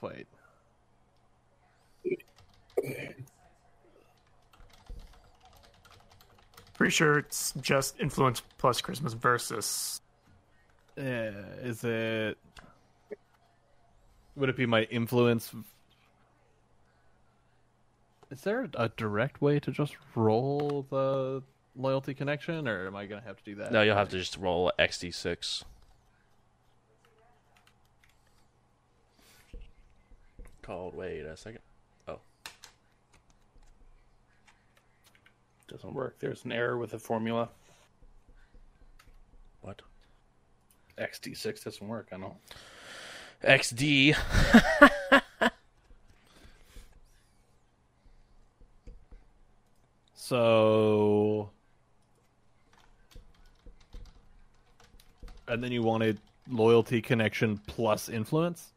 [0.00, 0.26] Wait.
[6.80, 10.00] Pretty sure it's just influence plus charisma versus.
[10.96, 11.02] Uh,
[11.60, 12.38] is it?
[14.34, 15.52] Would it be my influence?
[18.30, 21.42] Is there a direct way to just roll the
[21.76, 23.72] loyalty connection, or am I gonna have to do that?
[23.72, 25.64] No, you'll have to just roll XD6.
[30.62, 30.94] Called.
[30.94, 31.60] Wait a second.
[35.70, 36.16] Doesn't work.
[36.18, 37.48] There's an error with the formula.
[39.60, 39.80] what?
[40.98, 42.08] XD6 doesn't work.
[42.12, 42.36] I know.
[43.44, 44.16] XD.
[50.30, 51.50] So,
[55.48, 58.70] and then you wanted loyalty connection plus influence.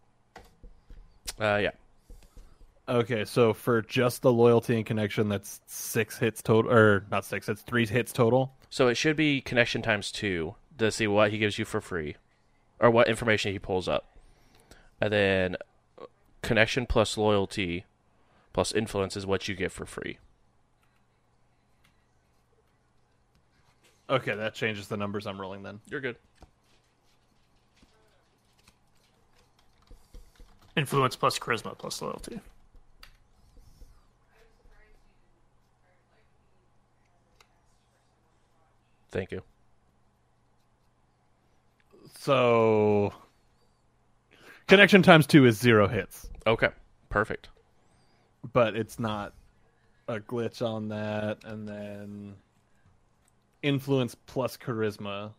[1.40, 1.70] Uh, yeah.
[2.88, 7.48] Okay, so for just the loyalty and connection, that's six hits total, or not six,
[7.48, 8.54] it's three hits total.
[8.70, 12.18] So it should be connection times two to see what he gives you for free,
[12.80, 14.18] or what information he pulls up,
[15.00, 15.56] and then
[16.42, 17.86] connection plus loyalty
[18.52, 20.18] plus influence is what you get for free.
[24.10, 25.80] Okay, that changes the numbers I'm rolling then.
[25.90, 26.18] You're good.
[30.76, 32.42] Influence plus charisma plus loyalty.
[39.14, 39.44] Thank you.
[42.18, 43.14] So,
[44.68, 46.70] connection times two is zero hits, Okay.
[47.10, 47.50] Perfect.
[48.54, 49.34] but it's not
[50.08, 51.38] a glitch on that.
[51.46, 52.34] And then
[53.62, 55.32] influence plus charisma,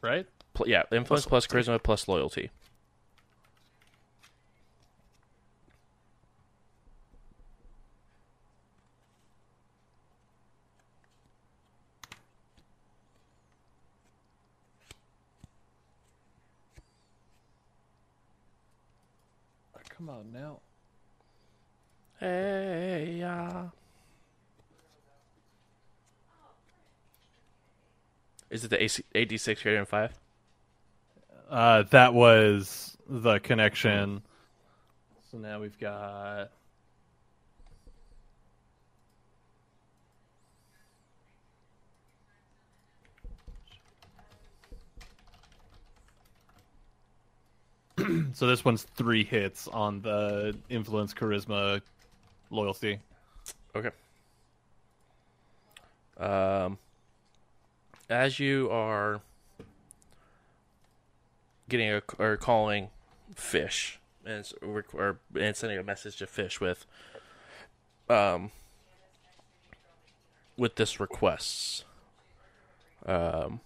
[0.00, 0.26] right?
[0.54, 2.50] Pl- yeah, influence plus charisma plus loyalty.
[20.16, 20.60] Oh, come on now.
[22.20, 23.68] Hey, yeah.
[28.48, 30.12] Is it the AC- AD6 greater than 5?
[31.50, 34.22] Uh, that was the connection.
[35.30, 36.50] So now we've got.
[48.32, 51.80] so this one's three hits on the influence, charisma,
[52.50, 52.98] loyalty.
[53.74, 53.90] Okay.
[56.18, 56.78] Um,
[58.08, 59.20] as you are
[61.68, 62.88] getting a, or calling
[63.34, 66.86] fish and, or and sending a message to fish with
[68.08, 68.50] um
[70.56, 71.84] with this request
[73.04, 73.60] um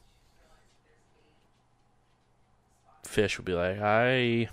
[3.11, 4.49] fish would be like i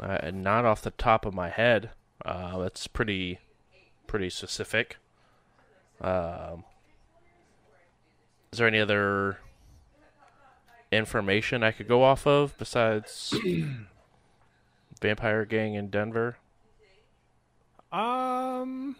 [0.00, 1.90] I not off the top of my head
[2.24, 3.38] uh that's pretty
[4.06, 4.96] pretty specific
[6.00, 6.64] um
[8.52, 9.38] is there any other
[10.92, 13.34] information I could go off of besides
[15.02, 16.36] Vampire Gang in Denver?
[17.92, 18.96] Um.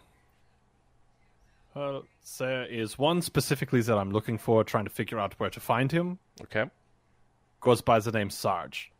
[1.74, 2.00] Uh,
[2.38, 5.90] there is one specifically that I'm looking for, trying to figure out where to find
[5.90, 6.18] him.
[6.42, 6.70] Okay.
[7.64, 8.92] Goes by the name Sarge.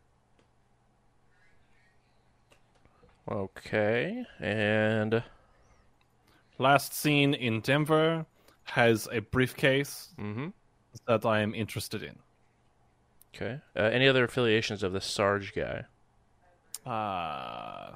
[3.29, 4.25] Okay.
[4.39, 5.23] And
[6.57, 8.25] Last seen in Denver
[8.63, 10.47] has a briefcase mm-hmm.
[11.05, 12.15] that I am interested in.
[13.35, 13.59] Okay.
[13.75, 15.83] Uh, any other affiliations of the Sarge guy?
[16.85, 17.95] Uh,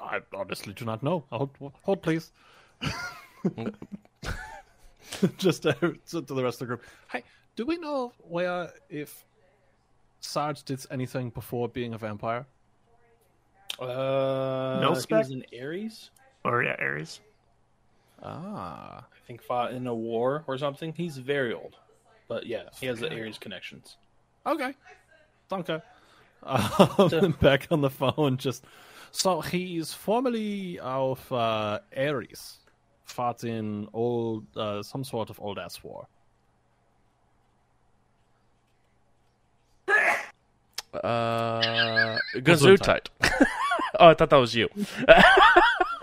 [0.00, 1.24] I honestly do not know.
[1.30, 1.50] Hold,
[1.82, 2.30] hold please.
[5.38, 6.84] Just to, to the rest of the group.
[7.10, 7.24] Hey,
[7.60, 9.22] do we know where if
[10.20, 12.46] Sarge did anything before being a vampire?
[13.78, 15.18] Uh, No he spec?
[15.18, 16.10] was in Ares.
[16.42, 17.20] Or yeah, Ares.
[18.22, 20.94] Ah, I think fought in a war or something.
[20.96, 21.76] He's very old,
[22.28, 23.98] but yeah, he has the Ares connections.
[24.46, 24.72] okay.
[25.52, 25.82] Okay.
[26.42, 28.64] Um, back on the phone, just
[29.10, 32.60] so he's formerly of uh, Ares,
[33.04, 36.08] fought in old uh, some sort of old ass war.
[40.92, 43.06] Uh, Gesundheit.
[43.98, 44.68] oh, I thought that was you.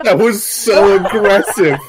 [0.04, 1.80] That was so aggressive.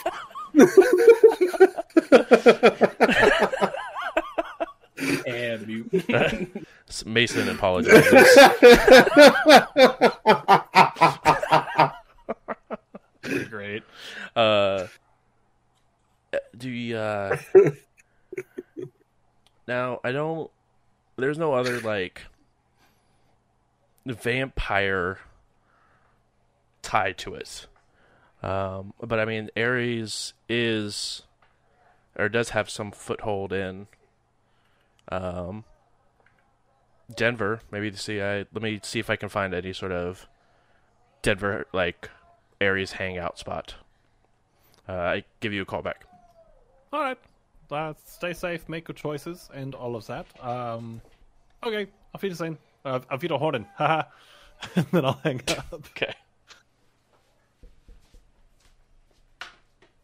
[5.28, 6.66] And mute.
[7.06, 8.36] Mason apologizes.
[13.50, 13.84] Great.
[14.36, 14.88] Uh,
[16.58, 17.38] do you, uh,
[19.68, 20.50] now I don't.
[21.18, 22.24] There's no other like
[24.06, 25.20] vampire
[26.82, 27.68] tie to it.
[28.42, 31.24] Um, but I mean, Ares is
[32.18, 33.88] or does have some foothold in
[35.12, 35.64] um,
[37.16, 37.62] Denver.
[37.72, 38.22] Maybe to see.
[38.22, 40.28] I let me see if I can find any sort of
[41.22, 42.10] Denver like
[42.62, 43.76] Ares hangout spot.
[44.88, 46.06] Uh, I give you a call back.
[46.92, 47.18] All right.
[47.70, 50.26] Uh, stay safe, make good choices, and all of that.
[50.44, 51.02] Um,
[51.64, 51.88] okay.
[52.16, 52.58] Auf Wiedersehen.
[52.86, 53.66] Uh, auf Wiederhören.
[53.78, 54.04] Haha.
[54.76, 55.66] and then I'll hang up.
[55.74, 56.14] Okay.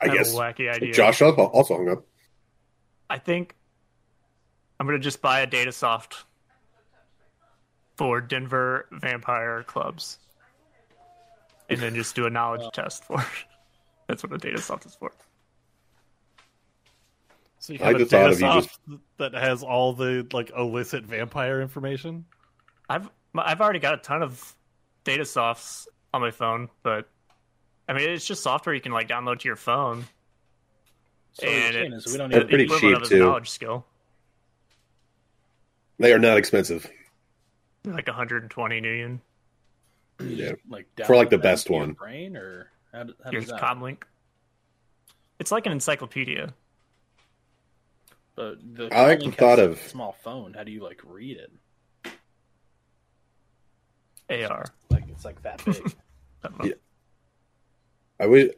[0.02, 0.94] I have guess a wacky idea.
[0.94, 2.06] Josh also also hung up.
[3.10, 3.56] I think
[4.80, 6.26] I'm gonna just buy a data soft
[7.96, 10.20] for Denver vampire clubs,
[11.70, 13.22] and then just do a knowledge test for.
[13.22, 13.28] it.
[14.08, 15.12] That's what a data soft is for.
[17.60, 20.28] So you I have a just thought data of just- soft that has all the
[20.34, 22.26] like illicit vampire information.
[22.90, 24.56] I've I've already got a ton of
[25.04, 27.08] data softs on my phone, but
[27.90, 30.06] I mean it's just software you can like download to your phone.
[31.34, 33.20] So and it's we don't need pretty cheap, too.
[33.20, 33.86] knowledge skill,
[36.00, 36.90] They are not expensive.
[37.84, 39.22] like 120 million.
[40.24, 40.54] Yeah.
[40.70, 41.94] like For, like, the best into your one.
[41.94, 43.62] brain or how, how Here's does that?
[43.62, 44.04] Comlink.
[45.40, 46.54] It's like an encyclopedia.
[48.36, 50.54] But the I like the thought has a of- small phone.
[50.54, 51.52] How do you like read it?
[54.30, 54.66] AR.
[54.90, 55.96] Like it's like that big.
[56.44, 56.50] I.
[56.64, 56.74] Yeah.
[58.20, 58.52] I wish.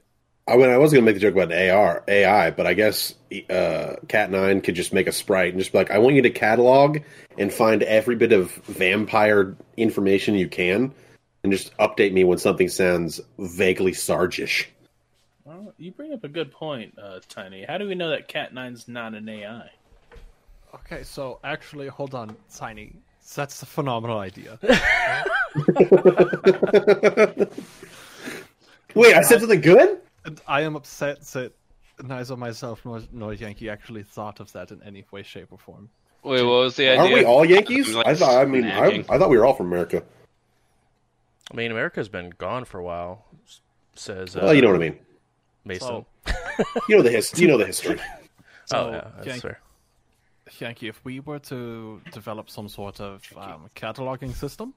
[0.48, 3.14] I mean, I was gonna make the joke about AR AI, but I guess
[3.50, 6.22] uh, Cat Nine could just make a sprite and just be like, "I want you
[6.22, 7.00] to catalog
[7.38, 10.94] and find every bit of vampire information you can,
[11.44, 14.68] and just update me when something sounds vaguely Sargish."
[15.48, 17.64] well, you bring up a good point, uh, Tiny.
[17.64, 19.70] How do we know that Cat Nine's not an AI?
[20.76, 22.94] Okay, so actually, hold on, Tiny.
[23.36, 24.60] That's a phenomenal idea.
[28.96, 30.00] Wait, I said something good.
[30.26, 31.54] and I am upset that
[32.04, 35.90] neither myself nor, nor Yankee actually thought of that in any way, shape, or form.
[36.24, 37.02] Wait, what was the idea?
[37.02, 37.94] Aren't we all Yankees?
[37.94, 38.42] Like I thought.
[38.42, 39.06] I mean, I.
[39.10, 40.04] I thought we were all from America.
[41.52, 43.26] I mean, America's been gone for a while.
[43.96, 45.00] Says uh, Well, you know what I mean.
[45.64, 45.88] Mason.
[45.88, 46.06] So,
[46.90, 47.40] You know the his.
[47.40, 48.00] You know the history.
[48.66, 49.60] so oh yeah, that's Yank- fair.
[50.60, 54.74] Yankee, if we were to develop some sort of um, cataloging system,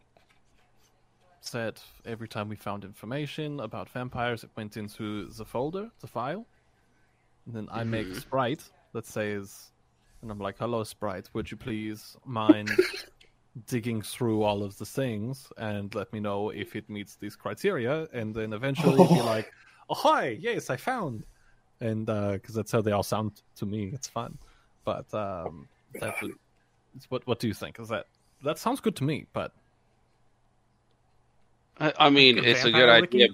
[1.41, 6.47] said every time we found information about vampires, it went into the folder, the file,
[7.47, 8.63] and then I make a sprite
[8.93, 9.71] that says,
[10.23, 12.71] and I'm like, "Hello, sprite, would you please mind
[13.67, 18.09] digging through all of the things and let me know if it meets these criteria?"
[18.13, 19.51] And then eventually be like,
[19.89, 21.25] "Oh hi, yes, I found,"
[21.81, 24.39] and because that's how they all sound to me, it's fun.
[24.85, 25.69] But um,
[26.23, 26.35] would,
[27.09, 27.79] what what do you think?
[27.79, 28.07] Is that
[28.45, 29.27] that sounds good to me?
[29.33, 29.53] But
[31.81, 33.29] I, I mean, Like a it's a good vampire idea.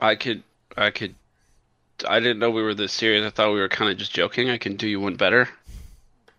[0.00, 0.42] I could,
[0.76, 1.14] I could.
[2.08, 3.24] I didn't know we were this serious.
[3.24, 4.50] I thought we were kind of just joking.
[4.50, 5.48] I can do you one better.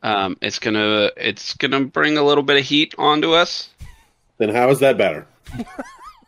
[0.01, 3.69] Um, it's gonna, it's gonna bring a little bit of heat onto us.
[4.37, 5.25] Then how is that better?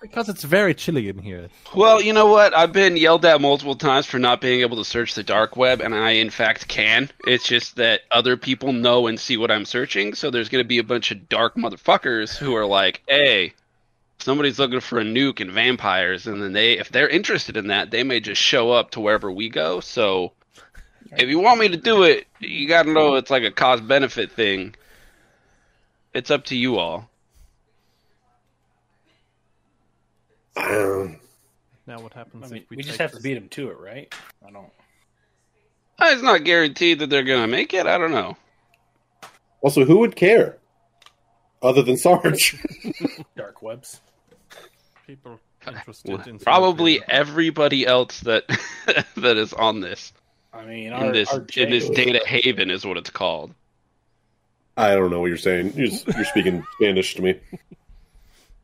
[0.06, 1.50] Because it's very chilly in here.
[1.76, 2.56] Well, you know what?
[2.56, 5.82] I've been yelled at multiple times for not being able to search the dark web,
[5.82, 7.10] and I, in fact, can.
[7.26, 10.68] It's just that other people know and see what I'm searching, so there's going to
[10.68, 13.54] be a bunch of dark motherfuckers who are like, hey,
[14.20, 17.92] somebody's looking for a nuke and vampires, and then they, if they're interested in that,
[17.92, 19.80] they may just show up to wherever we go.
[19.80, 20.34] So,
[21.18, 23.88] if you want me to do it, you got to know it's like a cost
[23.88, 24.76] benefit thing.
[26.14, 27.10] It's up to you all.
[30.58, 31.20] Um,
[31.86, 33.70] Now what happens I mean, if we, we just take have to beat them to
[33.70, 34.14] it, right?
[34.46, 34.70] I don't.
[36.02, 37.86] It's not guaranteed that they're going to make it.
[37.86, 38.38] I don't know.
[39.62, 40.58] also, who would care
[41.66, 42.56] other than Sarge?
[43.36, 44.00] Dark webs.
[45.08, 47.08] people interested in Probably surgery.
[47.10, 48.44] everybody else that
[49.18, 50.14] that is on this
[50.54, 53.54] I mean, in this our in this Jay- data haven is what it's called.
[54.78, 55.74] I don't know what you're saying.
[55.76, 57.40] You're, you're speaking Spanish to me.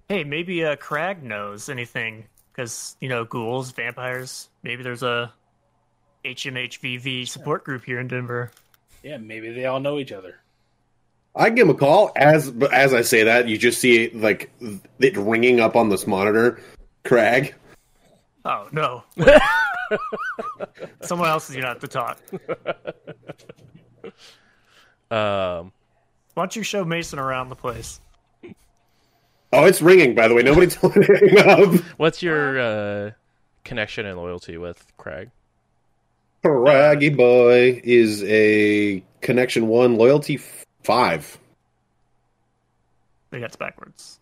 [0.10, 4.50] Hey, maybe uh, Crag knows anything because you know ghouls, vampires.
[4.62, 5.34] Maybe there's a
[6.26, 8.52] HMHVV support group here in Denver.
[9.04, 10.36] Yeah, maybe they all know each other.
[11.36, 12.12] I give him a call.
[12.16, 14.52] As as I say that, you just see like
[15.00, 16.60] it ringing up on this monitor.
[17.06, 17.56] Crag.
[18.44, 19.04] Oh no!
[21.02, 22.20] Someone else is gonna have to talk.
[25.10, 25.72] Um,
[26.34, 28.00] Why don't you show Mason around the place?
[29.54, 30.16] Oh, it's ringing.
[30.16, 31.82] By the way, nobody told me to up.
[31.98, 33.12] what's your uh,
[33.64, 35.30] connection and loyalty with Craig?
[36.44, 40.38] Craggy boy is a connection one, loyalty
[40.84, 41.38] five.
[43.32, 44.20] I think that's backwards.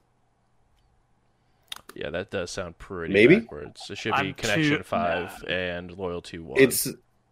[1.95, 3.38] Yeah, that does sound pretty Maybe?
[3.39, 3.89] backwards.
[3.89, 6.62] It should be I'm connection too- five and loyalty one.
[6.62, 6.88] It's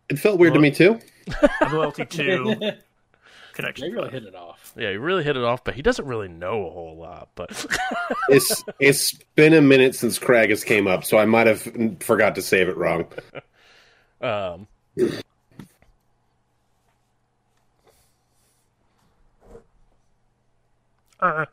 [0.09, 0.99] it felt weird to me too.
[1.71, 2.77] Loyalty two, they
[3.53, 3.91] connection.
[3.91, 4.13] really five.
[4.13, 4.73] hit it off.
[4.77, 7.29] yeah, you really hit it off, but he doesn't really know a whole lot.
[7.35, 7.65] But
[8.29, 11.61] It's it's been a minute since Crag has came up, so I might have
[11.99, 13.05] forgot to save it wrong.
[14.21, 14.67] um,
[21.19, 21.45] uh,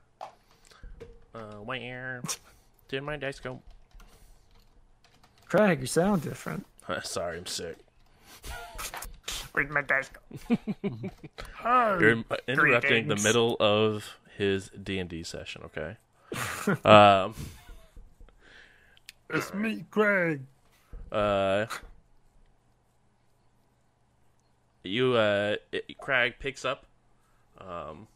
[1.35, 2.23] uh, where
[2.89, 3.61] did my dice go?
[5.47, 6.67] Craig, you sound different.
[7.03, 7.77] Sorry, I'm sick.
[9.53, 10.57] Where'd my dice go?
[11.67, 15.63] Oh, You're im- interrupting the middle of his D and D session.
[15.65, 15.97] Okay.
[16.85, 17.35] um.
[19.31, 20.43] It's me, Craig.
[21.11, 21.65] Uh.
[24.83, 26.85] You uh, it, Crag picks up,
[27.59, 28.07] um,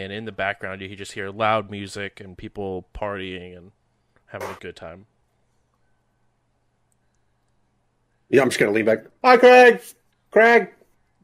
[0.00, 3.72] and in the background you just hear loud music and people partying and
[4.26, 5.06] having a good time.
[8.30, 9.04] Yeah, I'm just gonna lean back.
[9.22, 9.82] Hi, Craig.
[10.30, 10.68] Craig.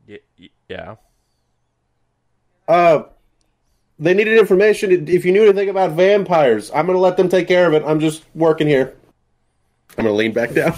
[0.07, 0.97] Y- yeah.
[2.69, 3.05] Uh,
[3.99, 5.09] they needed information.
[5.09, 7.83] If you knew anything about vampires, I'm gonna let them take care of it.
[7.87, 8.95] I'm just working here.
[9.97, 10.75] I'm gonna lean back down.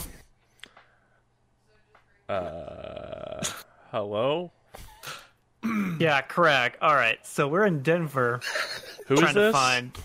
[2.29, 3.45] Uh,
[3.91, 4.53] hello.
[6.01, 6.77] Yeah, Craig.
[6.81, 8.41] All right, so we're in Denver
[9.07, 9.53] Who is trying to this?
[9.53, 9.99] find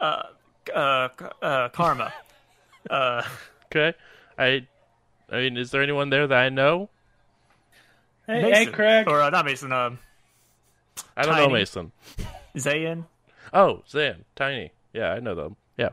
[0.00, 0.22] uh,
[0.74, 1.08] uh,
[1.42, 2.12] uh, Karma.
[2.88, 3.22] Uh,
[3.66, 3.92] Okay.
[4.38, 4.66] I.
[5.30, 6.88] I mean, is there anyone there that I know?
[8.26, 8.52] Hey, Mason.
[8.52, 9.08] hey, Craig.
[9.08, 9.72] or uh, not Mason.
[9.72, 9.98] Um,
[11.16, 11.92] I don't know Mason.
[12.56, 13.04] Zayn.
[13.52, 14.70] Oh, Zayn, Tiny.
[14.94, 15.56] Yeah, I know them.
[15.76, 15.90] Yeah.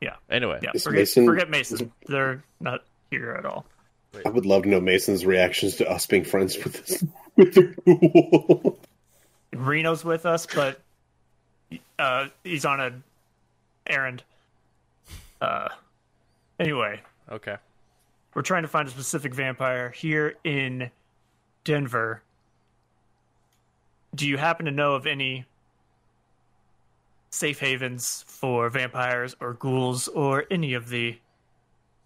[0.00, 0.14] Yeah.
[0.30, 0.60] Anyway.
[0.62, 1.92] Yeah, Is forget Mason- forget Mason.
[2.06, 3.66] They're not here at all.
[4.24, 7.04] I would love to know Mason's reactions to us being friends with this
[7.36, 8.74] with the.
[9.54, 10.80] Reno's with us, but
[11.98, 12.92] uh, he's on a
[13.86, 14.22] errand.
[15.40, 15.68] Uh,
[16.58, 17.00] anyway,
[17.30, 17.56] Okay.
[18.34, 20.90] we're trying to find a specific vampire here in
[21.64, 22.22] Denver.
[24.14, 25.44] Do you happen to know of any
[27.30, 31.18] safe havens for vampires or ghouls or any of the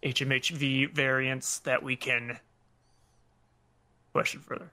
[0.02, 2.39] HMHV variants that we can
[4.12, 4.70] question further?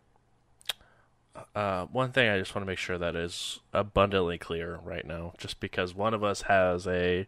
[1.55, 5.33] Uh, one thing I just want to make sure that is abundantly clear right now,
[5.37, 7.27] just because one of us has a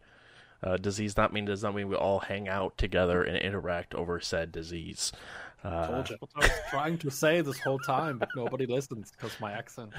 [0.62, 4.20] uh, disease, not mean does not mean we all hang out together and interact over
[4.20, 5.12] said disease.
[5.64, 6.18] Uh, Told you.
[6.36, 9.92] I was trying to say this whole time, but nobody listens because my accent.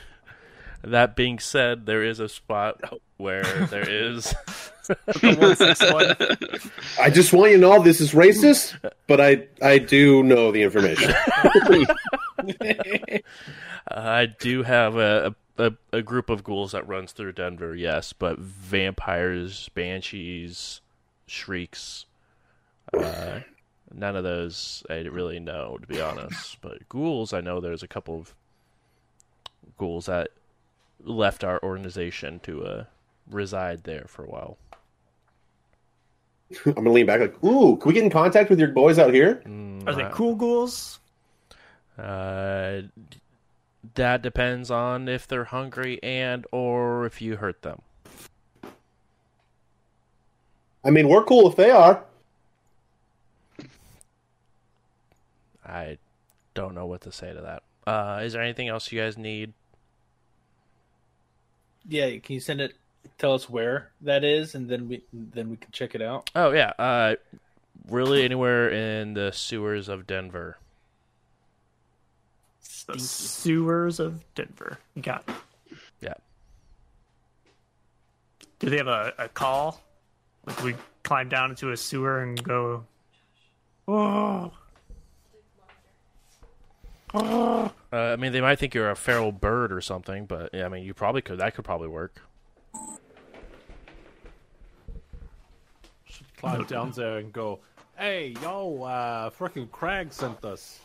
[0.82, 2.80] That being said, there is a spot
[3.16, 4.34] where there is.
[4.90, 8.76] The I just want you to know this is racist,
[9.06, 11.14] but I I do know the information.
[13.88, 18.40] I do have a, a a group of ghouls that runs through Denver, yes, but
[18.40, 20.80] vampires, banshees,
[21.28, 22.06] shrieks,
[22.92, 23.40] uh,
[23.94, 26.60] none of those I really know to be honest.
[26.60, 28.34] But ghouls, I know there's a couple of
[29.78, 30.30] ghouls that
[31.04, 32.84] left our organization to uh,
[33.30, 34.58] reside there for a while.
[36.66, 39.14] I'm gonna lean back like, ooh, can we get in contact with your boys out
[39.14, 39.42] here?
[39.46, 40.98] Mm, Are they uh, cool ghouls?
[41.98, 42.82] Uh,
[43.94, 47.82] that depends on if they're hungry and or if you hurt them.
[50.84, 52.02] I mean, we're cool if they are.
[55.64, 55.98] I
[56.54, 57.62] don't know what to say to that.
[57.86, 59.52] Uh, is there anything else you guys need?
[61.88, 62.74] Yeah, can you send it?
[63.18, 66.30] Tell us where that is, and then we then we can check it out.
[66.34, 67.16] Oh yeah, uh,
[67.88, 70.58] really anywhere in the sewers of Denver.
[72.86, 74.78] The sewers of Denver.
[75.00, 75.76] Got it.
[76.00, 76.14] Yeah.
[78.58, 79.80] Do they have a, a call?
[80.46, 82.84] Like we climb down into a sewer and go.
[83.86, 84.52] Oh.
[87.12, 90.68] Uh, I mean, they might think you're a feral bird or something, but yeah, I
[90.68, 91.38] mean, you probably could.
[91.38, 92.20] That could probably work.
[96.04, 97.60] Should climb down there and go,
[97.98, 100.78] hey, yo, uh, freaking Crag sent us.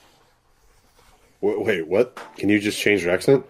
[1.41, 2.19] Wait, wait, what?
[2.38, 3.45] Can you just change your accent?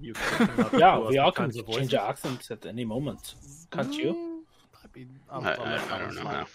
[0.00, 0.48] You can
[0.78, 1.94] Yeah, to us we all can kinds of change voices.
[1.94, 3.34] our accents at any moment.
[3.70, 4.12] Can't you?
[4.12, 4.40] Mm,
[4.82, 5.62] I mean, I'll- I, I'll
[5.92, 6.46] I, I don't know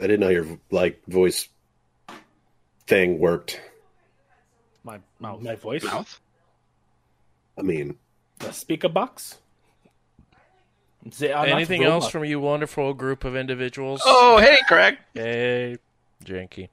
[0.00, 1.48] I didn't know your like voice
[2.86, 3.60] thing worked.
[4.84, 5.42] My mouth.
[5.42, 6.20] My voice, Mouth?
[7.58, 7.96] I mean,
[8.38, 9.38] the speaker box.
[11.18, 12.12] They Anything else robot.
[12.12, 14.02] from you, wonderful group of individuals?
[14.04, 14.98] Oh, hey, Craig.
[15.14, 15.76] Hey,
[16.24, 16.68] Janky.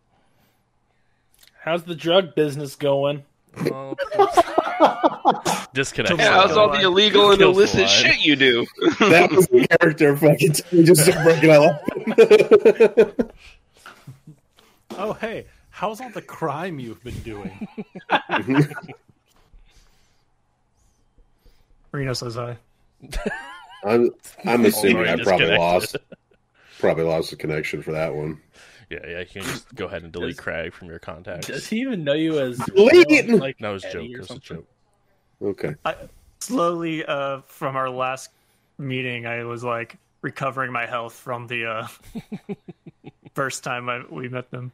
[1.61, 3.23] How's the drug business going?
[3.63, 3.97] Well,
[5.73, 6.17] disconnect.
[6.17, 8.65] Yeah, how's all the illegal and illicit shit you do?
[8.99, 11.61] that was the character fucking we just started breaking out
[12.17, 13.29] laughing.
[14.97, 15.45] Oh, hey,
[15.75, 17.67] how's all the crime you've been doing?
[21.91, 22.57] Reno says hi.
[23.83, 24.09] I'm
[24.45, 25.59] I'm assuming Already I probably disconnected.
[25.59, 25.97] lost
[26.79, 28.41] probably lost the connection for that one.
[28.89, 29.19] Yeah, yeah.
[29.19, 31.47] You can just go ahead and delete Does- Craig from your contacts.
[31.47, 33.29] Does he even know you as Delete!
[33.29, 34.01] like No, it was a joke.
[34.03, 34.57] Eddie It or was a something?
[34.57, 34.67] joke.
[35.41, 35.75] Okay.
[36.39, 38.29] Slowly, uh, from our last
[38.77, 41.87] meeting, I was like recovering my health from the uh,
[43.33, 44.71] first time I, we met them.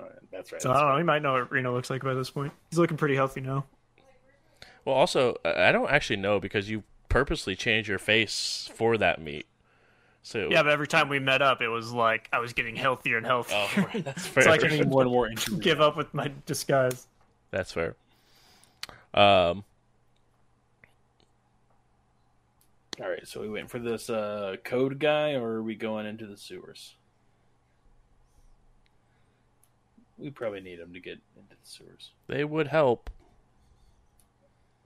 [0.00, 0.62] Oh, That's right.
[0.62, 0.96] So I don't know.
[0.98, 2.52] He might know what Reno looks like by this point.
[2.70, 3.66] He's looking pretty healthy now.
[4.84, 9.20] Well, also, I I don't actually know because you purposely changed your face for that
[9.20, 9.46] meet.
[10.22, 13.16] So Yeah, but every time we met up, it was like I was getting healthier
[13.16, 13.56] and healthier.
[13.76, 14.44] Oh, right, that's fair.
[14.44, 17.06] so I Getting more and more into give up with my disguise.
[17.50, 17.96] That's fair.
[19.12, 19.64] Um,
[23.00, 26.26] All right, so we waiting for this uh, code guy, or are we going into
[26.26, 26.96] the sewers?
[30.20, 32.12] We probably need them to get into the sewers.
[32.26, 33.08] they would help.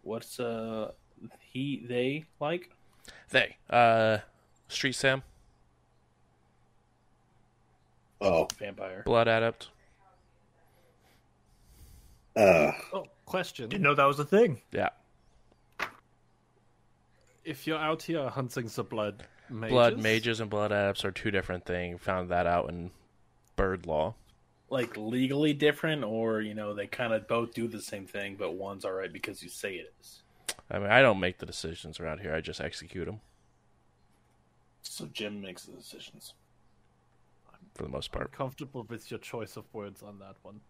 [0.03, 0.93] What's uh
[1.41, 2.71] he they like?
[3.31, 4.19] They, uh,
[4.69, 5.23] Street Sam,
[8.21, 8.47] Oh.
[8.59, 9.03] Vampire.
[9.05, 9.69] Blood Adept.
[12.37, 13.69] Uh Oh, question.
[13.69, 14.61] Didn't know that was a thing.
[14.73, 14.91] Yeah,
[17.45, 21.31] If you're out here hunting the blood mages, Blood Mages and Blood Adepts are two
[21.31, 22.01] different things.
[22.03, 22.91] Found that out in
[23.57, 24.15] Bird Law.
[24.71, 28.55] Like legally different, or you know they kind of both do the same thing, but
[28.55, 30.23] one's all right because you say it is.
[30.71, 32.35] I mean, I don't make the decisions around here.
[32.35, 33.21] I just execute them
[34.83, 36.35] So Jim makes the decisions.
[37.75, 38.33] for the most I'm part.
[38.33, 40.61] comfortable with your choice of words on that one.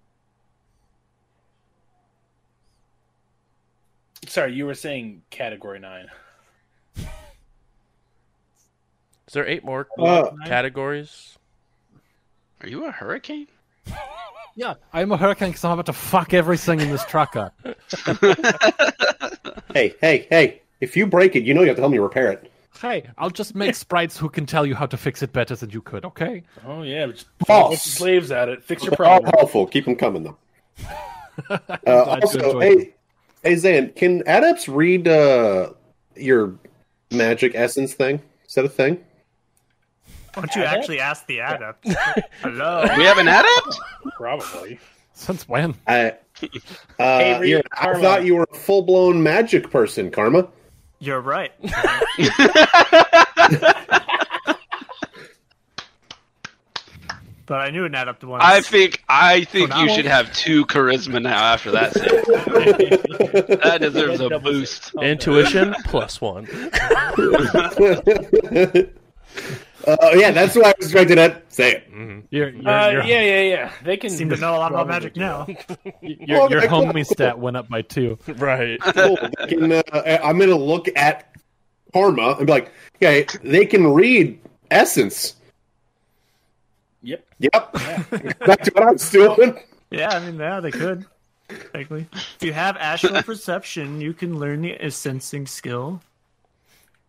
[4.26, 6.06] Sorry, you were saying category nine.
[6.96, 7.04] Is
[9.32, 11.38] there eight more Uh, categories?
[12.60, 13.48] Are you a hurricane?
[14.56, 17.52] Yeah, I'm a hurricane because I'm about to fuck everything in this truck up.
[19.74, 20.62] hey, hey, hey.
[20.80, 22.52] If you break it, you know you have to help me repair it.
[22.80, 25.70] hey, I'll just make sprites who can tell you how to fix it better than
[25.70, 26.44] you could, okay?
[26.64, 27.70] Oh yeah, just Boss.
[27.70, 28.62] put slaves at it.
[28.62, 29.34] Fix your They're all problem.
[29.38, 29.66] helpful.
[29.66, 30.36] Keep them coming though.
[31.50, 32.86] Uh, also, hey, them.
[33.42, 35.70] hey, Zan, can adepts read uh,
[36.14, 36.54] your
[37.10, 38.22] magic essence thing?
[38.46, 39.02] Is that a thing?
[40.34, 40.76] Why don't you Adept?
[40.76, 41.86] actually ask the adept?
[42.42, 42.82] Hello.
[42.96, 43.78] We have an adept?
[44.16, 44.78] Probably.
[45.12, 45.74] Since when?
[45.86, 46.12] I, uh,
[46.98, 50.48] Hey, read I thought you were a full blown magic person, Karma.
[50.98, 51.52] You're right.
[57.46, 58.42] but I knew an adept once.
[58.44, 61.92] I think I think For you should have two charisma now after that
[63.62, 64.92] that deserves a boost.
[65.00, 66.46] Intuition plus one.
[69.86, 71.52] Uh, yeah, that's why I was directed at.
[71.52, 71.88] Say it.
[72.30, 73.72] Your, your, Uh, your, yeah, yeah, yeah.
[73.84, 75.46] They can seem to know a lot about magic do now.
[76.00, 77.04] your, your Okay, cool.
[77.04, 78.18] stat went up by two.
[78.36, 78.80] right.
[78.80, 79.16] Cool.
[79.48, 79.82] Can, uh,
[80.22, 81.34] I'm going to look at
[81.92, 84.40] Karma and be like, okay, they can read
[84.70, 85.34] essence.
[87.02, 87.24] Yep.
[87.38, 87.70] Yep.
[87.74, 88.02] Yeah.
[88.46, 89.58] Back to what I was doing.
[89.90, 91.04] Yeah, I mean, yeah, they could.
[91.48, 96.00] Technically, if you have astral perception, you can learn the sensing skill.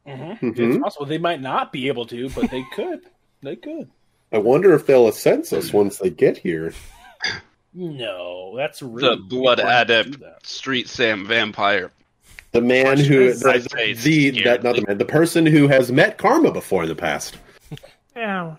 [0.07, 0.48] Mm-hmm.
[0.49, 0.60] Mhm.
[0.76, 3.02] It's possible they might not be able to, but they could.
[3.41, 3.90] They could.
[4.32, 6.73] I wonder if they'll sense us once they get here.
[7.73, 10.45] No, that's The blood Why would you adept.
[10.48, 11.91] Street Sam vampire.
[12.52, 13.94] The man who who is, I the,
[14.32, 17.38] the that not the man, the person who has met Karma before in the past.
[18.15, 18.56] Yeah,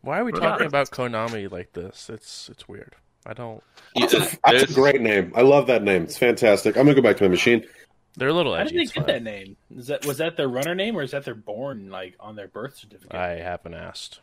[0.00, 2.08] Why are we talking about Konami like this?
[2.08, 2.94] It's it's weird.
[3.26, 3.62] I don't.
[3.94, 5.30] That's a, that's a great name.
[5.36, 6.04] I love that name.
[6.04, 6.78] It's fantastic.
[6.78, 7.66] I'm gonna go back to my machine.
[8.16, 8.76] They're a little How did edgy.
[8.76, 9.14] they it's get fine.
[9.14, 9.56] that name?
[9.76, 12.48] Is that was that their runner name or is that their born like on their
[12.48, 13.14] birth certificate?
[13.14, 14.20] I haven't asked.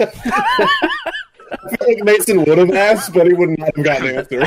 [0.00, 0.06] I
[1.76, 4.40] feel like Mason would have asked, but he would not have gotten an answer.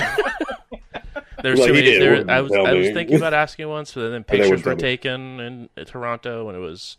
[1.44, 1.86] There's Like, too many.
[1.92, 2.94] did, There, I was I was me.
[2.94, 6.98] thinking about asking once, but then pictures were taken in, in Toronto, and it was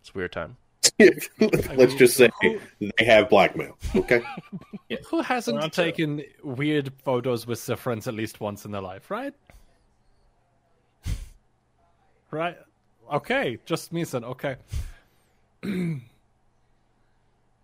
[0.00, 0.56] it's a weird time.
[0.98, 2.30] Let's just say
[2.80, 3.76] they have blackmail.
[3.94, 4.22] Okay.
[5.08, 5.82] Who hasn't Toronto.
[5.82, 9.32] taken weird photos with their friends at least once in their life, right?
[12.32, 12.58] Right?
[13.12, 14.24] Okay, just me then.
[14.24, 14.56] Okay.
[15.64, 16.02] Was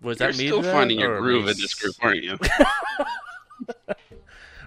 [0.02, 0.46] You're that me?
[0.46, 2.38] still to that, finding your groove me in this group, aren't you?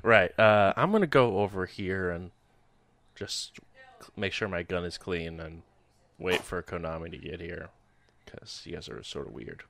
[0.04, 0.38] Right.
[0.40, 2.32] Uh, I'm gonna go over here and
[3.16, 3.60] just
[4.18, 5.62] make sure my gun is clean and
[6.18, 7.70] wait for Konami to get here
[8.26, 9.64] because you guys are sort of weird.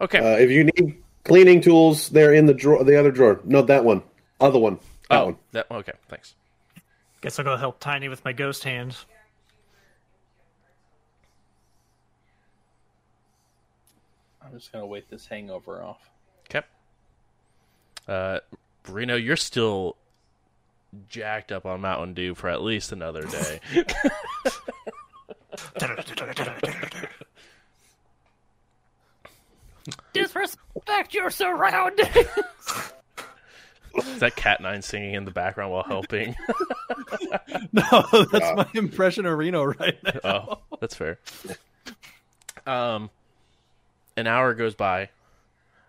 [0.00, 0.18] Okay.
[0.18, 3.40] Uh, if you need cleaning tools, they're in the drawer, the other drawer.
[3.44, 4.02] No, that one,
[4.40, 4.78] other one,
[5.08, 5.36] that oh, one.
[5.52, 5.92] that okay.
[6.08, 6.34] Thanks.
[7.20, 8.96] guess I'll go help Tiny with my ghost hand.
[14.44, 16.10] I'm just gonna wait this hangover off.
[16.50, 16.66] Okay.
[18.08, 18.40] Uh,
[18.88, 19.96] Reno, you're still
[21.08, 23.60] jacked up on Mountain Dew for at least another day.
[30.12, 32.08] Disrespect your surroundings.
[33.96, 36.36] is that Cat Nine singing in the background while helping?
[37.72, 37.82] No,
[38.12, 38.54] that's Yeah.
[38.56, 40.20] my impression of Reno right now.
[40.24, 41.18] oh, that's fair.
[42.66, 43.10] Um,
[44.16, 45.10] an hour goes by,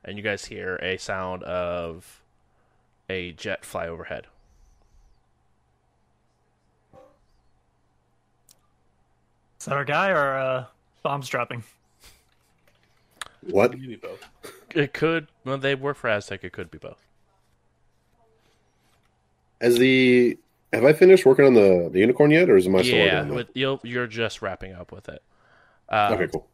[0.04, 2.22] and you guys hear a sound of
[3.10, 4.28] a jet fly overhead.
[9.60, 10.66] Is that our guy or uh,
[11.04, 11.64] bombs dropping?
[13.50, 13.72] What?
[13.72, 14.28] Maybe both.
[14.76, 15.28] It could.
[15.46, 16.44] Well, they work for Aztec.
[16.44, 16.98] It could be both.
[19.62, 20.38] As the
[20.74, 23.22] have I finished working on the the unicorn yet, or is my still working yeah,
[23.22, 23.36] on that?
[23.36, 25.22] with, you'll, you're just wrapping up with it.
[25.88, 26.48] Uh, Okay, cool.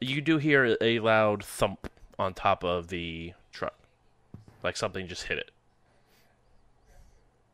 [0.00, 3.74] You do hear a loud thump on top of the truck,
[4.62, 5.50] like something just hit it.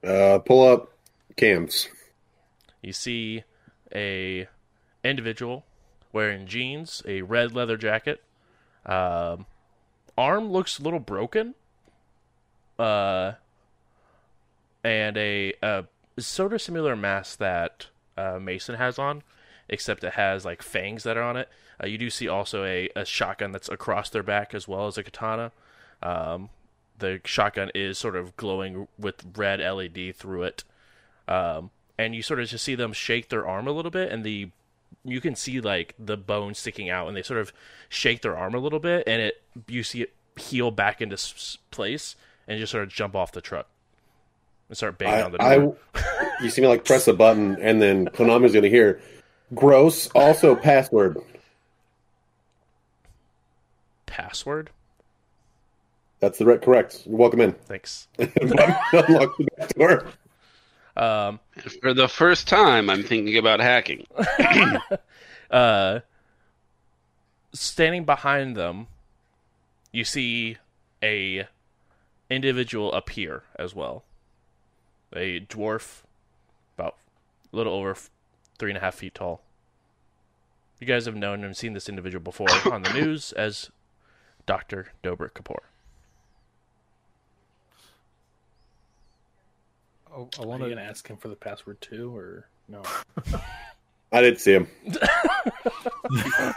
[0.08, 0.92] Uh, pull up
[1.36, 1.88] cams.
[2.82, 3.44] You see
[3.94, 4.46] a
[5.02, 5.64] individual
[6.12, 8.22] wearing jeans, a red leather jacket.
[8.84, 9.46] Um,
[10.16, 11.54] arm looks a little broken.
[12.78, 13.32] Uh,
[14.82, 15.84] and a, a
[16.18, 19.22] sort of similar mask that uh, Mason has on,
[19.68, 21.48] except it has like fangs that are on it.
[21.82, 24.98] Uh, you do see also a, a shotgun that's across their back as well as
[24.98, 25.52] a katana.
[26.02, 26.50] Um,
[26.98, 30.64] the shotgun is sort of glowing with red LED through it.
[31.26, 34.24] Um, and you sort of just see them shake their arm a little bit, and
[34.24, 34.50] the
[35.04, 37.52] you can see like the bone sticking out, and they sort of
[37.88, 41.16] shake their arm a little bit, and it you see it heal back into
[41.70, 42.16] place,
[42.48, 43.68] and just sort of jump off the truck
[44.68, 45.76] and start banging I, on the door.
[45.94, 49.00] I, you see me like press a button, and then Konami's gonna hear
[49.54, 50.08] gross.
[50.14, 51.18] Also, password.
[54.14, 54.70] Password.
[56.20, 57.02] That's the right correct.
[57.04, 57.50] You're welcome in.
[57.50, 58.06] Thanks.
[58.18, 60.06] Unlock the back door.
[60.96, 61.40] Um,
[61.82, 64.06] For the first time, I'm thinking about hacking.
[65.50, 65.98] uh,
[67.52, 68.86] standing behind them,
[69.90, 70.58] you see
[71.02, 71.48] a
[72.30, 74.04] individual appear as well.
[75.12, 76.02] A dwarf,
[76.78, 76.94] about
[77.52, 77.96] a little over
[78.60, 79.40] three and a half feet tall.
[80.78, 83.70] You guys have known and seen this individual before on the news as
[84.46, 85.58] Doctor Dobrik Kapoor.
[90.14, 90.74] Oh, I Are want you to.
[90.76, 92.82] gonna ask him for the password too, or no?
[94.12, 94.68] I didn't see him.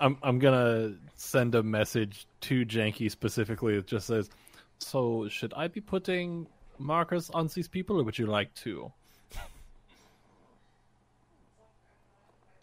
[0.00, 4.30] I'm I'm gonna send a message to Janky specifically that just says,
[4.78, 6.46] "So should I be putting
[6.78, 8.92] markers on these people, or would you like to?"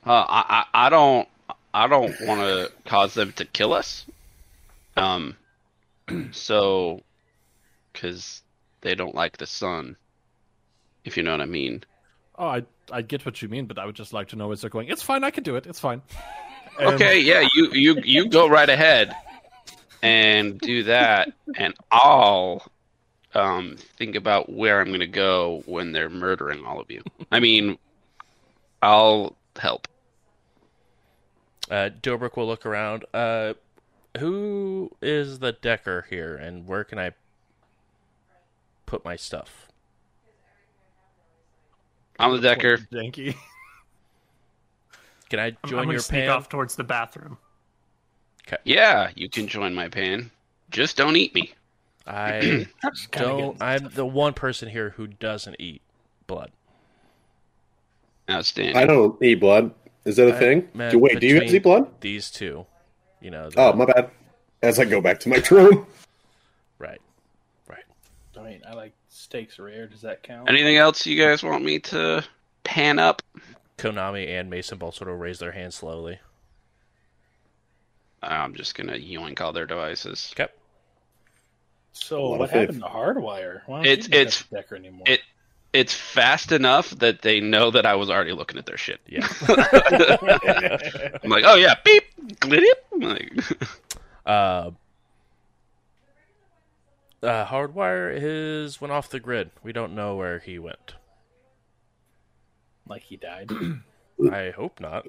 [0.05, 1.27] Uh, I, I I don't
[1.73, 4.05] I don't want to cause them to kill us.
[4.95, 5.35] Um,
[6.31, 7.01] so
[7.91, 8.41] because
[8.81, 9.95] they don't like the sun,
[11.05, 11.83] if you know what I mean.
[12.37, 14.55] Oh, I I get what you mean, but I would just like to know where
[14.57, 14.89] they're going.
[14.89, 15.23] It's fine.
[15.23, 15.65] I can do it.
[15.67, 16.01] It's fine.
[16.79, 19.15] And- Okay, yeah, you you you go right ahead
[20.01, 22.65] and do that, and I'll
[23.35, 27.01] um think about where I'm gonna go when they're murdering all of you.
[27.31, 27.77] I mean,
[28.81, 29.87] I'll help.
[31.73, 33.03] Uh, Dobrik will look around.
[33.15, 33.55] Uh,
[34.19, 37.13] who is the decker here, and where can I
[38.85, 39.69] put my stuff?
[42.19, 42.77] I'm the decker.
[42.77, 43.35] Janky.
[45.29, 46.29] Can I I'm, I'm join gonna your sneak pan?
[46.29, 47.39] off towards the bathroom.
[48.65, 50.29] Yeah, you can join my pan.
[50.69, 51.53] Just don't eat me.
[52.05, 52.67] I
[53.11, 53.59] don't.
[53.59, 55.81] I'm the one person here who doesn't eat
[56.27, 56.51] blood.
[58.29, 58.77] Outstanding.
[58.77, 59.73] I don't eat blood.
[60.05, 60.69] Is that a I thing?
[60.73, 62.01] meant Do, wait, do you guys between- eat blood?
[62.01, 62.65] These two,
[63.21, 63.49] you know.
[63.49, 64.11] the- Oh, my bad.
[64.61, 65.85] As I go back to my room.
[66.77, 67.01] right,
[67.67, 67.83] right.
[68.37, 69.87] I mean, I like steaks rare.
[69.87, 70.49] Does that count?
[70.49, 72.23] Anything else you guys want me to
[72.63, 73.21] pan up?
[73.77, 76.19] Konami and Mason both sort of raise their hands slowly.
[78.21, 80.33] I'm just gonna yoink all their devices.
[80.39, 80.51] Okay.
[81.91, 83.61] So A what happened to Hardwire?
[83.65, 85.03] Why don't It's- you it's- have Decker anymore?
[85.07, 85.21] it-
[85.73, 89.01] It's fast enough that they know that I was already looking at their shit.
[89.07, 89.27] Yeah.
[91.23, 92.03] I'm like, oh yeah, beep,
[92.39, 92.73] glidip.
[92.95, 93.31] Like,
[94.25, 94.71] Uh,
[97.21, 99.51] uh, Hardwire is went off the grid.
[99.63, 100.93] We don't know where he went.
[102.87, 103.51] like he died.
[104.31, 105.07] I hope not.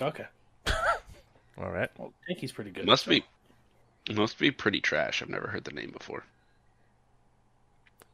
[0.00, 0.26] okay.
[1.58, 1.90] All right.
[1.98, 2.86] Well, I think he's pretty good.
[2.86, 3.24] must be,
[4.10, 5.22] must be pretty trash.
[5.22, 6.24] I've never heard the name before.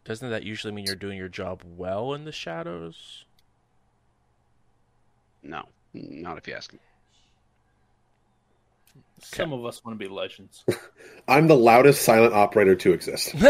[0.04, 3.24] Doesn't that usually mean you're doing your job well in the shadows?
[5.42, 6.78] No, not if you ask me.
[9.20, 10.64] Some of us want to be legends.
[11.28, 13.34] I'm the loudest silent operator to exist.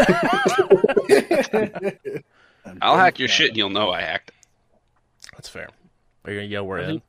[2.81, 4.29] I'll hack your shit and you'll know I hacked.
[4.29, 4.35] it.
[5.33, 5.69] That's fair.
[6.25, 6.89] Are you gonna yell we're I in?
[6.89, 7.03] think-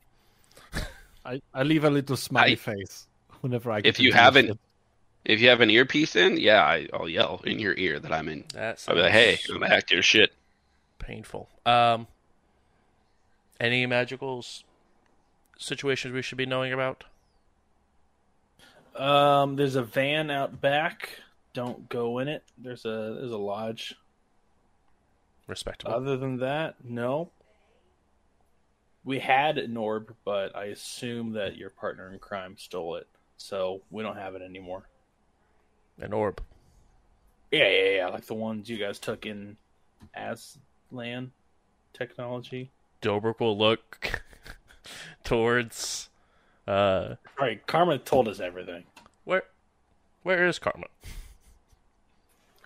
[1.23, 3.07] I, I leave a little smiley I- face
[3.41, 4.59] whenever I get If to you haven't- shit.
[5.23, 8.27] If you have an earpiece in, yeah, I, I'll yell in your ear that I'm
[8.27, 8.43] in.
[8.53, 10.33] That's I'll be like, hey, I'm gonna hack your shit.
[10.99, 11.47] painful.
[11.65, 12.07] Um,
[13.59, 14.43] any magical
[15.59, 17.03] situations we should be knowing about?
[18.95, 21.09] Um, there's a van out back.
[21.53, 22.43] Don't go in it.
[22.57, 23.95] There's a there's a lodge.
[25.47, 25.93] Respectable.
[25.93, 27.29] Other than that, no.
[29.03, 33.07] We had an orb, but I assume that your partner in crime stole it,
[33.37, 34.85] so we don't have it anymore.
[35.99, 36.41] An orb.
[37.51, 38.07] Yeah, yeah, yeah.
[38.07, 39.57] Like the ones you guys took in
[40.15, 41.31] Aslan
[41.93, 42.71] technology.
[43.01, 44.21] Dobrik will look
[45.23, 46.09] towards
[46.67, 48.83] uh All right, Karma told us everything.
[49.25, 49.43] where
[50.23, 50.87] where is Karma?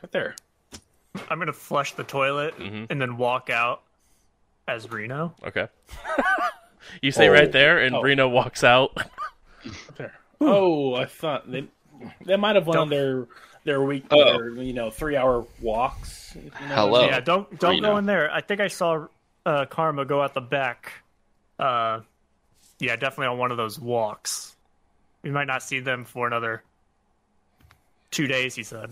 [0.02, 0.36] Right there.
[1.30, 2.88] I'm gonna flush the toilet Mhm.
[2.90, 3.82] and then walk out
[4.68, 5.34] as Reno.
[5.44, 5.68] Okay.
[7.02, 7.34] you stay Oh.
[7.34, 8.02] right there, and Oh.
[8.02, 8.96] Reno walks out.
[9.66, 10.14] Right there.
[10.40, 11.66] Oh, I thought they
[12.26, 13.28] they might have went on Don't- their
[13.64, 16.36] their week, their, you know, three hour walks.
[16.36, 16.70] you know what I mean?
[16.78, 17.06] Hello.
[17.08, 17.92] Yeah, don't don't Reno.
[17.94, 18.32] go in there.
[18.32, 19.08] I think I saw
[19.46, 20.92] uh, Karma go out the back.
[21.58, 22.02] Uh,
[22.80, 24.56] yeah, definitely on one of those walks.
[25.24, 26.62] We might not see them for another
[28.12, 28.54] two days.
[28.54, 28.92] He said,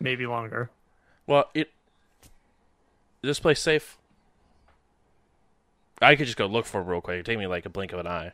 [0.00, 0.70] maybe longer.
[1.26, 1.70] Well, it
[3.22, 3.98] is this place safe?
[6.00, 7.16] I could just go look for him real quick.
[7.16, 8.32] It'd take me like a blink of an eye.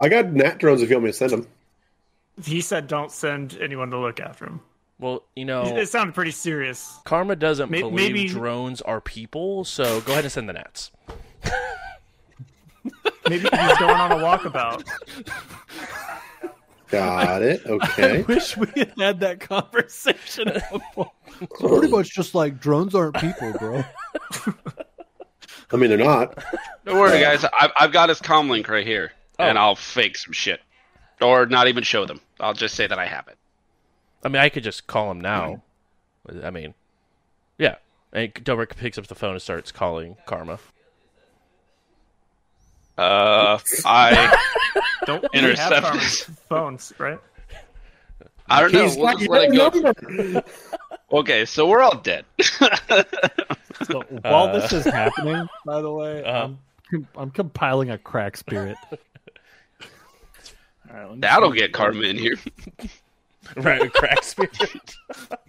[0.00, 1.46] I got gnat drones if you want me to send them.
[2.44, 4.60] He said, "Don't send anyone to look after him."
[4.98, 6.98] Well, you know, It sounded pretty serious.
[7.04, 10.90] Karma doesn't May- believe maybe- drones are people, so go ahead and send the gnats.
[13.28, 14.84] Maybe he's going on a walkabout.
[16.88, 17.62] Got it.
[17.66, 18.22] I Okay.
[18.22, 21.10] wish we had had that conversation before.
[21.40, 23.82] It's pretty much just like drones aren't people, bro.
[25.72, 26.38] I mean, they're not.
[26.84, 27.44] Don't worry, guys.
[27.58, 29.10] I've, I've got his comlink right here,
[29.40, 29.44] oh.
[29.44, 29.62] and Oh.
[29.62, 30.60] I'll fake some shit,
[31.20, 32.20] or not even show them.
[32.40, 33.36] I'll just say that I have it.
[34.24, 35.62] I mean, I could just call him now.
[36.42, 36.74] I mean,
[37.58, 37.76] yeah.
[38.12, 40.58] And Dobrik picks up the phone and starts calling Karma.
[42.98, 44.34] Uh, I
[45.06, 46.22] Don't we have Intercept this.
[46.48, 47.18] phones, right?
[48.48, 48.84] I don't know.
[48.96, 50.42] We'll just let it go.
[51.12, 52.24] Okay, so we're all dead.
[53.84, 56.48] So while Uh, this is happening, by the way, Uh-huh.
[56.94, 58.76] I'm, I'm compiling a crack spirit.
[60.96, 62.36] All right, let me That'll get Karma in here.
[63.56, 64.96] Right, a crack spirit.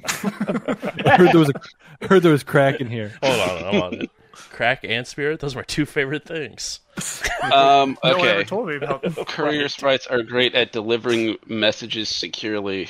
[0.05, 3.13] I heard there was a heard there was crack in here.
[3.23, 3.93] hold on, hold on.
[4.01, 4.11] it.
[4.33, 6.79] Crack and spirit; those are my two favorite things.
[7.41, 8.43] Um, No one ever okay.
[8.43, 12.89] told me about Courier sprites are great at delivering messages securely.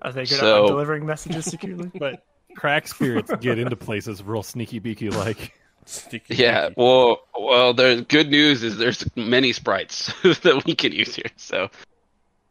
[0.00, 1.90] Are they good So- at delivering messages securely?
[1.98, 2.24] But
[2.56, 5.52] crack spirits get into places real sneaky beaky like.
[5.86, 6.74] Sneaky Yeah, peeky.
[6.76, 11.30] well, well, the good news is there's many sprites that we can use here.
[11.36, 11.70] So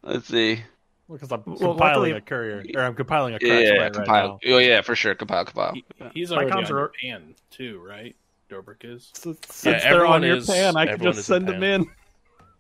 [0.03, 0.61] let's see.
[1.07, 3.81] Well, because I'm Well, compiling luckily- a courier, or I'm compiling a Yeah, crack yeah,
[3.84, 4.27] right compile.
[4.43, 4.53] now.
[4.53, 5.73] Oh yeah, for sure, compile, compile.
[5.73, 5.84] He,
[6.14, 8.15] he's My already on are- pan too, right?
[8.49, 9.10] Dobrik is.
[9.14, 11.88] So, since Yeah, they're on everyone your is- pan, I can just send them in.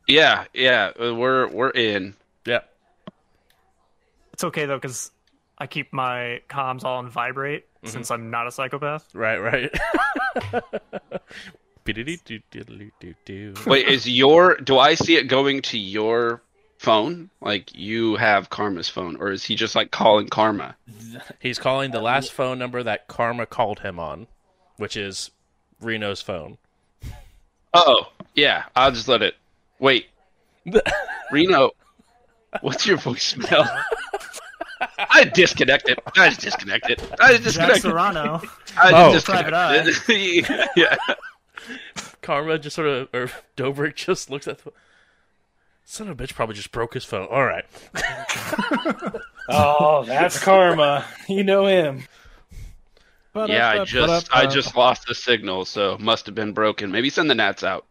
[0.07, 2.15] Yeah, yeah, we're we're in.
[2.45, 2.59] Yeah.
[4.33, 5.11] It's okay though, because
[5.63, 7.87] I keep my comms all on vibrate mm-hmm.
[7.87, 9.07] since I'm not a psychopath.
[9.15, 9.73] Right, right.
[13.65, 14.57] Wait, is your?
[14.57, 16.41] Do I see it going to your
[16.79, 17.29] phone?
[17.39, 20.75] Like you have Karma's phone, or is he just like calling Karma?
[21.39, 24.27] He's calling the last phone number that Karma called him on,
[24.75, 25.31] which is
[25.79, 26.57] Reno's phone.
[27.73, 28.65] Oh, yeah.
[28.75, 29.35] I'll just let it.
[29.79, 30.07] Wait,
[31.31, 31.71] Reno,
[32.59, 33.81] what's your voicemail?
[34.97, 35.99] I disconnected.
[36.17, 36.99] I just disconnected.
[37.19, 37.81] I just Jack disconnected.
[37.81, 38.41] Serrano.
[38.77, 39.11] I Oh.
[39.13, 39.83] just Private eye.
[39.83, 40.67] disconnected.
[40.75, 40.95] yeah.
[42.21, 44.71] Karma just sort of, or Dobrik just looks at the.
[45.85, 47.27] Son of a bitch probably just broke his phone.
[47.29, 47.65] All right.
[49.49, 51.03] Oh, that's karma.
[51.27, 52.03] You know him.
[53.35, 56.91] Yeah, I just I just lost the signal, so must have been broken.
[56.91, 57.85] Maybe send the gnats out.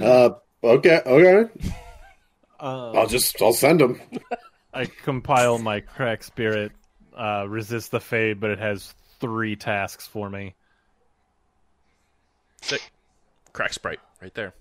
[0.00, 0.30] Uh,
[0.62, 1.50] okay, okay.
[2.60, 4.00] Uh, I'll just I'll send them.
[4.76, 6.70] I compile my crack spirit,
[7.16, 10.54] uh, resist the fade, but it has three tasks for me.
[12.60, 12.82] Sick.
[13.54, 14.52] Crack Sprite right there.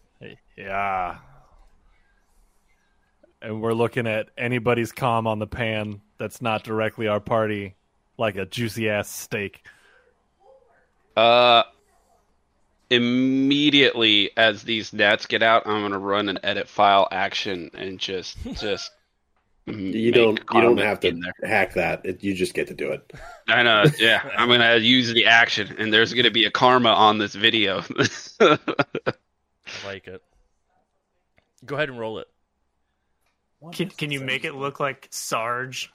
[0.56, 1.18] Yeah.
[3.42, 7.76] And we're looking at anybody's comm on the pan that's not directly our party,
[8.18, 9.66] like a juicy ass steak.
[11.18, 11.64] Uh,
[12.90, 18.38] immediately as these gnats get out, I'm gonna run an edit file action and just
[18.54, 18.92] just.
[19.68, 19.98] Mm-hmm.
[19.98, 21.50] You don't you don't have to there.
[21.50, 22.06] hack that.
[22.06, 23.14] It, you just get to do it.
[23.48, 23.86] I know.
[23.98, 27.84] Yeah, I'm gonna use the action, and there's gonna be a karma on this video.
[28.40, 28.58] I
[29.84, 30.22] like it.
[31.66, 32.28] Go ahead and roll it.
[33.72, 35.92] Can, can you make it look like Sarge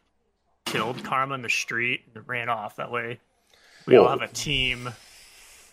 [0.64, 2.76] killed Karma in the street and ran off?
[2.76, 3.20] That way,
[3.86, 4.90] we all have a team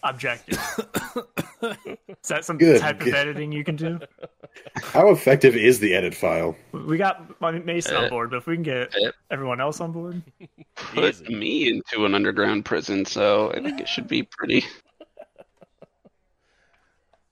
[0.10, 0.58] objective.
[1.64, 4.00] Is that some Good, type of editing you can do?
[4.84, 6.56] How effective is the edit file?
[6.72, 9.92] We got Mason Uh, on board, but if we can get uh, everyone else on
[9.92, 10.22] board,
[10.76, 11.36] Put Easy.
[11.36, 14.64] me into an underground prison, so I think it should be pretty.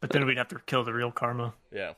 [0.02, 1.54] but then we'd have to kill the real Karma.
[1.72, 1.94] Yeah.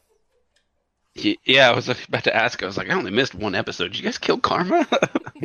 [1.46, 2.62] Yeah, I was about to ask.
[2.62, 3.88] I was like, I only missed one episode.
[3.92, 4.86] Did you guys kill Karma?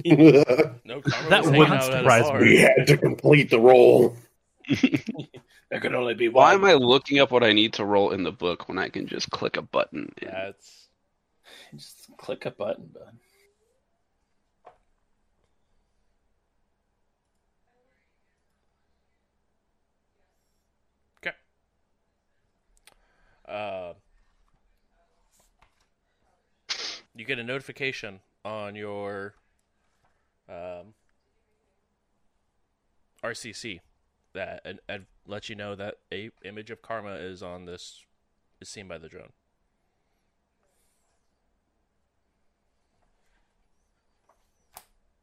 [0.04, 2.40] No, Karma That was wouldn't out at surprise bar.
[2.40, 2.56] me.
[2.58, 4.14] had to complete the role.
[5.70, 8.22] There could only be Why am I looking up what I need to roll in
[8.24, 10.12] the book when I can just click a button?
[10.20, 10.88] and- That's
[11.74, 13.14] Just click a button, bud.
[21.18, 21.34] okay.
[23.48, 23.94] Uh,
[27.14, 29.34] you get a notification on your
[30.48, 30.94] um,
[33.22, 33.80] RCC
[34.34, 38.04] that and, and lets you know that a image of Karma is on this
[38.60, 39.32] is seen by the drone.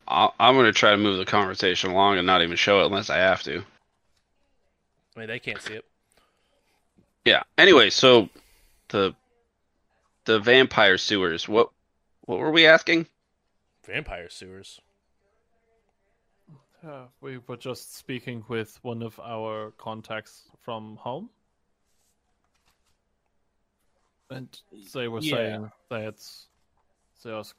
[0.08, 2.88] I'll, I'm going to try to move the conversation along and not even show it
[2.88, 3.64] unless I have to.
[5.16, 5.86] I mean, they can't see it.
[7.26, 7.44] Yeah.
[7.58, 8.30] Anyway, so
[8.90, 9.14] the
[10.26, 11.48] the vampire sewers.
[11.48, 11.70] What
[12.26, 13.08] what were we asking?
[13.86, 14.80] Vampire sewers.
[16.86, 21.30] Uh, we were just speaking with one of our contacts from home.
[24.30, 24.48] And
[24.94, 25.36] they were Yeah.
[25.36, 26.24] saying that
[27.24, 27.54] there's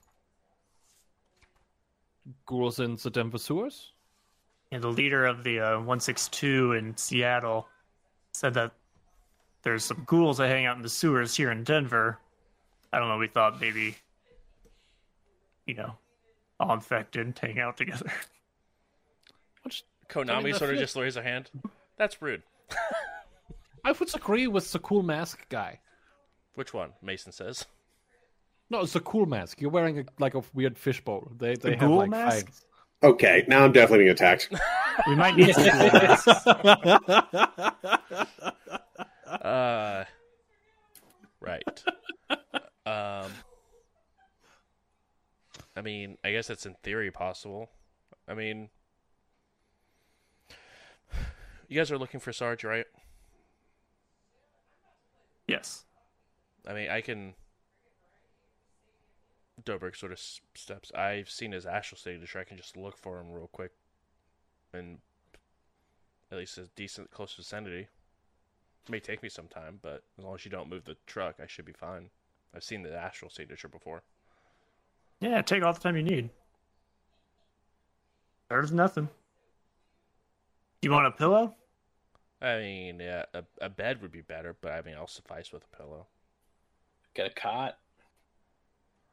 [2.47, 3.93] ghouls in the Denver sewers.
[4.73, 7.69] And the leader of the uh, 162 in Seattle
[8.33, 8.73] said that
[9.63, 12.19] there's some ghouls that hang out in the sewers here in Denver.
[12.93, 13.19] I don't know.
[13.19, 13.97] We thought maybe,
[15.67, 15.99] you know,
[16.59, 18.11] all infected hang out together.
[20.15, 21.51] Which Konami I mean, sort of just raised a hand.
[21.97, 22.43] That's rude.
[23.85, 25.81] I would agree with the cool mask guy.
[26.55, 26.93] Which one?
[27.03, 27.65] Mason says.
[28.69, 29.61] No, it's a cool mask.
[29.61, 31.33] You're wearing a, like a weird fishbowl.
[31.39, 32.47] They they have like mask?
[32.47, 32.65] fangs.
[33.03, 34.53] Okay, now I'm definitely being attacked.
[35.07, 36.47] We might need some ghoul masks.
[39.27, 40.05] Uh,
[41.41, 41.85] right.
[42.85, 43.31] um,
[45.75, 47.71] I mean, I guess that's in theory possible.
[48.29, 48.69] I mean,
[51.71, 52.85] you guys are looking for Sarge, right?
[55.47, 55.85] Yes.
[56.69, 57.35] I mean, I can.
[59.65, 60.21] Dobrik sort of
[60.55, 60.91] steps.
[60.95, 62.41] I've seen his astral signature.
[62.41, 63.71] I can just look for him real quick,
[64.73, 64.99] and
[66.33, 67.87] at least a decent close vicinity.
[68.87, 71.37] It may take me some time, but as long as you don't move the truck,
[71.41, 72.11] I should be fine.
[72.55, 74.03] I've seen the astral signature before.
[75.21, 76.31] Yeah, take all the time you need.
[78.49, 79.09] There's nothing.
[80.83, 81.55] You want a pillow?
[82.43, 85.65] I mean, yeah, a, a bed would be better, but I mean, I'll suffice with
[85.73, 86.07] a pillow.
[87.15, 87.79] Get a cot.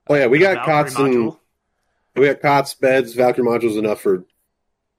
[0.10, 1.34] Oh yeah, we got Valkyrie cots and
[2.16, 4.26] we got cots, beds, Valkyrie modules enough for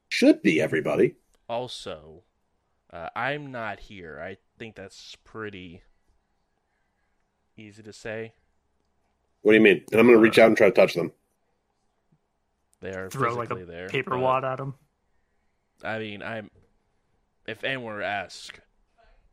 [0.09, 1.15] should be everybody.
[1.49, 2.23] Also,
[2.93, 4.21] uh, I'm not here.
[4.23, 5.83] I think that's pretty
[7.57, 8.33] easy to say.
[9.43, 9.85] What do you mean?
[9.91, 11.13] And I'm going to reach out and try to touch them.
[12.81, 13.89] They are Throw like a there.
[13.89, 14.75] paper wad at them.
[15.83, 16.51] I mean, I'm.
[17.49, 18.61] If anyone were to ask,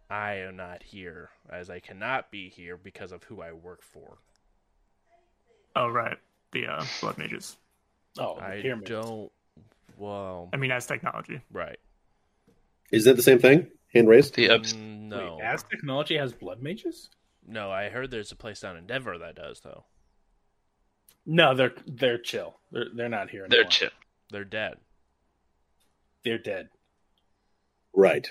[0.10, 4.18] I am not here, as I cannot be here because of who I work for.
[5.76, 6.18] Oh right,
[6.54, 7.58] the uh, blood mages.
[8.18, 8.88] Oh, the I pyramid.
[8.88, 9.32] don't.
[9.98, 11.42] Well, I mean, Aztechnology.
[11.52, 11.78] right.
[12.92, 13.68] Is that the same thing?
[13.94, 14.36] Hand raised?
[14.36, 14.74] The ups.
[14.74, 17.10] Mm, no, Wait, Aztechnology has blood mages?
[17.46, 17.70] no.
[17.72, 19.84] I heard there's a place down in Denver that does though.
[21.26, 22.56] No, they're they're chill.
[22.72, 23.64] They're they're not here anymore.
[23.64, 23.90] They're chill.
[24.32, 24.76] They're dead.
[26.24, 26.70] They're dead.
[27.96, 28.30] Right.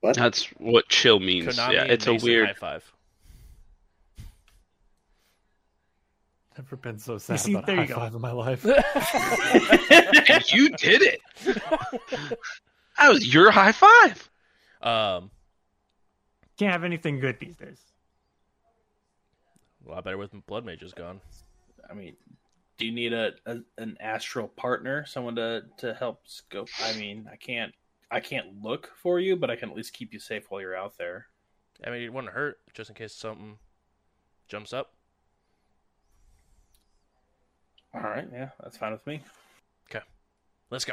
[0.00, 0.16] What?
[0.16, 1.56] That's what chill means.
[1.56, 2.46] Konami yeah, and it's a Mason weird.
[2.48, 2.92] high five.
[6.56, 7.94] Never been so sad see, about there a you high go.
[7.96, 8.64] five in my life.
[10.30, 11.20] and you did it.
[12.98, 14.30] That was your high five.
[14.80, 15.30] Um,
[16.58, 17.78] Can't have anything good these days.
[19.86, 21.20] a lot better with blood mages gone.
[21.90, 22.16] I mean,
[22.78, 26.68] do you need a, a an astral partner, someone to to help scope?
[26.82, 27.74] I mean, I can't
[28.10, 30.76] I can't look for you, but I can at least keep you safe while you're
[30.76, 31.26] out there.
[31.84, 33.58] I mean, it wouldn't hurt just in case something
[34.48, 34.92] jumps up.
[37.94, 39.20] All right, yeah, that's fine with me.
[39.90, 40.04] Okay,
[40.70, 40.92] let's go.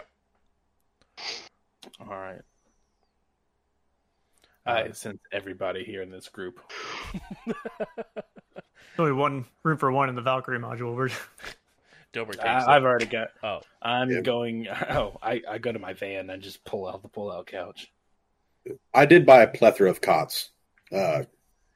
[1.99, 2.41] All right.
[4.65, 6.61] Uh, I sense everybody here in this group.
[8.97, 10.95] Only one room for one in the Valkyrie module.
[10.95, 11.09] We're
[12.13, 13.29] Dober takes I, I've already got.
[13.43, 14.21] Oh, I'm Yeah.
[14.21, 14.67] going.
[14.89, 17.91] Oh, I, I go to my van and just pull out the pull out couch.
[18.93, 20.51] I did buy a plethora of cots,
[20.91, 21.23] uh,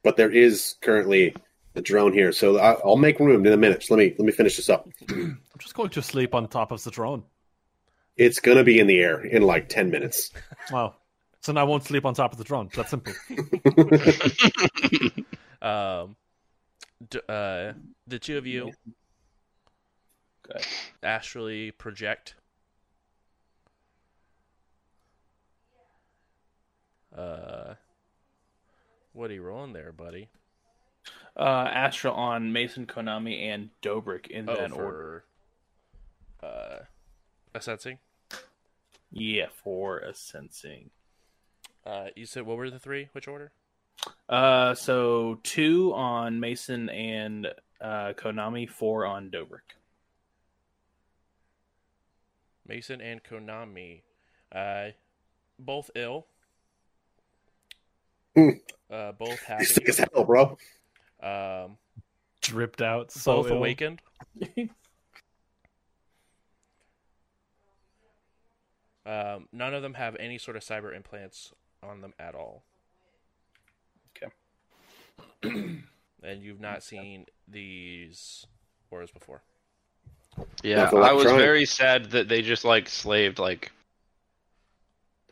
[0.04, 1.36] but there is currently
[1.74, 3.80] the drone here, so I, I'll make room in a minute.
[3.80, 4.88] Just let me let me finish this up.
[5.10, 7.24] I'm just going to sleep on top of the drone.
[8.16, 10.32] It's gonna be in the air in like ten minutes.
[10.72, 10.96] Wow.
[11.42, 12.70] So now I won't sleep on top of the drone.
[12.76, 13.14] That's simple.
[15.62, 16.18] um,
[17.10, 17.72] d- uh,
[18.08, 18.74] the two of you
[20.49, 20.64] Okay.
[21.03, 22.36] astrally project.
[27.15, 27.76] Uh,
[29.14, 30.30] what are you rolling there, buddy?
[31.36, 35.24] Uh, Astral on Mason, Konami, and Dobrik in Oh, that order.
[36.41, 36.80] for uh,
[37.56, 37.99] assensing.
[39.11, 40.90] Yeah, for assensing.
[41.86, 43.10] Uh, you said what were the three?
[43.14, 43.52] Which order?
[44.28, 47.48] Uh, so two on Mason and
[47.80, 49.76] uh, Konami, four on Dobrik.
[52.68, 54.02] Mason and Konami,
[54.53, 54.89] uh,
[55.60, 56.27] both ill.
[58.35, 58.49] Hmm.
[58.91, 59.65] uh, both He's happy.
[59.65, 60.57] sick as hell, bro.
[61.22, 61.77] Um,
[62.41, 63.11] Dripped out.
[63.11, 63.57] So both ill.
[63.57, 64.02] awakened.
[69.06, 72.64] Um, none of them have any sort of cyber implants on them at all.
[74.18, 74.34] Okay.
[76.22, 78.45] and you've not seen these
[78.91, 79.44] auras before.
[80.64, 83.72] Yeah, I was very sad that they just like slaved like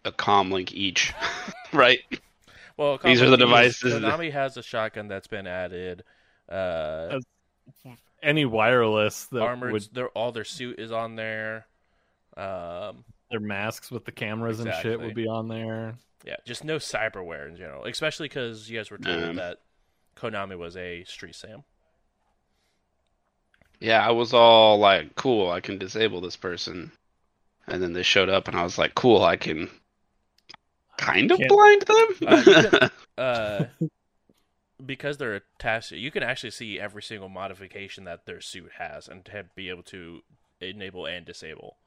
[0.04, 1.14] a comm link each,
[1.74, 2.00] right?
[2.78, 6.04] Well, These are the Konami is- devices that- Konami has a shotgun that's been added.
[6.50, 7.20] Uh,
[8.22, 9.72] Any wireless that armored.
[9.72, 11.66] would Their all their suit is on there.
[12.38, 15.06] Um, their masks with the cameras and shit Exactly.
[15.06, 15.96] would be on there.
[16.26, 19.36] yeah, just no cyberware in general, especially because you guys were told Um.
[19.38, 19.60] that
[20.16, 21.64] Konami was a street sam.
[23.86, 26.92] Yeah, I was all like, "Cool, I can disable this person,"
[27.68, 29.70] and then they showed up, and I was like, "Cool, I can
[30.98, 32.90] kind of blind them." Uh, can-
[33.24, 33.66] uh,
[34.84, 39.24] because they're attached, you can actually see every single modification that their suit has, and
[39.26, 40.22] to be able to
[40.60, 41.78] enable and disable.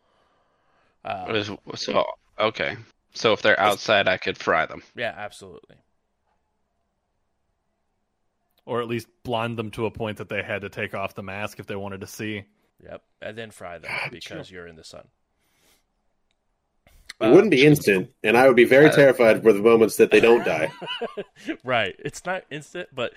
[1.05, 1.43] Uh,
[1.75, 2.05] so
[2.39, 2.77] okay,
[3.13, 4.85] so if they're outside, I could fry them.
[4.95, 5.79] yeah, absolutely.
[8.69, 11.23] Or at least blind them to a point that they had to take off the
[11.23, 12.45] mask if they wanted to see.
[12.85, 15.09] Yep, and then fry them God, because you're in the sun.
[17.19, 20.21] It wouldn't be instant, and I would be very terrified for the moments that they
[20.21, 20.71] don't die.
[21.65, 21.97] right.
[21.99, 23.15] It's not instant, but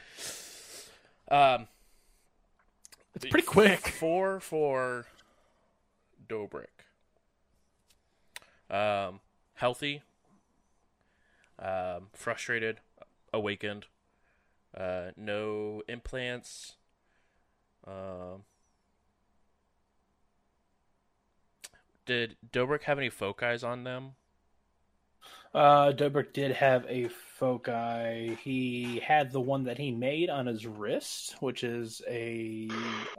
[1.29, 1.67] um,
[3.13, 3.87] It's pretty quick.
[3.89, 5.05] Four for
[6.27, 6.65] Dobrik.
[8.69, 9.19] Um,
[9.55, 10.01] healthy,
[11.59, 12.79] Um, frustrated,
[13.33, 13.85] awakened.
[14.75, 16.75] Uh, no implants.
[17.85, 18.43] Um,
[22.05, 24.11] did Dobrik have any foci on them?
[25.53, 28.37] Uh, Dobrik did have a foci.
[28.41, 32.69] He had the one that he made on his wrist, which is a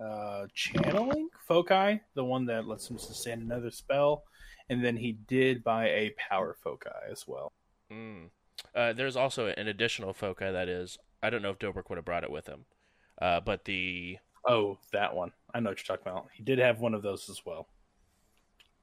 [0.03, 4.25] uh, channeling foci, the one that lets him sustain another spell.
[4.71, 7.53] And then he did buy a power foci as well.
[7.93, 8.31] Mm.
[8.75, 10.99] Uh, there's also an additional foci that is.
[11.23, 12.65] I don't know if Dobrik would have brought it with him,
[13.21, 15.33] uh, but the Oh, that one.
[15.55, 16.29] I know what you're talking about.
[16.35, 17.69] He did have one of those as well.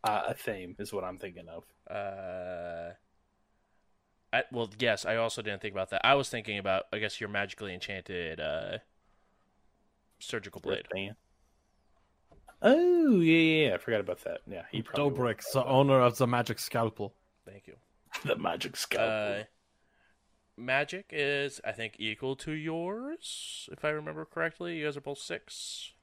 [0.03, 1.65] Uh, athame is what I'm thinking of.
[1.89, 2.93] Uh,
[4.31, 6.05] I, well, yes, I also didn't think about that.
[6.05, 8.77] I was thinking about, I guess, your magically enchanted uh,
[10.19, 10.85] surgical blade.
[10.93, 11.15] Wristband.
[12.61, 14.41] Oh yeah, yeah, yeah, I forgot about that.
[14.45, 17.13] Yeah, he probably Dobrik, the owner of the magic scalpel.
[17.45, 17.75] Thank you.
[18.25, 19.45] the magic scalpel.
[20.59, 24.77] Magic is, I think, equal to yours, if I remember correctly.
[24.77, 25.93] You guys are both six.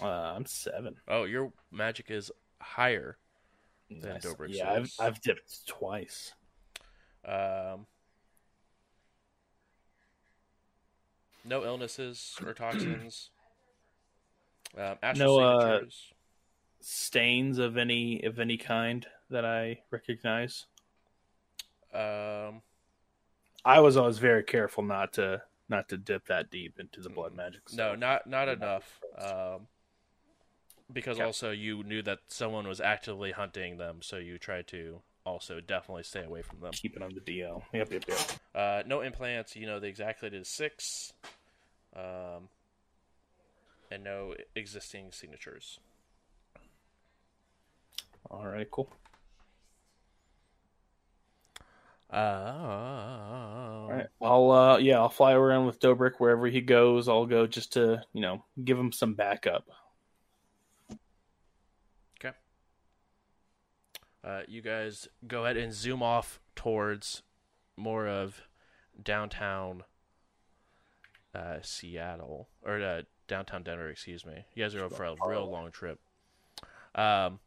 [0.00, 0.96] Uh, I'm seven.
[1.08, 2.30] Oh, your magic is
[2.60, 3.16] higher.
[3.90, 4.24] Than Nice.
[4.24, 4.92] Dobrik's Yeah, I've.
[4.98, 6.32] I've dipped twice.
[7.24, 7.86] Um,
[11.44, 13.30] no illnesses or toxins.
[14.74, 15.80] Um, No, uh.
[16.80, 20.64] Stains of any of any kind that I recognize.
[21.92, 22.62] Um,
[23.64, 27.34] I was always very careful not to not to dip that deep into the blood
[27.34, 27.62] magic.
[27.72, 29.00] no, not not enough.
[29.16, 29.66] Um,
[30.92, 31.24] because Okay.
[31.24, 36.02] also you knew that someone was actively hunting them, so you tried to also definitely
[36.02, 36.72] stay away from them.
[36.72, 37.62] keep it on the DL.
[37.72, 38.18] Yep, yep, yep.
[38.54, 39.54] Uh, no implants.
[39.56, 41.12] You know the exact it is six.
[41.94, 42.48] Um,
[43.90, 45.78] and no existing signatures.
[48.30, 48.88] All right, cool.
[52.12, 57.08] Uh, All right, I'll uh, yeah, I'll fly around with Dobrik wherever he goes.
[57.08, 59.66] I'll go just to you know give him some backup.
[62.20, 62.36] Okay.
[64.22, 67.22] Uh, you guys go ahead and zoom off towards
[67.78, 68.42] more of
[69.02, 69.84] downtown
[71.34, 73.88] uh, Seattle or uh, downtown Denver.
[73.88, 74.44] Excuse me.
[74.54, 75.98] You guys are going for a real long trip.
[76.94, 77.40] Um,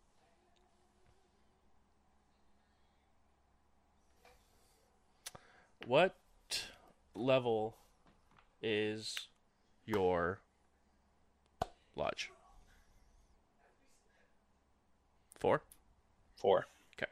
[5.85, 6.15] what
[7.13, 7.75] level
[8.61, 9.15] is
[9.85, 10.39] your
[11.95, 12.31] lodge?
[15.39, 15.61] Four.
[16.35, 16.65] Four.
[16.97, 17.11] Okay.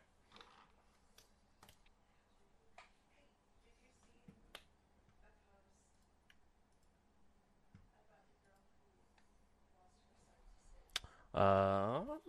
[11.33, 12.19] Um,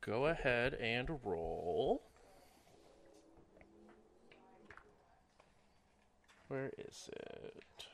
[0.00, 2.02] go ahead and roll.
[6.48, 7.86] Where is it?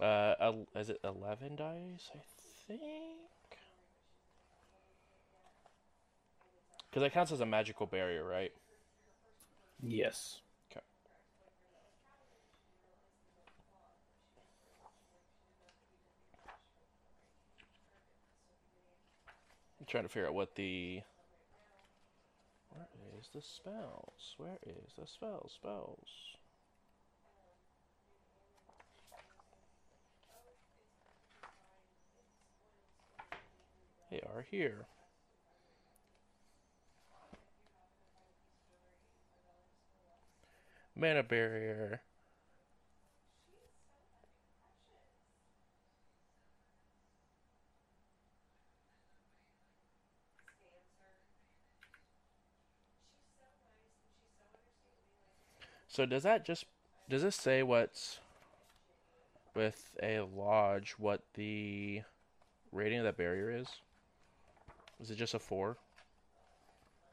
[0.00, 2.10] Uh, is it eleven dice?
[2.14, 2.20] I
[2.68, 2.80] think.
[6.90, 8.52] Because that counts as a magical barrier, right?
[9.82, 10.40] Yes.
[19.86, 21.00] I'm trying to figure out what the.
[22.70, 22.86] Where
[23.20, 24.34] is the spells?
[24.36, 25.52] Where is the spells?
[25.54, 26.08] spells?
[34.10, 34.86] They are here.
[40.96, 42.00] Mana barrier.
[55.88, 56.64] So does that just
[57.08, 58.18] does this say what's
[59.54, 62.02] with a lodge what the
[62.72, 63.68] rating of that barrier is?
[65.00, 65.78] Is it just a four?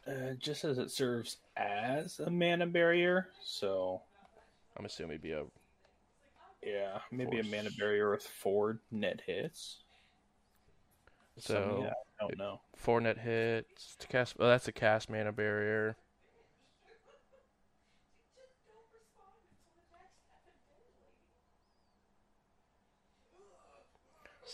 [0.06, 4.02] Uh, just says it serves as a mana barrier, so
[4.78, 5.44] I'm assuming it'd be a
[6.62, 9.78] yeah, maybe a mana barrier with four net hits.
[11.38, 12.62] so yeah, I don't know.
[12.76, 14.36] four net hits to cast.
[14.40, 15.96] Oh, that's a cast mana barrier.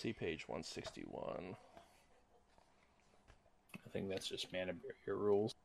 [0.01, 1.57] See page 161.
[3.85, 5.55] I think that's just mana barrier rules.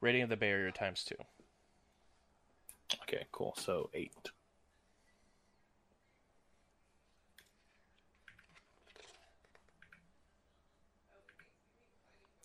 [0.00, 1.14] Rating of the barrier times two.
[3.02, 3.54] Okay, cool.
[3.56, 4.10] So eight.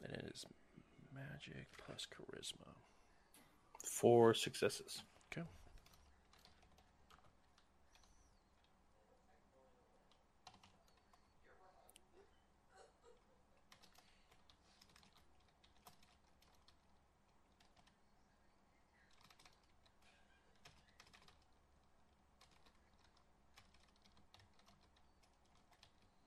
[0.03, 0.45] And it is
[1.11, 2.84] magic plus charisma.
[3.95, 5.03] Four successes.
[5.31, 5.47] Okay.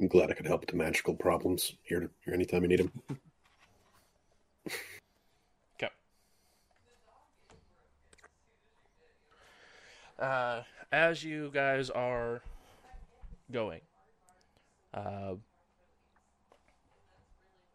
[0.01, 1.75] I'm glad I could help with the magical problems.
[1.83, 2.93] Here, here anytime you need them.
[5.81, 5.93] Okay.
[10.19, 12.43] Uh, as you guys are
[13.53, 13.81] going,
[14.93, 15.35] uh,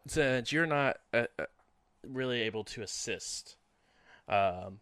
[0.08, 1.46] since you're not uh, uh,
[2.06, 3.56] really able to assist,
[4.28, 4.80] um,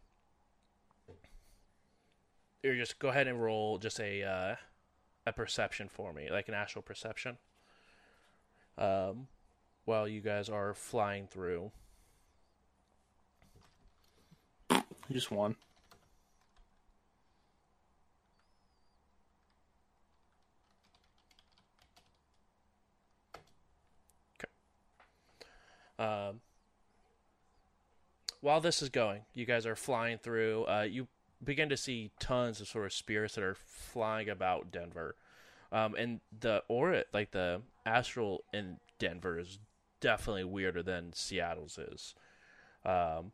[2.63, 4.55] you just go ahead and roll just a uh,
[5.27, 7.37] a perception for me, like an actual perception.
[8.77, 9.27] Um,
[9.85, 11.71] while you guys are flying through.
[15.11, 15.55] Just one.
[26.01, 26.41] Um,
[28.39, 30.65] while this is going, you guys are flying through.
[30.65, 31.07] Uh, you
[31.43, 35.15] begin to see tons of sort of spirits that are flying about Denver,
[35.71, 39.59] um, and the aura, like the astral in Denver, is
[39.99, 42.15] definitely weirder than Seattle's is,
[42.83, 43.31] um,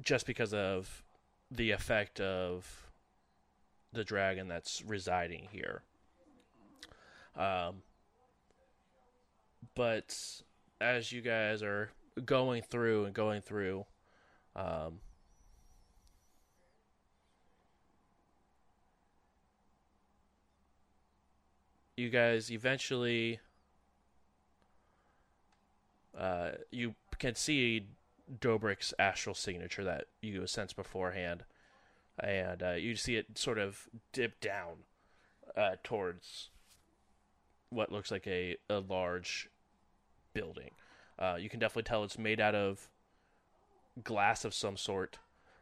[0.00, 1.02] just because of
[1.50, 2.88] the effect of
[3.92, 5.82] the dragon that's residing here.
[7.36, 7.82] Um,
[9.74, 10.16] but
[10.80, 11.90] as you guys are
[12.24, 13.86] going through and going through,
[14.56, 15.00] um,
[21.96, 23.40] you guys eventually
[26.18, 27.86] uh, you can see
[28.40, 31.44] Dobrik's astral signature that you sensed beforehand,
[32.18, 34.84] and uh, you see it sort of dip down
[35.56, 36.50] uh, towards
[37.70, 39.48] what looks like a, a large
[40.34, 40.72] building.
[41.18, 42.88] Uh, you can definitely tell it's made out of
[44.02, 45.18] glass of some sort,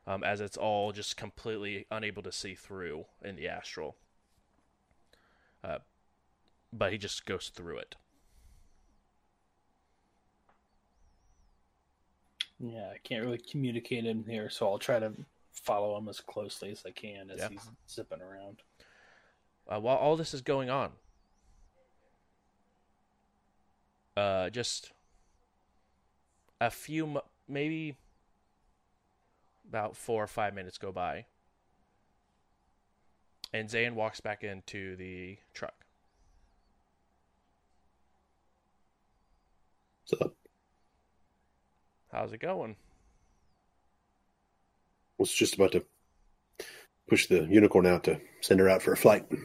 [0.07, 3.97] um, as it's all just completely unable to see through in the astral.
[5.63, 5.79] Uh,
[6.73, 7.95] but he just goes through it.
[12.59, 15.13] Yeah, I can't really communicate him here, so I'll try to
[15.53, 17.49] follow him as closely as I can as Yeah.
[17.49, 18.63] he's zipping around.
[19.69, 20.93] Uh, while all this is going on,
[24.17, 24.93] uh, just
[26.61, 27.97] a few, maybe
[29.69, 31.27] about four or five minutes go by,
[33.53, 35.75] and Zayn walks back into the truck.
[40.05, 40.29] So I
[42.13, 42.77] How's it going?
[45.19, 45.85] was just about to
[47.09, 49.25] push the unicorn out to send her out for a flight.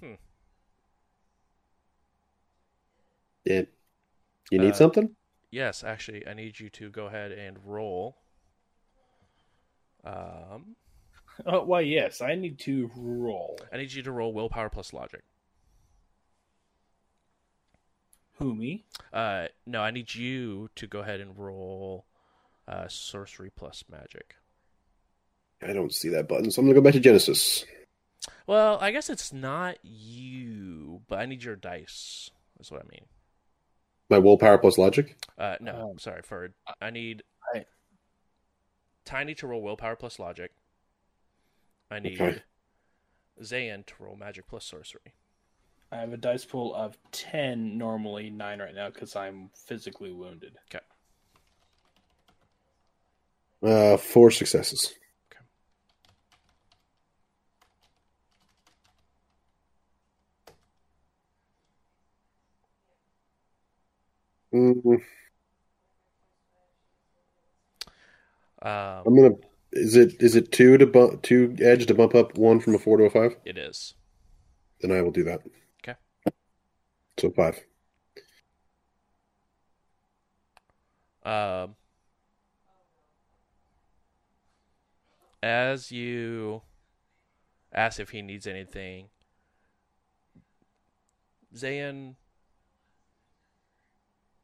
[0.00, 0.14] Hmm.
[3.44, 3.62] Yeah.
[4.50, 5.16] You need Uh, something?
[5.50, 8.16] Yes, actually, I need you to go ahead and roll.
[10.04, 10.76] Um,
[11.44, 13.58] Oh, why, yes, I need to roll.
[13.70, 15.22] I need you to roll willpower plus logic.
[18.38, 18.86] Who, me?
[19.12, 22.06] Uh, no, I need you to go ahead and roll
[22.66, 24.36] uh, sorcery plus magic.
[25.62, 27.64] I don't see that button, so I'm gonna go back to Genesis.
[28.46, 32.30] Well, I guess it's not you, but I need your dice.
[32.56, 33.06] That's what I mean.
[34.08, 35.16] My willpower plus logic.
[35.36, 36.22] Uh, no, Um, sorry.
[36.22, 37.22] For I need
[37.54, 37.66] I-
[39.04, 40.52] Tiny to roll willpower plus logic.
[41.90, 42.42] I need Okay.
[43.40, 45.14] Zayn to roll magic plus sorcery.
[45.92, 50.58] I have a dice pool of 10, normally 9 right now, because I'm physically wounded.
[50.64, 50.84] Okay.
[53.62, 54.94] Uh, four successes.
[64.56, 65.00] Mm,
[68.62, 69.34] Um, I'm gonna.
[69.72, 72.78] Is it is it two to bump two edge to bump up one from a
[72.78, 73.36] four to a five?
[73.44, 73.94] it is.
[74.80, 75.40] Then I will do that.
[75.82, 75.98] Okay.
[77.18, 77.62] So five.
[81.22, 81.74] Um,
[85.42, 86.62] as you
[87.72, 89.08] ask if he needs anything,
[91.54, 92.14] Zayn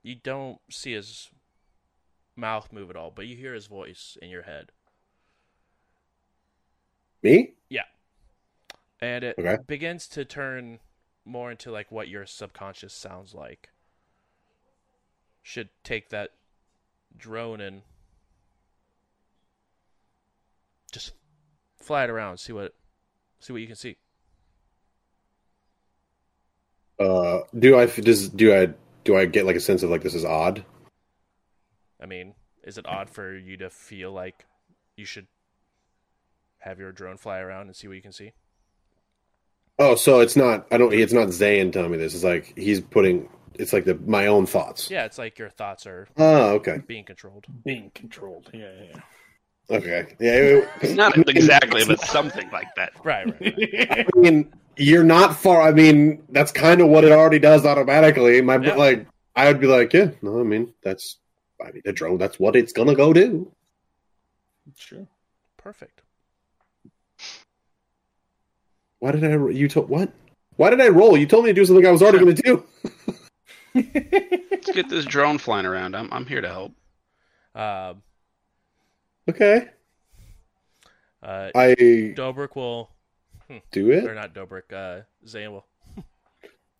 [0.02, 1.30] you don't see his
[2.36, 4.72] mouth move at all, but you hear his voice in your head.
[7.22, 7.54] Me?
[7.68, 7.84] Yeah.
[9.00, 9.58] And it Okay.
[9.66, 10.80] begins to turn
[11.24, 13.70] more into like what your subconscious sounds like.
[15.42, 16.30] Should take that
[17.16, 17.82] drone and
[20.92, 21.12] just
[21.80, 22.74] fly it around, see what
[23.40, 23.96] see what you can see.
[26.98, 28.68] Uh, do I does do I
[29.04, 30.64] do I get like a sense of like this is odd?
[32.00, 32.34] I mean,
[32.64, 34.44] is it odd for you to feel like
[34.96, 35.26] you should
[36.58, 38.32] have your drone fly around and see what you can see?
[39.78, 40.66] Oh, so it's not.
[40.70, 40.92] I don't.
[40.92, 42.14] It's not Zayn telling me this.
[42.14, 43.28] It's like he's putting.
[43.54, 44.90] It's like the my own thoughts.
[44.90, 46.80] Yeah, it's like your thoughts are Oh, okay.
[46.86, 47.46] being controlled.
[47.64, 48.50] Being controlled.
[48.52, 49.76] Yeah, yeah.
[49.76, 50.16] Okay.
[50.20, 50.60] Yeah.
[50.82, 52.92] it- Not exactly, but something like that.
[53.04, 53.54] Right, right,
[53.88, 54.06] right.
[54.14, 55.62] I mean, you're not far.
[55.62, 58.40] I mean, that's kind of what it already does automatically.
[58.42, 58.74] My Yeah.
[58.74, 60.10] like, I would be like, yeah.
[60.22, 61.18] No, I mean, that's.
[61.60, 62.18] I mean, the drone.
[62.18, 63.52] That's what it's gonna go do.
[64.76, 65.06] Sure.
[65.56, 66.02] Perfect.
[68.98, 69.48] Why did I?
[69.48, 70.12] You told what?
[70.56, 71.16] Why did I roll?
[71.16, 72.64] You told me to do something I was already gonna do.
[73.74, 75.96] Let's get this drone flying around.
[75.96, 76.72] I'm I'm here to help.
[77.54, 78.02] Um,
[79.28, 79.68] Okay.
[81.22, 81.74] uh, I
[82.16, 82.90] Dobrik will
[83.70, 84.04] do it.
[84.04, 84.14] or it.
[84.14, 85.66] not Dobrik, uh, Zane will.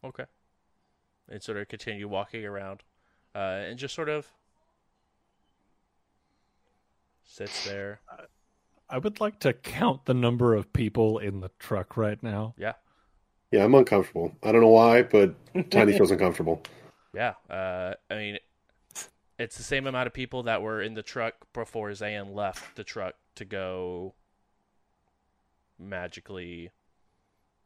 [0.05, 0.25] okay.
[1.29, 2.83] And sort of continue walking around,
[3.35, 4.27] uh, and just sort of
[7.25, 8.01] sits there.
[8.91, 12.55] I would like to count the number of people in the truck right now.
[12.59, 12.75] Yeah,
[13.51, 14.37] Yeah, I'm uncomfortable.
[14.43, 15.35] I don't know why, but
[15.71, 16.63] Tiny feels uncomfortable.
[17.15, 17.35] yeah.
[17.49, 18.39] Uh, I mean,
[19.39, 22.85] it's the same amount of people that were in the truck before Zayn left the
[22.85, 24.15] truck to go
[25.83, 26.71] magically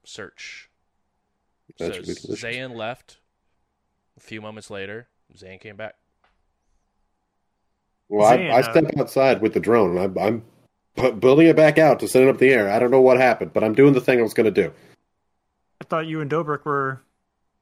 [0.05, 0.71] search.
[1.81, 2.45] Magically so delicious.
[2.45, 3.19] Zayn left.
[4.17, 5.95] A few moments later, Zayn came back.
[8.09, 10.45] Well, I, Zayn, I uh, stepped outside with the drone, and I'm, I'm
[10.97, 12.71] pu- building it back out to send it up the air.
[12.71, 14.73] I don't know what happened, but I'm doing the thing I was going to do.
[15.81, 17.03] I thought you and Dobrik were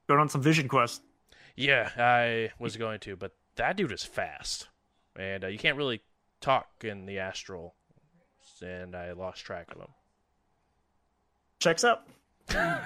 [0.06, 1.02] going on some vision quest.
[1.56, 4.68] Yeah, I was going to, but that dude is fast,
[5.16, 6.02] and uh, you can't really
[6.40, 7.74] talk in the astral,
[8.60, 9.88] and I lost track of him.
[11.60, 12.06] Checks out.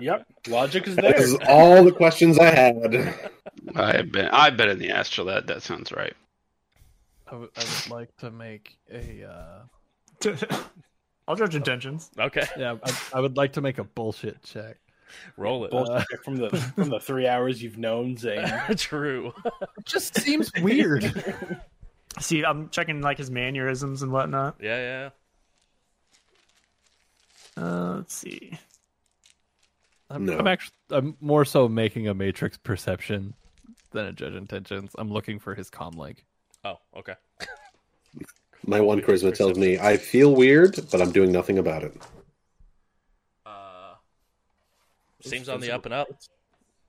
[0.00, 0.26] Yep.
[0.48, 1.12] Logic is there.
[1.14, 3.14] This is all the questions I had.
[3.74, 5.26] I've been I've been in the astral.
[5.26, 6.14] That that sounds right.
[7.30, 7.50] I would-
[7.90, 9.24] like to make a.
[9.24, 10.26] Uh...
[11.28, 12.10] I'll judge intentions.
[12.18, 14.76] Okay, Yeah, I, I would like to make a bullshit check.
[15.38, 15.70] roll it.
[15.70, 18.46] Bullshit check from the from the three hours you've known Zane.
[18.76, 19.32] True.
[19.46, 21.34] It just seems weird.
[22.20, 24.56] See, I'm checking like his mannerisms and whatnot.
[24.60, 25.10] Yeah, yeah.
[27.56, 28.58] Uh, let's see.
[30.10, 30.38] I'm, No.
[30.38, 33.34] I'm actually I'm more so making a matrix perception
[33.92, 34.92] than a judge intentions.
[34.98, 36.24] I'm looking for his com link.
[36.64, 37.14] Oh, okay.
[38.66, 41.96] My one charisma tells me I feel weird, but I'm doing nothing about it.
[43.44, 43.94] Uh,
[45.20, 46.08] seems on the up and up.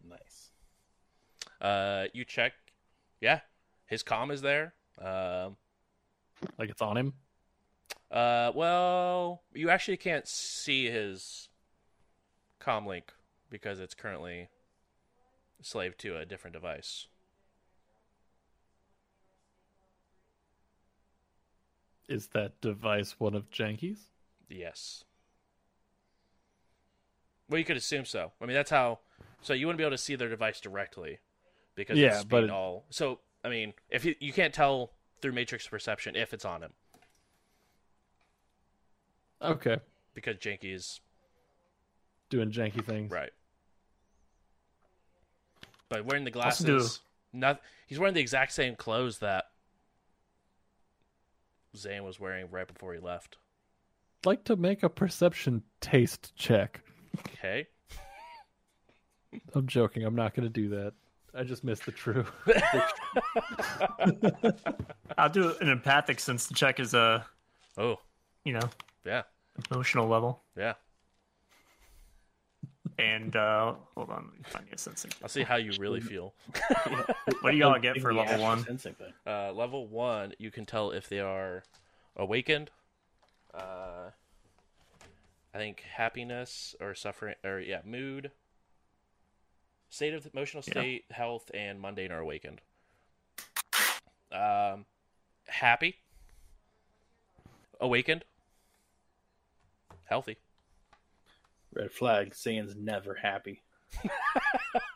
[0.07, 0.51] Nice.
[1.61, 2.53] Uh, you check.
[3.21, 3.39] Yeah,
[3.87, 4.73] his com is there.
[5.01, 5.57] Um,
[6.57, 7.13] Like it's on him.
[8.15, 11.49] Uh, well, you actually can't see his
[12.61, 13.03] comlink
[13.49, 14.47] because it's currently
[15.61, 17.07] slave to a different device.
[22.07, 24.11] Is that device one of Janky's?
[24.47, 25.03] Yes.
[27.49, 28.31] Well, you could assume so.
[28.41, 28.99] I mean, that's how.
[29.41, 31.19] So you wouldn't be able to see their device directly
[31.75, 32.85] because Yeah, it's but it- all.
[32.89, 36.73] So I mean, if you you can't tell through matrix perception if it's on him
[39.41, 39.77] Okay,
[40.13, 40.99] because Janky is
[42.29, 43.11] doing janky things.
[43.11, 43.31] right.
[45.89, 47.01] But wearing the Also glasses,
[47.31, 49.45] not he's wearing the exact same clothes that
[51.77, 53.37] Zane was wearing right before he left.
[54.23, 56.81] I'd like to make a perception taste check.
[57.27, 57.67] Okay.
[59.53, 60.03] I'm joking.
[60.03, 60.93] I'm not going to do that.
[61.37, 62.25] I just missed the true.
[65.17, 67.25] I'll do an empathic since the check is a,
[67.77, 67.97] Oh,
[68.45, 68.69] you know,
[69.05, 69.23] yeah,
[69.71, 70.41] emotional level.
[70.57, 70.73] yeah.
[72.97, 75.11] And uh hold on, let me find you a sensing.
[75.21, 76.33] I'll see how you really feel.
[77.41, 78.63] What do y'all get for level one?
[78.63, 79.13] sensing thing.
[79.27, 81.63] Uh, level one, you can tell if they are
[82.15, 82.71] awakened.
[83.53, 84.11] Uh,
[85.53, 88.31] I think happiness or suffering, or yeah, mood,
[89.89, 90.71] state of emotional Yeah.
[90.73, 92.61] state, health, and mundane are awakened.
[94.31, 94.85] Um,
[95.47, 95.97] happy,
[97.79, 98.23] awakened,
[100.05, 100.37] healthy.
[101.73, 102.35] Red flag.
[102.35, 103.61] Zane's never happy.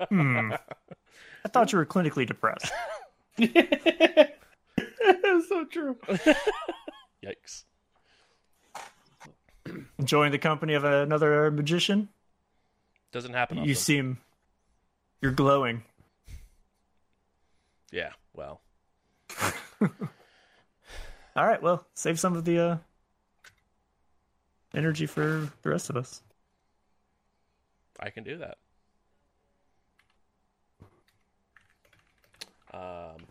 [0.09, 0.51] Hmm.
[1.45, 2.71] I thought you were clinically depressed.
[3.37, 4.33] That's
[5.49, 5.97] so true.
[7.23, 7.63] Yikes.
[9.97, 12.09] Enjoying the company of another magician.
[13.11, 13.69] Doesn't happen often.
[13.69, 14.19] You seem
[15.21, 15.83] you're glowing.
[17.91, 18.61] Yeah, well.
[21.35, 22.77] All right, well, save some of the uh,
[24.73, 26.21] energy for the rest of us.
[27.99, 28.57] I can do that.
[32.73, 33.25] Um,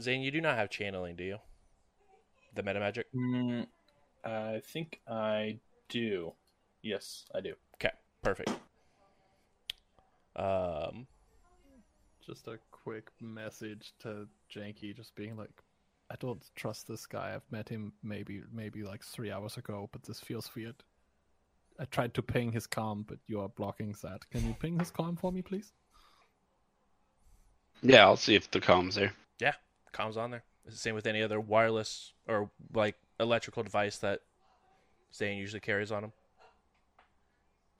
[0.00, 1.38] Zane, you do not have channeling, do you?
[2.54, 3.06] The meta magic?
[3.14, 3.66] Mm,
[4.24, 6.32] I think I do.
[6.82, 7.54] Yes, I do.
[7.74, 7.90] Okay,
[8.22, 8.50] perfect.
[10.36, 11.06] Um,
[12.24, 15.50] Just a quick message to Janky, just being like,
[16.14, 17.32] I don't trust this guy.
[17.34, 20.76] I've met him maybe maybe like three hours ago, but this feels weird.
[21.80, 24.30] I tried to ping his com, but you are blocking that.
[24.30, 25.72] Can you ping his com for me, please?
[27.82, 29.12] Yeah, I'll see if the comms there.
[29.40, 29.54] yeah,
[29.92, 30.44] comms on there.
[30.64, 34.20] It's the same with any other wireless or like electrical device that
[35.12, 36.12] Zane usually carries on him.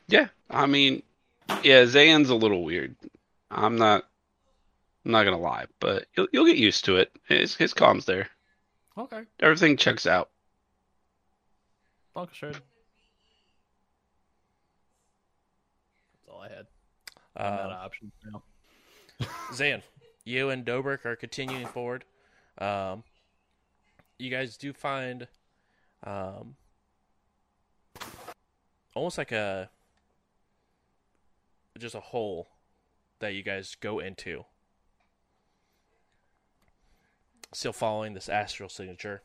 [0.08, 1.04] Yeah, I mean,
[1.62, 2.96] yeah, Zayn's a little weird.
[3.48, 4.04] I'm not,
[5.04, 7.12] I'm not gonna lie, but you'll you'll get used to it.
[7.28, 8.28] His his comms there.
[8.96, 9.22] Okay.
[9.40, 10.30] Everything checks out.
[12.16, 12.52] Dankeschön.
[12.52, 12.62] That's
[16.28, 16.66] all I had.
[17.36, 18.42] I'm out of options now.
[19.52, 19.82] Zan,
[20.24, 22.04] you and Dobrik are continuing forward.
[22.58, 23.02] Um,
[24.18, 25.26] you guys do find
[26.04, 26.54] um,
[28.94, 29.70] almost like a
[31.78, 32.48] just a hole
[33.18, 34.44] that you guys go into.
[37.54, 39.22] Still following this astral signature.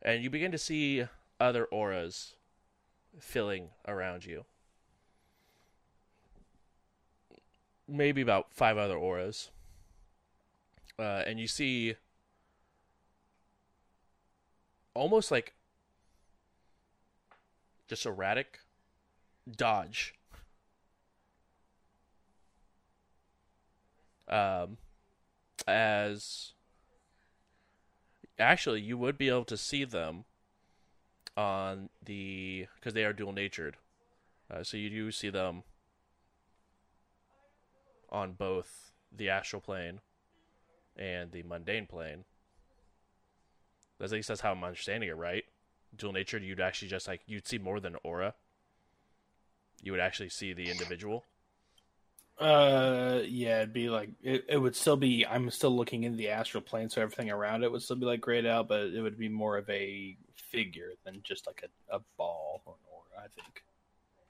[0.00, 1.04] And you begin to see
[1.40, 2.36] other auras
[3.18, 4.44] filling around you.
[7.92, 9.50] maybe about five other auras.
[10.98, 11.94] Uh, and you see
[14.94, 15.54] almost like
[17.88, 18.58] just erratic
[19.56, 20.14] dodge.
[24.28, 24.78] Um,
[25.66, 26.52] as
[28.38, 30.24] actually, you would be able to see them
[31.36, 33.76] on the because they are dual natured.
[34.50, 35.62] Uh, so you do see them
[38.10, 40.00] on both the astral plane
[40.96, 42.24] and the mundane plane.
[44.00, 45.44] At least that's how I'm understanding it, right?
[45.96, 48.34] Dual natured, you'd actually just like you'd see more than aura.
[49.82, 51.24] You would actually see the individual.
[52.38, 55.24] Uh, yeah, it'd be like it, it would still be.
[55.26, 58.20] I'm still looking in the astral plane, so everything around it would still be like
[58.20, 62.00] grayed out, but it would be more of a figure than just like a, a
[62.16, 63.24] ball or an aura.
[63.24, 63.62] I think.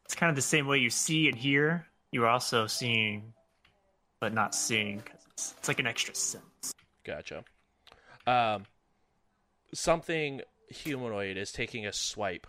[0.04, 1.86] It's kind of the same way you see and hear.
[2.10, 3.32] You're also seeing,
[4.20, 5.00] but not seeing.
[5.00, 6.74] 'cause it's, it's like an extra sense.
[7.04, 7.44] Gotcha.
[8.26, 8.66] Um,
[9.72, 12.46] something humanoid is taking a swipe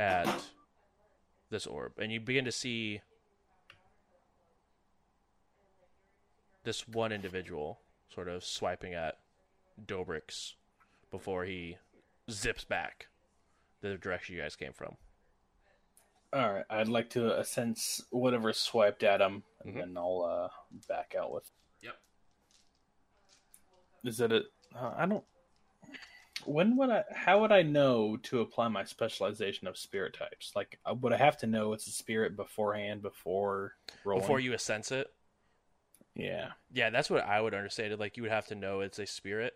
[0.00, 0.26] at
[1.50, 3.02] this orb, and you begin to see
[6.64, 7.80] this one individual
[8.14, 9.18] sort of swiping at
[9.86, 10.54] Dobrik's
[11.10, 11.76] before he
[12.30, 13.06] zips back
[13.80, 14.96] the direction you guys came from.
[16.32, 19.78] All right, I'd like to uh, sense whatever swiped at him, and Mhm.
[19.78, 20.48] then I'll uh,
[20.88, 21.50] back out with.
[21.82, 21.96] Yep.
[24.04, 24.46] Is that it?
[24.74, 25.24] Uh, I don't.
[26.46, 27.04] When would I?
[27.14, 30.52] How would I know to apply my specialization of spirit types?
[30.56, 33.74] Like, uh, would I have to know it's a spirit beforehand before
[34.04, 34.22] rolling?
[34.22, 35.12] Before you sense it,
[36.14, 36.48] Yeah.
[36.72, 37.98] Yeah, that's what I would understand.
[37.98, 39.54] Like you would have to know it's a spirit,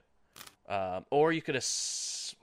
[0.69, 2.35] um, or you could ass-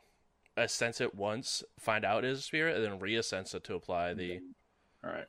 [0.57, 4.13] assense it once, find out it is a spirit, and then reassense it to apply
[4.13, 4.39] the.
[5.03, 5.25] All right.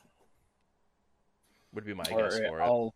[1.72, 2.62] Would be my Or, guess for it.
[2.62, 2.94] I'll.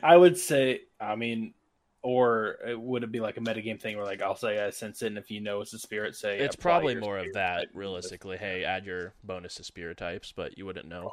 [0.02, 0.82] I would say.
[1.00, 1.54] I mean,
[2.02, 5.02] or it would it be like a metagame thing where like I'll say I sense
[5.02, 8.36] it, and if you know it's a spirit, say It's probably more of that, realistically.
[8.36, 11.10] Hey, add your bonus to spirit types, but you wouldn't know.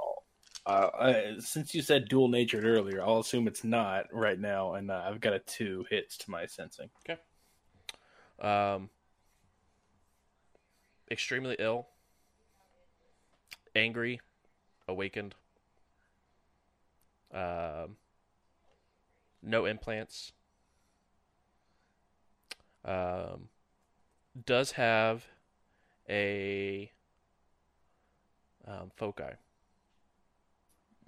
[0.65, 4.89] Uh, I, since you said dual natured earlier, I'll assume it's not right now, and
[4.89, 6.89] uh, I've got a two hits to my sensing.
[7.07, 7.21] Okay.
[8.39, 8.89] Um,
[11.11, 11.87] extremely ill,
[13.75, 14.19] angry,
[14.87, 15.35] awakened.
[17.31, 17.97] Um,
[19.43, 20.31] no implants.
[22.83, 23.49] Um,
[24.45, 25.25] does have
[26.09, 26.91] a
[28.67, 29.23] um, foci,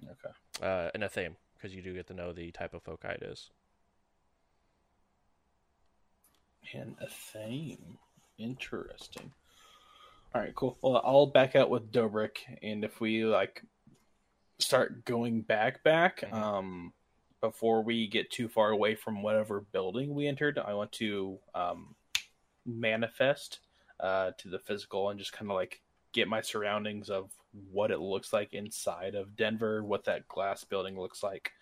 [0.04, 0.66] Okay.
[0.66, 3.50] uh, and athame, because you do get to know the type of foci it is.
[6.72, 7.96] And athame.
[8.36, 9.32] Interesting.
[10.34, 10.76] All right, cool.
[10.82, 13.62] Well, I'll back out with Dobrik, and if we like
[14.58, 16.34] start going back, back, Mhm.
[16.34, 16.92] um,
[17.40, 21.94] before we get too far away from whatever building we entered, I want to um,
[22.66, 23.60] manifest
[24.00, 25.80] uh, to the physical and just kind of like
[26.12, 27.32] get my surroundings of
[27.70, 31.52] what it looks like inside of Denver, what that glass building looks like,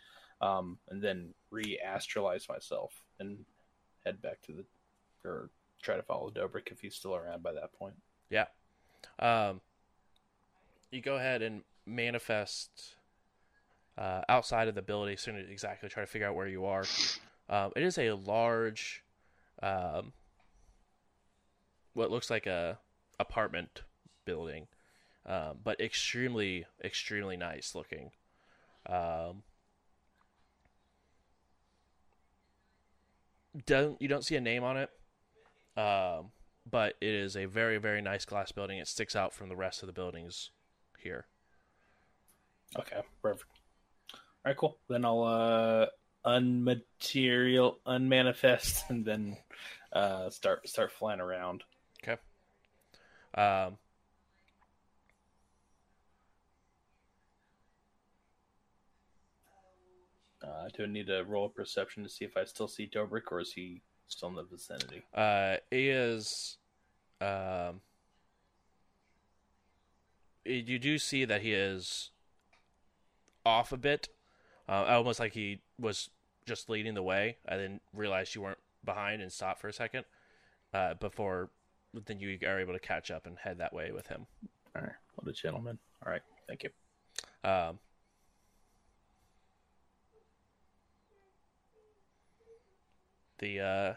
[0.40, 3.44] um, and then re-astralize myself and
[4.04, 4.64] head back to the
[5.24, 5.50] or
[5.82, 7.94] try to follow Dobrik if he's still around by that point.
[8.30, 8.46] Yeah.
[9.18, 9.60] Um,
[10.90, 12.96] you go ahead and manifest
[13.98, 16.84] uh, outside of the building, so exactly try to figure out where you are.
[17.48, 19.04] Um, it is a large,
[19.62, 20.12] um,
[21.94, 22.78] what looks like a
[23.18, 23.82] apartment
[24.24, 24.66] building,
[25.26, 28.10] um, but extremely, extremely nice looking.
[28.88, 29.42] Um,
[33.64, 34.90] don't you don't see a name on it?
[35.76, 36.30] Um,
[36.68, 38.78] but it is a very very nice glass building.
[38.78, 40.50] It sticks out from the rest of the buildings
[40.98, 41.26] here.
[42.78, 43.50] Okay, perfect.
[44.12, 44.20] All
[44.50, 44.78] right, cool.
[44.88, 45.86] Then I'll uh
[46.24, 49.36] unmaterial unmanifest and then
[49.92, 51.64] uh start start flying around.
[52.02, 52.20] Okay.
[53.34, 53.78] Um,
[60.46, 63.32] Uh, do I need to roll a perception to see if I still see Dobrik
[63.32, 65.02] or is he still in the vicinity?
[65.14, 66.58] uh, he is,
[67.20, 67.80] um,
[70.44, 72.10] you do see that he is
[73.44, 74.08] off a bit,
[74.68, 76.10] uh, almost like he was
[76.46, 77.38] just leading the way.
[77.48, 80.04] I then realized you weren't behind and stopped for a second,
[80.72, 81.50] uh, before
[82.06, 84.26] then you are able to catch up and head that way with him.
[84.76, 85.78] All right, what a gentleman.
[86.04, 86.70] All right, thank you.
[87.42, 87.78] Um,
[93.38, 93.94] the uh,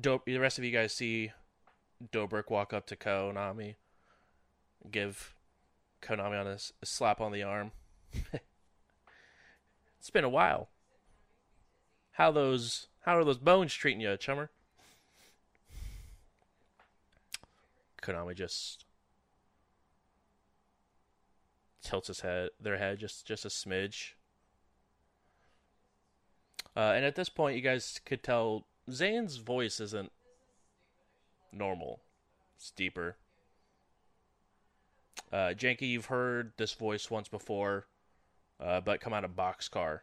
[0.00, 0.24] dope.
[0.24, 1.32] The rest of you guys see
[2.12, 3.76] Dobrik walk up to Konami,
[4.90, 5.34] give
[6.02, 7.72] Konami on a, a slap on the arm.
[9.98, 10.68] it's been a while.
[12.12, 12.88] How those?
[13.00, 14.50] How are those bones treating you, chummer?
[18.02, 18.84] Konami just
[21.82, 24.12] tilts his head, their head just just a smidge.
[26.76, 30.12] Uh, and at this point, you guys could tell Zane's voice isn't
[31.52, 32.00] normal;
[32.56, 33.16] it's deeper.
[35.32, 37.86] Uh, Janky, you've heard this voice once before,
[38.60, 40.00] uh, but come out of Boxcar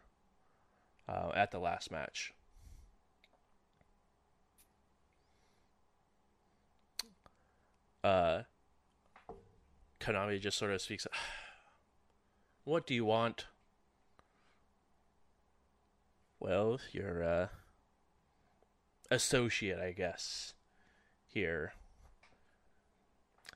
[1.07, 2.33] uh, at the last match.
[8.03, 8.41] Uh,
[9.99, 11.07] Konami just sort of speaks.
[12.63, 13.45] What do you want?
[16.41, 17.47] Well, your uh,
[19.11, 20.55] associate, I guess,
[21.27, 21.73] here.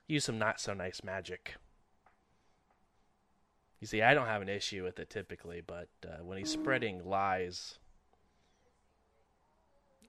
[0.06, 1.56] Use some not so nice magic.
[3.80, 7.04] You see, I don't have an issue with it typically, but uh, when he's spreading
[7.04, 7.80] lies,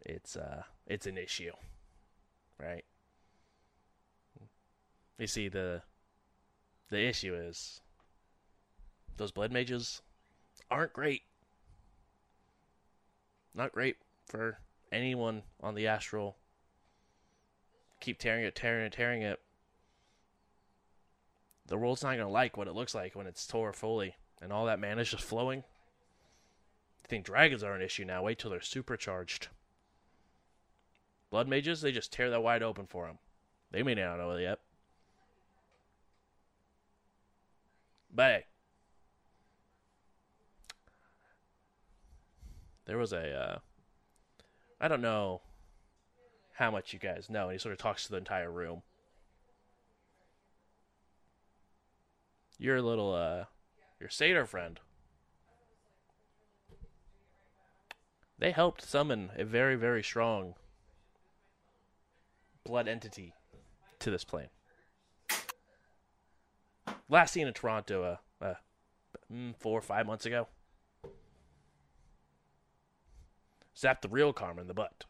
[0.05, 1.53] it's uh, it's an issue,
[2.59, 2.85] right?
[5.17, 5.81] You see, the
[6.91, 7.81] the issue is
[9.17, 10.03] those blood mages
[10.69, 11.23] aren't great.
[13.57, 13.97] Not great
[14.27, 14.59] for
[14.91, 16.37] anyone on the astral.
[17.99, 19.39] Keep tearing it, tearing it, tearing it.
[21.65, 24.67] The world's not gonna like what it looks like when it's tore fully and all
[24.67, 25.59] that mana's just flowing.
[25.59, 28.21] You think dragons are an issue now?
[28.21, 29.47] Wait till they're supercharged.
[31.31, 33.17] Blood mages, they just tear that wide open for them.
[33.71, 34.59] They may not know it yet.
[38.13, 38.45] But hey,
[42.87, 43.59] there was a, uh,
[44.79, 45.41] I don't know
[46.53, 48.81] how much you guys know, and he sort of talks to the entire room.
[52.57, 53.45] Your little, uh,
[53.99, 54.79] your satyr friend.
[58.39, 60.55] They helped summon a very, very strong
[62.63, 63.33] blood entity
[63.99, 64.49] to this plane.
[67.09, 68.53] Last seen in Toronto, uh, uh,
[69.31, 70.47] mm, four or five months ago.
[73.77, 75.05] Zapped the real karma in the butt.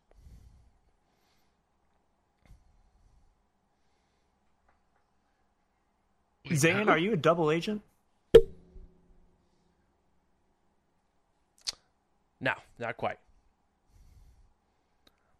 [6.53, 7.81] Zane, are you a double agent?
[12.39, 13.19] No, not quite.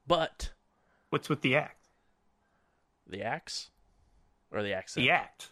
[0.06, 0.52] But
[1.10, 1.90] What's with the act?
[3.10, 3.70] the axe
[4.52, 5.06] or the accent?
[5.06, 5.52] The act.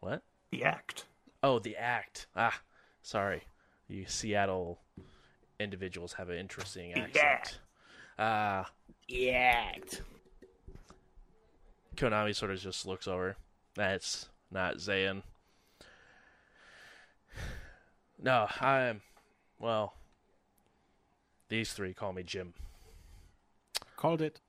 [0.00, 0.22] What?
[0.50, 1.04] The act.
[1.42, 2.26] Oh, the act.
[2.34, 2.60] Ah,
[3.02, 3.42] sorry.
[3.88, 4.80] You Seattle
[5.60, 7.58] individuals have an interesting The accent.
[8.18, 8.24] Yeah.
[8.24, 8.64] Uh,
[9.08, 10.02] the act.
[11.96, 13.36] Konami sort of just looks over.
[13.74, 15.22] That's not Zayn.
[18.22, 19.00] No, I'm.
[19.58, 19.94] Well,
[21.48, 22.54] these three call me Jim.
[23.96, 24.40] Called it.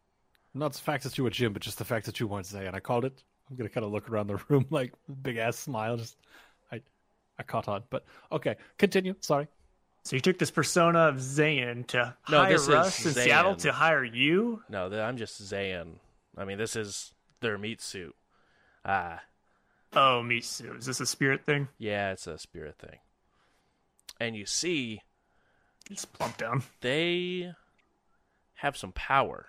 [0.53, 2.73] Not the fact that you were Jim, but just the fact that you weren't Zayn.
[2.73, 3.23] I called it.
[3.49, 5.97] I'm gonna kind of look around the room like big ass smile.
[5.97, 6.17] Just
[6.71, 6.81] I,
[7.39, 7.83] I caught on.
[7.89, 9.15] But okay, continue.
[9.19, 9.47] Sorry.
[10.03, 13.56] So you took this persona of Zayn to No, hire this is us in Seattle
[13.57, 14.64] to hire you?
[14.68, 15.94] No, I'm just Zayn.
[16.38, 18.15] I mean, this is their meat suit.
[18.84, 19.22] Ah,
[19.94, 20.78] Oh, meat suit.
[20.78, 21.68] Is this a spirit thing?
[21.78, 22.98] yeah, it's a spirit thing.
[24.19, 25.02] And you see,
[25.90, 26.64] Just plump down.
[26.82, 27.53] they
[28.56, 29.48] have some power.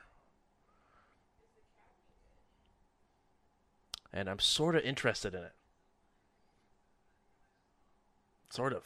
[4.13, 5.53] And I'm sort of interested in it.
[8.51, 8.83] Sort of.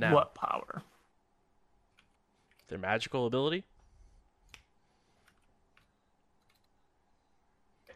[0.00, 0.82] Now, What power?
[2.68, 3.64] their magical ability?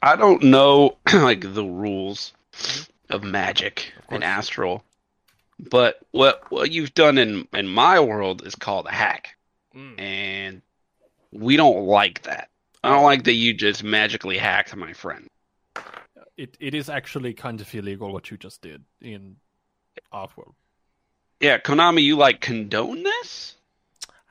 [0.03, 2.33] I don't know like the rules
[3.09, 4.85] of magic and astral,
[5.59, 9.37] but what what you've done in in my world is called a hack,
[9.75, 9.99] Mm.
[9.99, 10.63] and
[11.33, 12.49] we don't like that.
[12.85, 15.27] I don't like that you just magically hacked my friend.
[16.37, 19.37] It it is actually kind of illegal what you just did in
[20.13, 20.55] Outworld.
[21.41, 23.57] Yeah, Konami, you like condone this?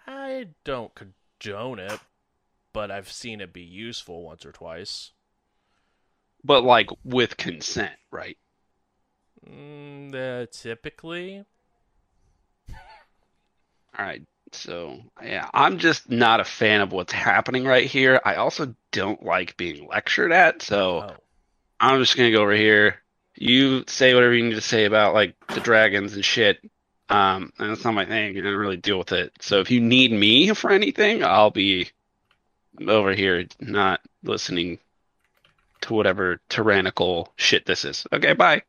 [0.07, 1.99] I don't condone it,
[2.73, 5.11] but I've seen it be useful once or twice.
[6.43, 8.37] But like with consent, right?
[9.49, 11.45] Mm, uh, typically,
[13.97, 14.23] All right.
[14.51, 18.21] So, yeah, I'm just not a fan of what's happening right here.
[18.23, 21.15] I also don't like being lectured at, so oh,
[21.79, 23.01] I'm just going to go over here.
[23.35, 26.59] You say whatever you need to say about like the dragons and shit.
[27.09, 28.35] Um, and it's not my thing.
[28.35, 29.33] You don't really deal with it.
[29.41, 31.89] So if you need me for anything, I'll be
[32.87, 34.79] over here not listening
[35.81, 38.07] to whatever tyrannical shit this is.
[38.11, 38.63] Okay, bye.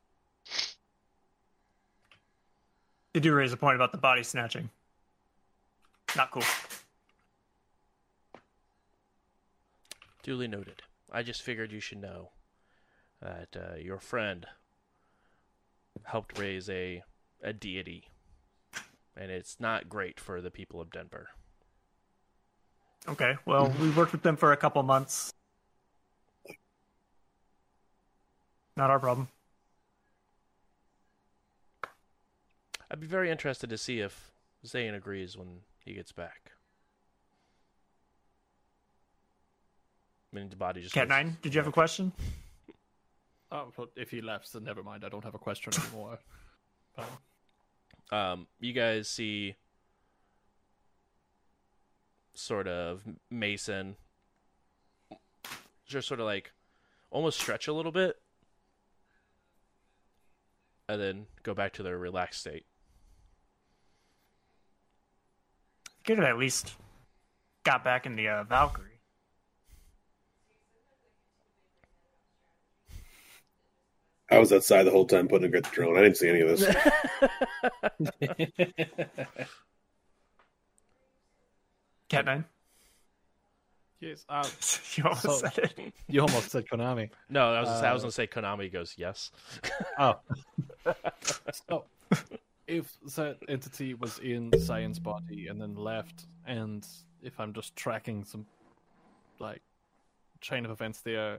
[3.15, 4.69] You do raise a point about the body snatching.
[6.16, 6.43] Not cool.
[10.24, 10.82] duly noted.
[11.12, 12.31] I just figured you should know
[13.20, 14.47] that uh, your friend
[16.02, 17.05] helped raise a
[17.43, 18.09] a deity,
[19.16, 21.28] and it's not great for the people of Denver.
[23.08, 25.32] Okay, well, we worked with them for a couple months.
[28.76, 29.28] Not our problem.
[32.90, 34.30] I'd be very interested to see if
[34.66, 36.52] Zayn agrees when he gets back.
[40.32, 42.12] I mean, the body just Cat goes- Nine, did you have a question?
[43.52, 45.04] Oh, well, if he left, then never mind.
[45.04, 46.18] I don't have a question anymore.
[46.96, 47.06] Um,
[48.10, 49.56] um, you guys see
[52.35, 53.97] sort of Mason
[55.86, 56.52] just sort of like
[57.10, 58.16] almost stretch a little bit
[60.89, 62.66] and then go back to their relaxed state.
[66.05, 66.74] Could have at least
[67.62, 68.93] got back in the uh, Valkyrie.
[74.35, 75.97] I was outside the whole time putting a good drone.
[75.97, 76.65] I didn't see any of this.
[82.09, 82.44] Cat Nine,
[84.01, 84.24] yes.
[84.28, 84.47] Uh,
[84.94, 85.94] you almost So- said it.
[86.09, 87.11] you almost said Konami.
[87.28, 89.31] No, I was, gonna I was Uh, going to say Konami goes, yes.
[89.98, 90.16] Oh.
[91.69, 91.85] so,
[92.66, 96.86] if that entity was in Zayn's Body and then left, and
[97.23, 98.47] if I'm just tracking some,
[99.39, 99.62] like,
[100.40, 101.39] chain of events there,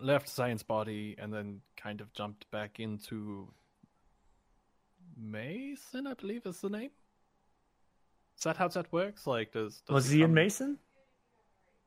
[0.00, 3.48] left Zayn's Body and then kind of jumped back into
[5.16, 6.90] Mason, I believe is the name.
[8.36, 9.26] Is that how that works?
[9.26, 10.78] Like, does, does Was he in come- Mason?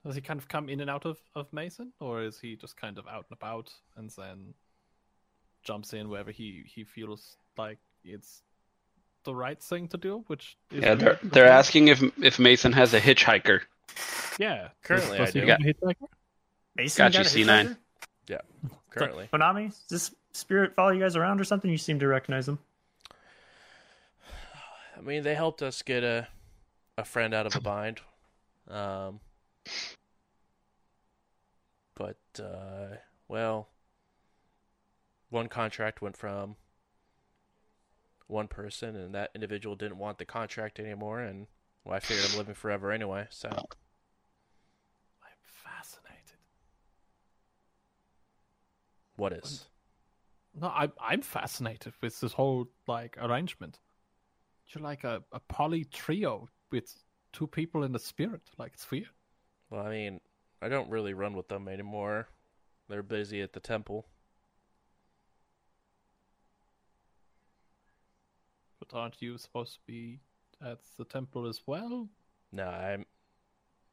[0.05, 2.77] Does he kind of come in and out of, of Mason, or is he just
[2.77, 4.53] kind of out and about and then
[5.63, 8.43] jumps in wherever he, he feels like it's
[9.23, 10.23] the right thing to do?
[10.27, 13.61] Which is Yeah, they're they're asking if if Mason has a hitchhiker.
[14.37, 15.51] Yeah, Currently does, I he do.
[15.51, 16.07] own a hitchhiker?
[16.75, 17.77] Mason Got you, a C9.
[18.27, 18.41] Hitchhiker?
[18.91, 19.29] Currently.
[19.33, 21.69] Konami, does this spirit follow you guys around or something?
[21.69, 22.59] You seem to recognize them.
[24.97, 26.27] I mean, they helped us get a
[26.97, 28.01] a friend out of a bind.
[28.69, 29.19] Um,
[31.95, 32.95] but uh,
[33.27, 33.67] well,
[35.29, 36.55] one contract went from
[38.27, 41.47] one person, and that individual didn't want the contract anymore, and
[41.83, 43.27] well, I figured I'm living forever anyway.
[43.29, 43.65] So I'm
[45.43, 46.39] fascinated.
[49.15, 49.65] What is?
[50.59, 53.79] No, I'm I'm fascinated with this whole like arrangement.
[54.69, 56.93] You're like a, a poly trio with
[57.33, 58.41] two people in the spirit.
[58.57, 59.09] Like it's weird.
[59.69, 60.21] Well, I mean,
[60.61, 62.27] I don't really run with them anymore.
[62.87, 64.07] They're busy at the temple.
[68.79, 70.19] But aren't you supposed to be
[70.61, 72.09] at the temple as well?
[72.51, 73.05] No, I'm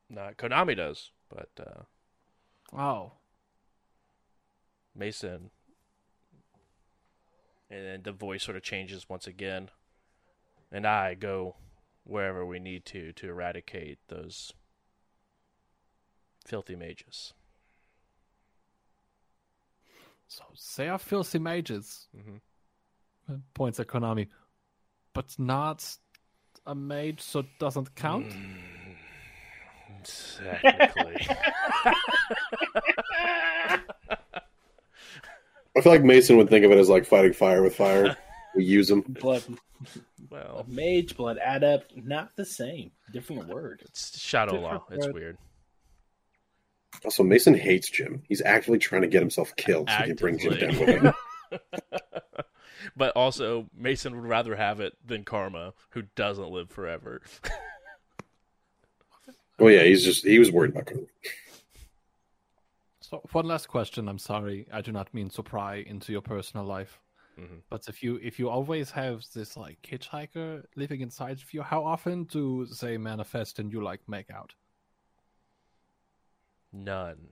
[0.08, 0.36] not.
[0.36, 1.82] Konami does, but uh,
[2.76, 3.12] Oh,
[4.94, 5.50] Mason.
[7.70, 9.70] And then the voice sort of changes once again.
[10.70, 11.56] And I go
[12.04, 14.52] wherever we need to to eradicate those
[16.44, 17.32] filthy mages.
[20.26, 20.44] so
[20.76, 22.08] they are filthy mages.
[22.16, 22.40] Mhm.
[23.30, 24.28] Uh, Points at Konami,
[25.12, 25.96] but not
[26.66, 28.26] a mage, so it doesn't count.
[30.04, 31.26] Technically.
[35.76, 38.16] I feel like Mason would think of it as like fighting fire with fire.
[38.54, 39.00] We use them.
[39.08, 39.42] Blood,
[40.30, 42.90] well, mage, blood adept, not the same.
[43.10, 43.80] Different word.
[43.86, 44.84] it's shadow Different law.
[44.90, 45.38] It's weird.
[47.02, 48.22] Also, Mason hates Jim.
[48.28, 51.12] He's actively trying to get himself killed so he can bring Jim down with him.
[52.94, 57.22] but also, Mason would rather have it than Karma, who doesn't live forever.
[59.58, 61.06] Oh yeah, he's just he was worried about Konami.
[63.12, 64.08] So one last question.
[64.08, 66.98] I'm sorry, I do not mean to pry into your personal life.
[67.38, 67.62] Mhm.
[67.68, 71.84] But if you if you always have this like hitchhiker living inside of you, how
[71.84, 74.54] often do they manifest and you like make out?
[76.72, 77.28] None.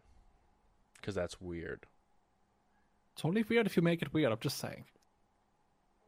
[0.97, 1.87] Because that's weird.
[3.15, 4.33] It's only weird if you make it weird.
[4.33, 4.85] I'm just saying.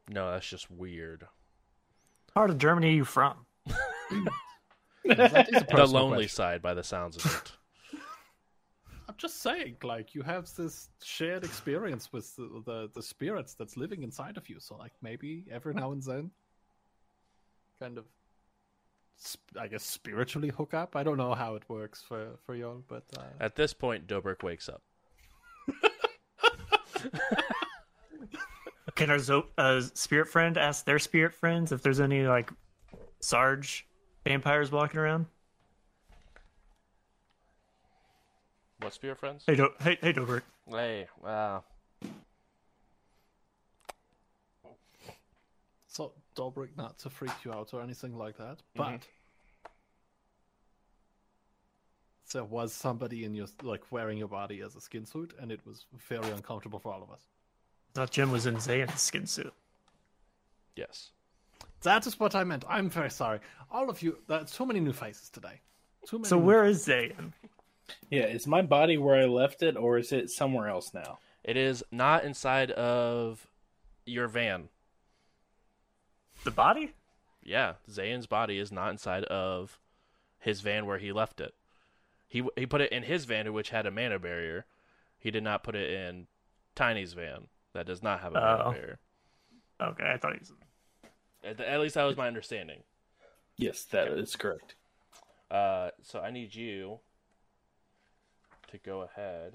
[0.07, 1.27] No, that's just weird.
[2.33, 3.45] part of Germany are you from?
[5.05, 6.29] That is a The lonely question.
[6.35, 7.51] side, by the sounds of it.
[9.23, 13.77] I'm just saying, like you have this shared experience with the, the the spirits that's
[13.77, 14.59] living inside of you.
[14.59, 16.29] So like maybe every now and then,
[17.79, 18.03] kind of,
[19.15, 20.97] sp- I guess spiritually hook up.
[20.97, 24.43] I don't know how it works for for y'all, but uh, At this point, Dobrik
[24.43, 24.81] wakes up.
[28.95, 32.51] Can our zo- uh, spirit friend ask their spirit friends if there's any like
[33.21, 33.87] Sarge
[34.25, 35.27] vampires walking around?
[38.83, 39.43] What spirit friends?
[39.47, 40.41] Hey, Do- hey, hey, Dobrik.
[40.69, 41.61] Hey, uh,
[45.87, 49.01] so Dobrik not to freak you out or anything like that, but.
[52.33, 55.59] There was somebody in your like wearing your body as a skin suit, and it
[55.67, 57.21] was very uncomfortable for all of us.
[57.93, 59.53] Thought Jim was in Zayn's skin suit.
[60.75, 61.11] yes.
[61.83, 62.63] That is what I meant.
[62.67, 63.39] I'm very sorry.
[63.69, 65.59] All of you, there's too many new faces today.
[66.07, 66.27] Too many.
[66.27, 67.33] So new where is Zayn?
[68.09, 71.19] Yeah, is my body where I left it, or is it somewhere else now?
[71.43, 73.47] It is not inside of
[74.05, 74.69] your van.
[76.43, 76.93] The body?
[77.43, 79.79] Yeah, Zayn's body is not inside of
[80.39, 81.53] his van where he left it.
[82.27, 84.65] He he put it in his van, which had a mana barrier.
[85.17, 86.27] He did not put it in
[86.75, 88.71] Tiny's van that does not have a mana Oh.
[88.71, 88.99] barrier.
[89.81, 90.51] Okay, I thought he was.
[91.43, 92.83] At, at least that was my understanding.
[93.57, 94.75] Yes, that is correct.
[95.51, 96.99] Uh, so I need you
[98.73, 99.53] to go ahead.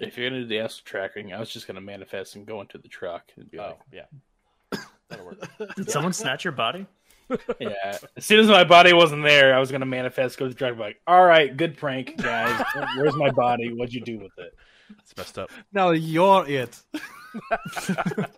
[0.00, 2.78] If you're gonna do the astral tracking, I was just gonna manifest and go into
[2.78, 4.78] the truck and be Oh, like, yeah.
[5.08, 5.38] That'll work.
[5.76, 6.86] Did someone snatch your body?
[7.60, 7.98] yeah.
[8.16, 10.68] As soon as my body wasn't there, I was gonna manifest, go to the truck,
[10.70, 12.64] and be like, all right, good prank, guys.
[12.96, 13.72] Where's my body?
[13.72, 14.54] What'd you do with it?
[15.00, 15.50] It's messed up.
[15.72, 16.80] Now you're it.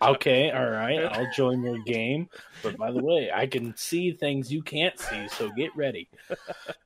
[0.00, 2.28] Okay, all right, I'll join your game.
[2.62, 6.08] But by the way, I can see things you can't see, so get ready.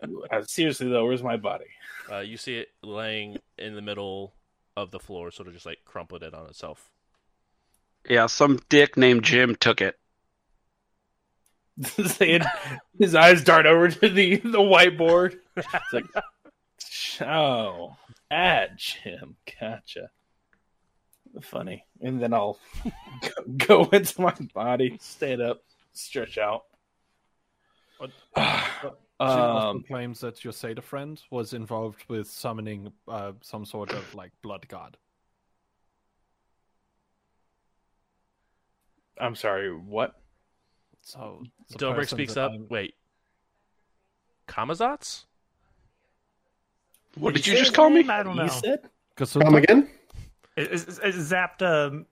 [0.02, 1.66] Uh, seriously though, where's my body?
[2.10, 4.32] Uh, you see it laying in the middle
[4.76, 6.90] of the floor, sort of just like crumpled it on itself.
[8.08, 9.98] Yeah, some dick named Jim took it.
[11.82, 12.42] Saying
[12.98, 15.38] his eyes dart over to the the whiteboard.
[15.56, 16.04] It's like,
[17.28, 17.96] oh,
[18.30, 20.10] at Jim, gotcha.
[21.40, 22.58] Funny, and then I'll
[23.56, 26.64] go into my body, stand up, stretch out.
[27.98, 28.10] What-
[29.20, 33.92] Jim often um, claims that your Seder friend was involved with summoning uh, some sort
[33.92, 34.96] of like blood god.
[39.18, 40.16] I'm sorry, what?
[41.02, 41.44] So
[41.78, 42.50] Dobrik speaks up.
[42.50, 42.94] I'm- Wait.
[44.48, 45.24] Camazotz?
[47.16, 48.08] What did you say just call me?
[48.08, 48.44] I don't know.
[48.44, 49.88] You said Come again?
[50.56, 52.06] It, it, it zapped um,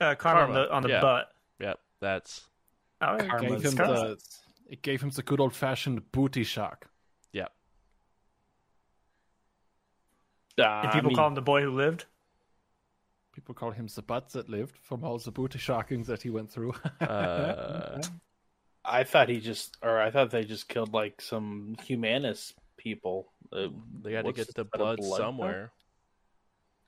[0.00, 1.00] uh, Karma, on the on the yeah.
[1.00, 1.32] butt.
[1.60, 2.48] Yep, that's
[3.00, 3.26] Oh, okay.
[3.28, 4.18] Karma's gave him the
[4.68, 6.88] it gave him the good old fashioned booty shock.
[7.32, 7.52] yep.
[10.58, 12.06] uh, Did people I mean, call him the boy who lived?
[13.32, 16.50] People call him the butt that lived from all the booty shocking that he went
[16.50, 16.74] through.
[17.00, 18.00] Uh,
[18.88, 23.32] I thought he just, or I thought they just killed like some Humanis people.
[23.52, 23.68] Uh,
[24.02, 25.72] They had to get this, the is that a blood blood somewhere.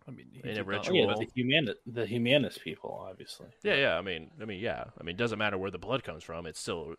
[0.09, 0.97] I mean, he In a ritual.
[0.97, 3.48] Oh, yeah, the Humanis, the Humanis people, obviously.
[3.62, 3.98] Yeah, yeah.
[3.98, 4.85] I mean, I mean, yeah.
[4.98, 6.47] I mean, it doesn't matter where the blood comes from.
[6.47, 6.94] It's still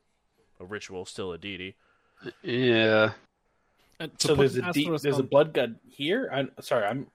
[0.59, 1.75] a ritual, still a deity.
[2.43, 2.83] Yeah.
[2.85, 3.11] Uh,
[4.01, 6.29] and to So there's a de- asterisk there's a blood god here.
[6.31, 6.85] I'm sorry.
[6.85, 7.07] I'm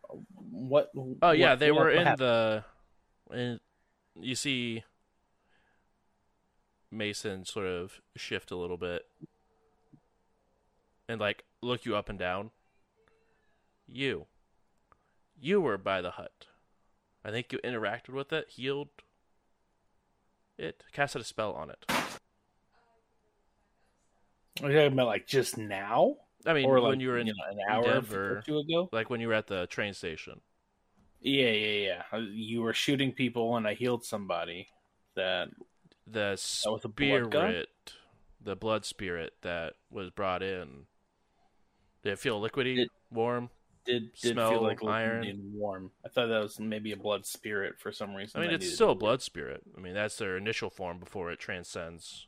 [0.50, 0.90] what?
[1.22, 2.18] Oh yeah, what- they what- were what in happened?
[2.18, 2.64] the.
[3.32, 3.60] In,
[4.20, 4.82] you see,
[6.90, 9.06] Mason sort of shift a little bit,
[11.08, 12.50] and like look you up and down.
[13.86, 14.26] You.
[15.44, 16.46] You were by the hut.
[17.22, 18.88] I think you interacted with it, healed
[20.56, 21.84] it, casted a spell on it.
[21.90, 22.02] Are
[24.70, 26.16] you talking about like just now,
[26.46, 28.38] I mean, or when like you were in, know, an hour Denver.
[28.38, 28.88] or two ago?
[28.90, 30.40] like when you were at the train station.
[31.20, 32.02] Yeah, yeah, yeah.
[32.10, 34.68] Uh, You were shooting people, and I healed somebody.
[35.14, 35.50] That
[36.06, 37.68] the That spirit,
[38.40, 40.86] the blood spirit that was brought in.
[42.02, 43.50] Did it feel liquidy, It- warm?
[43.84, 44.92] Did did Smell feel like iron.
[44.92, 45.90] iron and warm.
[46.04, 48.38] I thought that was maybe a blood spirit for some reason.
[48.38, 49.62] I mean, that it's still a to blood spirit.
[49.76, 52.26] I mean, that's their initial form before it transcends.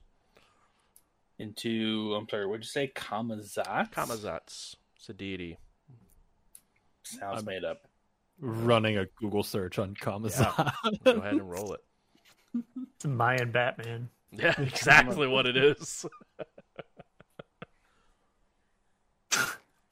[1.38, 2.14] into.
[2.18, 2.46] I'm sorry.
[2.46, 2.92] What'd you say?
[2.94, 3.90] Kamazat.
[3.92, 4.76] Camazotz.
[4.96, 5.58] It's a deity.
[7.04, 7.86] sounds I'm- made up.
[8.40, 10.72] running a Google search on Kamazat.
[11.04, 11.80] Go ahead and roll it.
[12.96, 14.08] It's Mayan Batman.
[14.32, 16.04] Yeah, exactly what it is.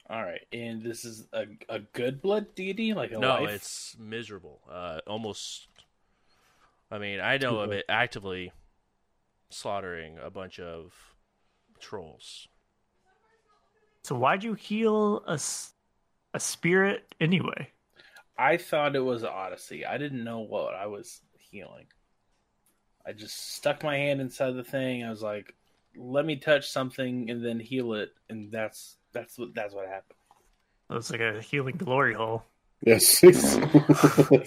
[0.07, 3.49] All right, and this is a a good blood deity, like a no, life.
[3.49, 4.61] it's miserable.
[4.71, 5.67] Uh, almost.
[6.91, 8.51] I mean, I know of it actively
[9.49, 10.93] slaughtering a bunch of
[11.79, 12.47] trolls.
[14.03, 15.39] So why'd you heal a
[16.35, 17.69] a spirit anyway?
[18.37, 19.85] I thought it was Odyssey.
[19.85, 21.87] I didn't know what I was healing.
[23.05, 25.03] I just stuck my hand inside the thing.
[25.03, 25.55] I was like,
[25.95, 30.17] "Let me touch something and then heal it," and that's that's what that's what happened.
[30.91, 32.43] It's like a healing glory hole.
[32.85, 33.55] Yes, that's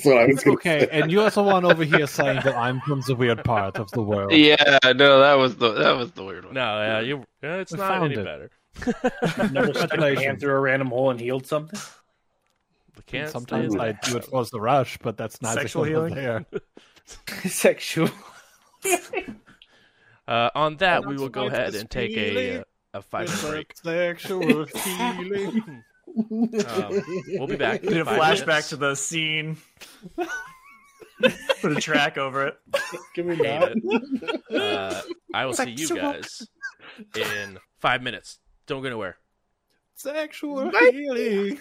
[0.05, 3.01] what I was going okay, and you're the one over here saying that I'm from
[3.07, 4.31] the weird part of the world.
[4.33, 6.55] Yeah, no, that was the that was the weird one.
[6.55, 7.25] No, yeah, you.
[7.43, 8.25] It's We not any it.
[8.25, 8.51] better.
[9.51, 11.81] Never stuck my hand through a random hole and healed something.
[12.97, 16.15] We can't Sometimes I do it for the rush, but that's not Sexual healing?
[16.15, 16.45] there.
[17.45, 18.11] Sexual.
[20.29, 23.77] Uh, on that, we will go ahead and take a uh, a five minute break.
[23.77, 25.85] Sexual feeling.
[26.67, 27.83] Um, we'll be back.
[27.85, 28.69] in Did a flashback minutes.
[28.71, 29.57] to the scene.
[31.61, 32.59] Put a track over it.
[33.15, 33.73] Can we Hate not?
[33.75, 34.43] it.
[34.55, 35.03] Uh,
[35.35, 36.47] I will see you guys
[37.17, 38.39] in five minutes.
[38.67, 39.17] Don't go anywhere.
[39.97, 41.59] Sexual feeling.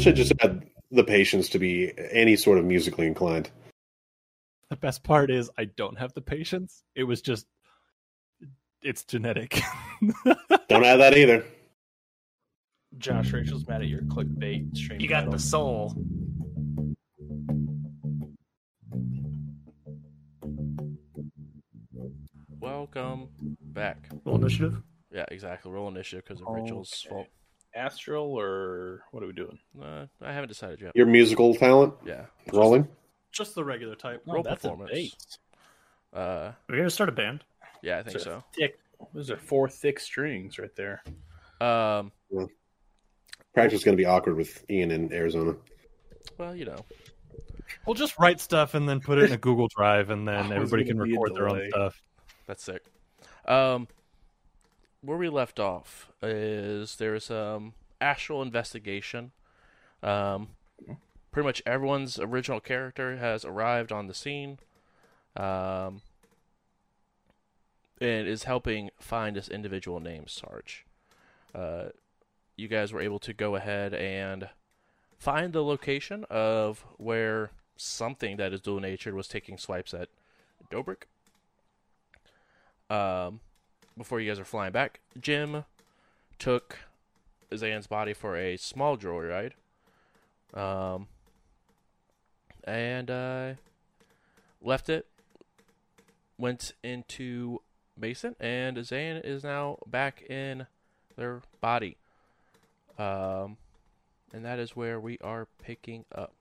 [0.00, 3.50] Wish I just had the patience to be any sort of musically inclined.
[4.70, 6.82] The best part is I don't have the patience.
[6.94, 7.46] It was just
[8.82, 9.60] it's genetic.
[10.68, 11.44] Don't have that either.
[12.96, 15.00] Josh Rachel's mad at your clickbait stream.
[15.00, 15.32] You got title.
[15.32, 15.94] the soul.
[22.60, 23.28] Welcome
[23.72, 24.08] back.
[24.24, 24.82] Roll initiative.
[25.12, 25.70] Yeah, exactly.
[25.70, 27.14] Roll initiative because of Rachel's Okay.
[27.14, 27.26] fault.
[27.74, 29.58] Astral or what are we doing?
[29.80, 30.92] Uh, I haven't decided yet.
[30.96, 32.26] Your musical talent Yeah.
[32.52, 32.88] rolling.
[33.32, 34.22] just the regular type.
[34.26, 35.38] Roll that's a performance.
[36.12, 37.44] Uh, We're gonna start a band.
[37.82, 38.34] yeah, I think Those so.
[38.36, 38.78] are Thick.
[39.14, 41.02] Those are four thick strings right there.
[41.60, 42.12] Um,
[43.54, 45.54] Practice is going to be awkward with Ian in Arizona.
[46.38, 46.84] well, you know,
[47.86, 50.44] We'll just write stuff and then put it in a Google Drive, and Oh, then
[50.46, 51.68] it's everybody can gonna be a record their own delay.
[51.70, 52.02] stuff.
[52.46, 52.82] that's sick.
[53.46, 53.88] Um,
[55.02, 59.32] where we left off is there's um astral investigation.
[60.02, 60.48] Um,
[61.30, 64.58] pretty much everyone's original character has arrived on the scene.
[65.36, 66.02] Um,
[68.00, 70.86] and is helping find this individual named Sarge.
[71.54, 71.90] Uh,
[72.56, 74.48] you guys were able to go ahead and
[75.18, 80.08] find the location of where something that is dual natured was taking swipes at
[80.70, 81.04] Dobrik.
[82.88, 83.40] Um,
[84.00, 85.64] before you guys are flying back, Jim
[86.38, 86.78] took
[87.54, 89.52] Zan's body for a small joyride.
[90.54, 91.06] Um,
[92.64, 93.52] and uh,
[94.62, 95.06] left it.
[96.38, 97.60] Went into
[97.94, 100.66] Mason, and Zan is now back in
[101.16, 101.98] their body.
[102.98, 103.58] Um,
[104.32, 106.32] and that is where we are picking up.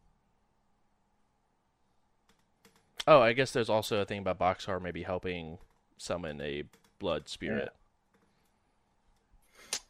[3.06, 5.58] Oh, I guess there's also a thing about Boxcar maybe helping
[5.98, 6.64] summon a
[7.00, 7.70] blood spirit.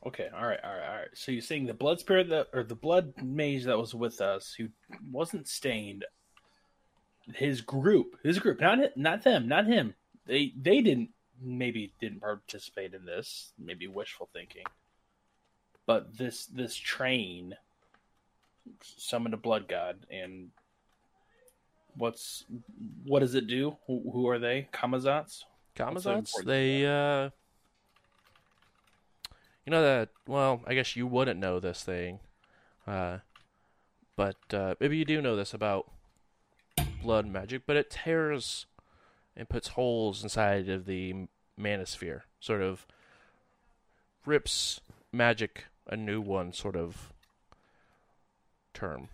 [0.06, 1.08] Okay, all right, all right, all right.
[1.14, 4.54] So you're saying the blood spirit that, or the blood mage that was with us,
[4.58, 4.70] who
[5.12, 6.06] wasn't stained,
[7.34, 9.96] his group, his group, not not them, not him.
[10.26, 11.10] They they didn't
[11.42, 14.64] maybe didn't participate in this, maybe wishful thinking.
[15.86, 17.56] But this this train
[18.82, 20.50] summoned a blood god, and
[21.96, 22.46] what's
[23.06, 23.76] what does it do?
[23.88, 24.70] Who, who are they?
[24.74, 25.44] Camazotz.
[25.80, 27.30] What's so they, uh,
[29.66, 32.20] you know that, well, I guess you wouldn't know this thing,
[32.86, 33.20] uh,
[34.16, 35.90] but, uh, maybe you do know this about
[37.02, 38.66] blood magic, but it tears
[39.36, 41.28] and puts holes inside of the
[41.60, 42.86] manasphere, sort of
[44.26, 47.14] rips magic a new one sort of
[48.74, 49.10] term.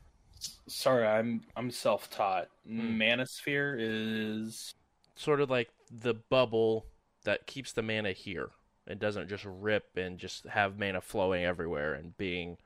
[0.68, 2.50] Sorry, I'm I'm self taught.
[2.68, 3.02] Hmm.
[3.02, 4.76] Manasphere is
[5.16, 6.86] sort of like the bubble
[7.24, 8.50] that keeps the mana here
[8.88, 12.58] and doesn't just rip and just have mana flowing everywhere and being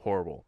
[0.00, 0.44] horrible.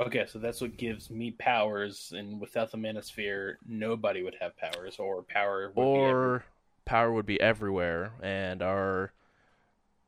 [0.00, 4.98] Okay, so that's what gives me powers, and without the Manasphere, nobody would have powers,
[4.98, 6.44] or power would be or
[6.86, 9.12] power would be everywhere and our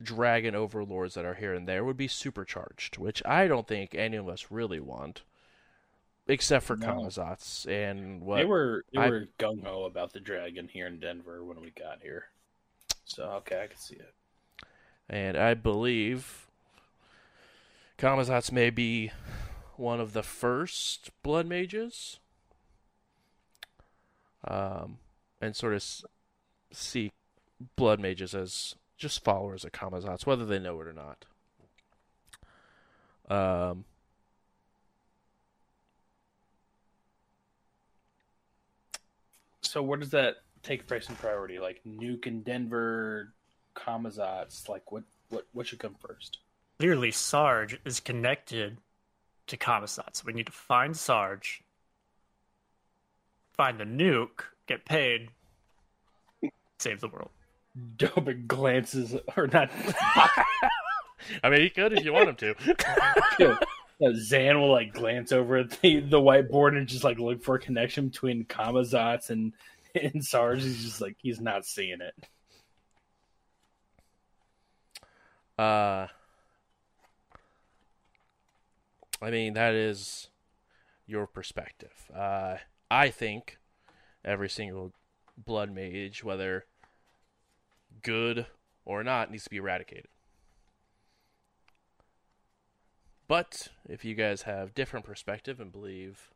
[0.03, 4.17] dragon overlords that are here and there would be supercharged, which I don't think any
[4.17, 5.23] of us really want.
[6.29, 6.87] Except for No.
[6.87, 11.45] Camazotz and what They were they were gung ho about the dragon here in Denver
[11.45, 12.27] when we got here.
[13.05, 14.15] So okay, I can see it.
[15.09, 16.47] and I believe
[17.99, 19.11] Camazotz may be
[19.77, 22.19] one of the first blood mages.
[24.45, 24.99] Um,
[25.41, 26.05] and sort of s-
[26.73, 27.13] see
[27.77, 31.25] blood mages as just followers of Kamazats, whether they know it or not.
[33.29, 33.85] Um,
[39.73, 41.59] So where does that take place in priority?
[41.59, 43.33] Like Nuke in Denver,
[43.75, 44.69] Camazotz.
[44.69, 46.41] Like what what what should come first?
[46.79, 48.77] Clearly, Sarge is connected
[49.47, 50.27] to Camazotz.
[50.27, 51.63] We need to find Sarge,
[53.57, 55.31] find the nuke, get paid,
[56.79, 57.31] save the world.
[57.97, 59.71] Dobin glances or not.
[61.43, 63.59] I mean, he could if you want him to.
[64.15, 67.61] Zan will like glance over at the, the whiteboard and just like look for a
[67.61, 69.53] connection between Camazotz and
[69.95, 70.63] and Sarge.
[70.63, 72.15] He's just like he's not seeing it.
[75.59, 76.09] Uh,
[79.21, 80.29] I mean, that is
[81.07, 82.11] your perspective.
[82.15, 82.57] Uh,
[82.91, 83.59] I think
[84.25, 84.93] every single
[85.37, 86.65] blood mage, whether
[88.03, 88.47] good
[88.85, 90.09] or not, needs to be eradicated.
[93.29, 96.31] But if you guys have different perspective and believe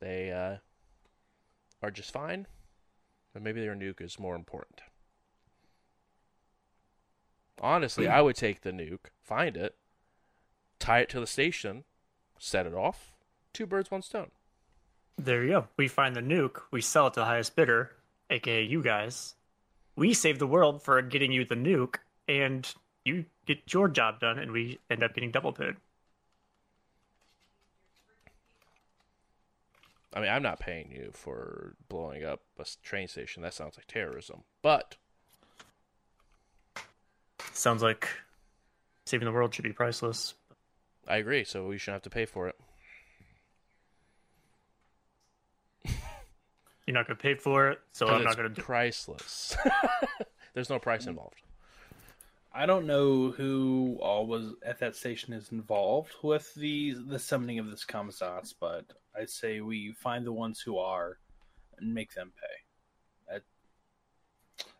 [0.00, 0.56] they uh,
[1.82, 2.46] are just fine,
[3.32, 4.80] then maybe their nuke is more important.
[7.60, 9.76] Honestly, I would take the nuke, find it,
[10.78, 11.84] tie it to the station,
[12.38, 13.12] set it off.
[13.52, 14.30] Two birds, one stone.
[15.16, 15.68] There you go.
[15.78, 17.92] We find the nuke, we sell it to the highest bidder,
[18.28, 19.34] aka you guys.
[19.96, 21.96] We save the world for getting you the nuke,
[22.28, 22.70] and
[23.06, 25.76] you get your job done, and we end up getting double paid.
[30.12, 33.42] I mean, I'm not paying you for blowing up a train station.
[33.42, 34.44] That sounds like terrorism.
[34.62, 34.96] But
[37.56, 38.08] Sounds like
[39.06, 40.34] saving the world should be priceless.
[41.08, 42.56] I agree, so we shouldn't have to pay for it.
[46.86, 49.56] You're not going to pay for it, so I'm not going to do priceless.
[50.54, 51.08] There's no price mm.
[51.08, 51.40] involved.
[52.56, 57.58] I don't know who all was at that station is involved with the the summoning
[57.58, 61.18] of this Camazotz, but I'd say we find the ones who are
[61.76, 63.34] and make them pay.
[63.34, 63.42] That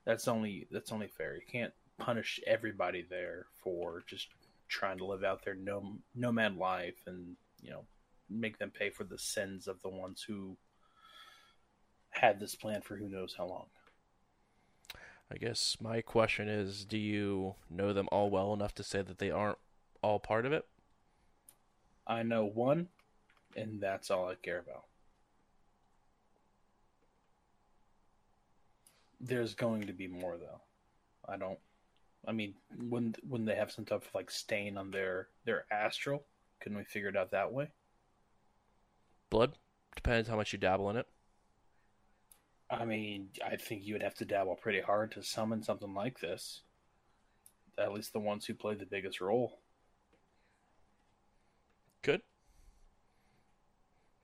[0.06, 1.34] that's only that's only fair.
[1.34, 4.28] You can't punish everybody there for just
[4.68, 7.84] trying to live out their nom- nomad life and you know
[8.30, 10.56] make them pay for the sins of the ones who
[12.08, 13.66] had this plan for who knows how long.
[15.30, 19.18] I guess my question is do you know them all well enough to say that
[19.18, 19.58] they aren't
[20.02, 20.66] all part of it?
[22.06, 22.88] I know one,
[23.56, 24.84] and that's all I care about.
[29.20, 30.60] There's going to be more though.
[31.28, 31.58] I don't.
[32.28, 32.54] I mean,
[32.88, 36.24] when when they have some type of like stain on their their astral,
[36.60, 37.68] couldn't we figure it out that way?
[39.30, 39.58] Blood?
[39.96, 41.08] Depends how much you dabble in it.
[42.68, 46.20] I mean, I think you would have to dabble pretty hard to summon something like
[46.20, 46.62] this.
[47.78, 49.60] At least the ones who played the biggest role.
[52.02, 52.22] Good.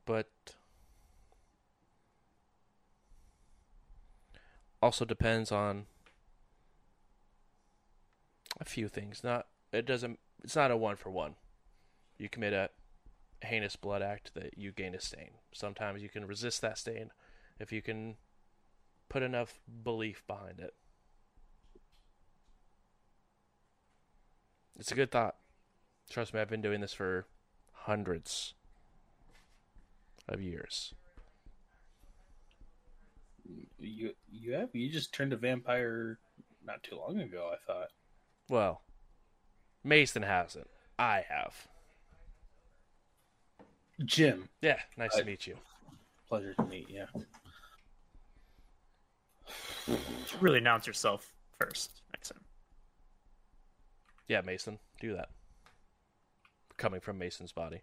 [0.04, 0.28] But
[4.80, 5.86] also depends on
[8.60, 9.22] a few things.
[9.22, 11.36] Not it doesn't it's not a one for one.
[12.18, 12.70] You commit a
[13.44, 15.30] heinous blood act that you gain a stain.
[15.52, 17.10] Sometimes you can resist that stain
[17.60, 18.16] if you can
[19.12, 20.73] put enough belief behind it.
[24.78, 25.36] It's a good thought.
[26.08, 27.26] Trust me, I've been doing this for
[27.73, 28.55] hundreds
[30.26, 30.94] of years.
[33.78, 36.18] You you have you just turned a vampire
[36.65, 37.50] not too long ago.
[37.52, 37.89] I thought.
[38.49, 38.81] Well,
[39.84, 40.68] Mason hasn't.
[40.99, 41.66] I have.
[44.07, 45.57] Jim, Yeah, nice to uh, meet you.
[46.28, 47.05] pleasure to meet you.
[50.40, 52.02] really announce yourself first.
[52.16, 52.36] Mason.
[54.28, 55.31] Yeah, Mason, do that.
[56.76, 57.82] Coming from Mason's body.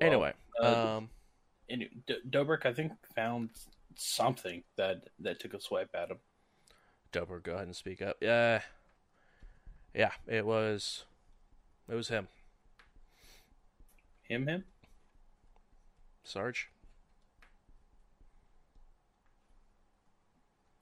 [0.00, 1.08] Anyway, uh, um,
[1.70, 3.50] And D- Dobrik, I think, found
[3.96, 6.18] something that that took a swipe at him.
[7.12, 8.16] Dober, go ahead and speak up.
[8.20, 8.60] Yeah,
[9.94, 11.04] yeah, it was,
[11.88, 12.28] it was him,
[14.28, 14.64] Him, him.
[16.26, 16.68] Sarge.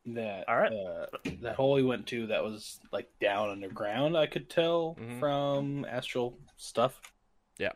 [0.07, 0.73] That All right.
[0.73, 1.07] uh,
[1.41, 4.17] that hole he went to that was like down underground.
[4.19, 5.19] I could tell Mhm.
[5.19, 7.01] from astral stuff.
[7.59, 7.73] Yeah.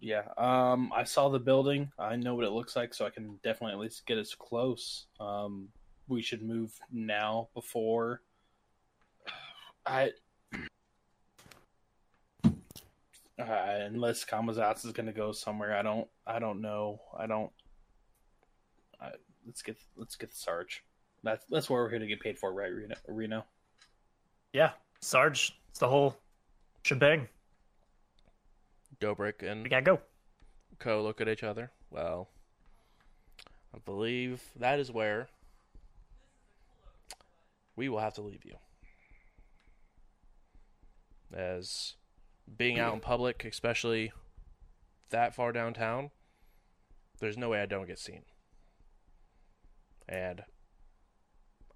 [0.00, 0.26] Yeah.
[0.36, 1.92] Um, I saw the building.
[1.98, 5.06] I know what it looks like, so I can definitely at least get us close.
[5.20, 5.68] Um,
[6.08, 8.22] we should move now before
[9.86, 10.12] I.
[13.40, 16.08] Uh, unless Kamazatsu is going to go somewhere, I don't.
[16.26, 17.00] I don't know.
[17.18, 17.50] I don't.
[19.00, 19.10] I,
[19.46, 20.84] let's get let's get the Sarge.
[21.22, 22.96] That's that's what we're here to get paid for, right, Reno?
[23.08, 23.44] Reno?
[24.52, 26.16] Yeah, Sarge, it's the whole
[26.82, 27.28] shebang.
[29.00, 30.00] Dobrik and We gotta go.
[30.78, 31.70] Co look at each other.
[31.90, 32.28] Well,
[33.74, 35.28] I believe that is where
[37.76, 38.56] we will have to leave you.
[41.32, 41.94] As
[42.56, 44.12] being out in public, especially
[45.10, 46.10] that far downtown,
[47.20, 48.22] there's no way I don't get seen.
[50.08, 50.42] And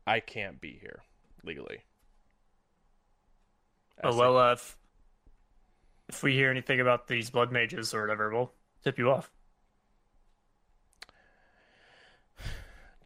[0.07, 1.03] I can't be here
[1.45, 1.81] legally.
[4.03, 4.77] Oh well, uh, if,
[6.09, 9.31] if we hear anything about these blood mages or whatever, we'll tip you off.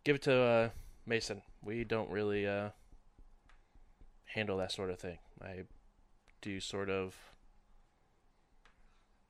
[0.08, 0.68] give it to uh,
[1.04, 1.42] Mason.
[1.62, 2.70] We don't really uh,
[4.24, 5.18] handle that sort of thing.
[5.42, 5.64] I
[6.40, 7.14] do sort of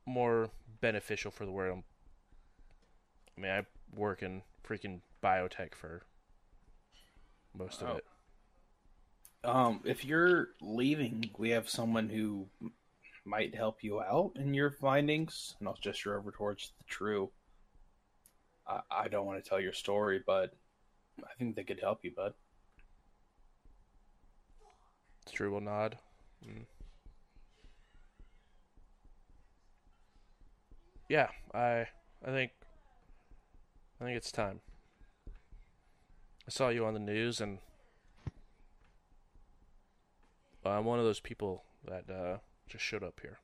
[0.09, 1.83] more beneficial for the world.
[3.37, 3.63] I mean, I
[3.95, 6.03] work in freaking biotech for
[7.57, 7.97] most of oh.
[7.97, 8.05] it.
[9.45, 12.49] Um, if you're leaving, we have someone who
[13.25, 17.31] might help you out in your findings, and I'll gesture over towards the true.
[18.67, 20.55] I, I don't want to tell your story, but
[21.23, 22.35] I think they could help you, bud.
[25.33, 25.99] True will nod.
[26.45, 26.65] Mm.
[31.09, 31.87] Yeah, I
[32.25, 32.53] I think
[34.01, 34.61] I think it's time.
[35.27, 37.59] I saw you on the news and
[40.65, 42.39] I'm one of those people that uh,
[42.69, 43.39] just showed up here.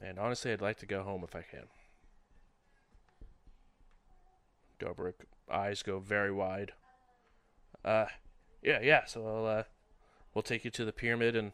[0.00, 1.64] And honestly, I'd like to go home if I can.
[4.78, 5.14] Dobrik
[5.50, 6.72] eyes go very wide.
[7.84, 8.06] Uh,
[8.62, 9.04] yeah, yeah.
[9.06, 9.62] So I'll, uh,
[10.34, 11.52] we'll take you to the pyramid and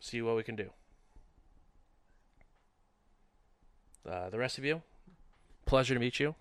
[0.00, 0.70] see what we can do.
[4.08, 4.82] Uh, the rest of you,
[5.64, 6.34] pleasure to meet you.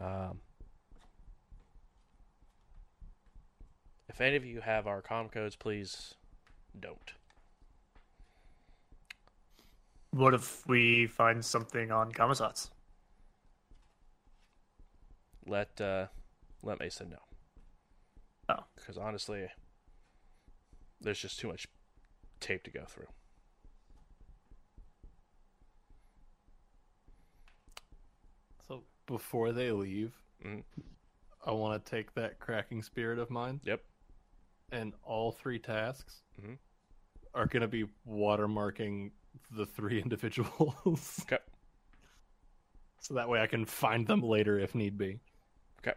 [0.00, 0.40] Um,
[4.08, 6.14] if any of you have our com codes, please
[6.78, 7.12] don't.
[10.10, 12.70] What if we find something on Camazotz?
[15.46, 16.06] Let uh,
[16.62, 17.16] let Mason know.
[18.48, 18.64] Oh.
[18.76, 19.48] Because honestly,
[21.00, 21.66] there's just too much
[22.40, 23.06] tape to go through.
[28.66, 30.64] So before they leave, Mhm.
[31.44, 33.60] I want to take that cracking spirit of mine.
[33.64, 33.84] Yep.
[34.72, 36.58] And all three tasks Mhm.
[37.34, 39.12] are going to be watermarking
[39.50, 41.20] the three individuals.
[41.24, 41.38] Okay.
[43.00, 45.20] so that way I can find them later if need be.
[45.80, 45.92] Okay.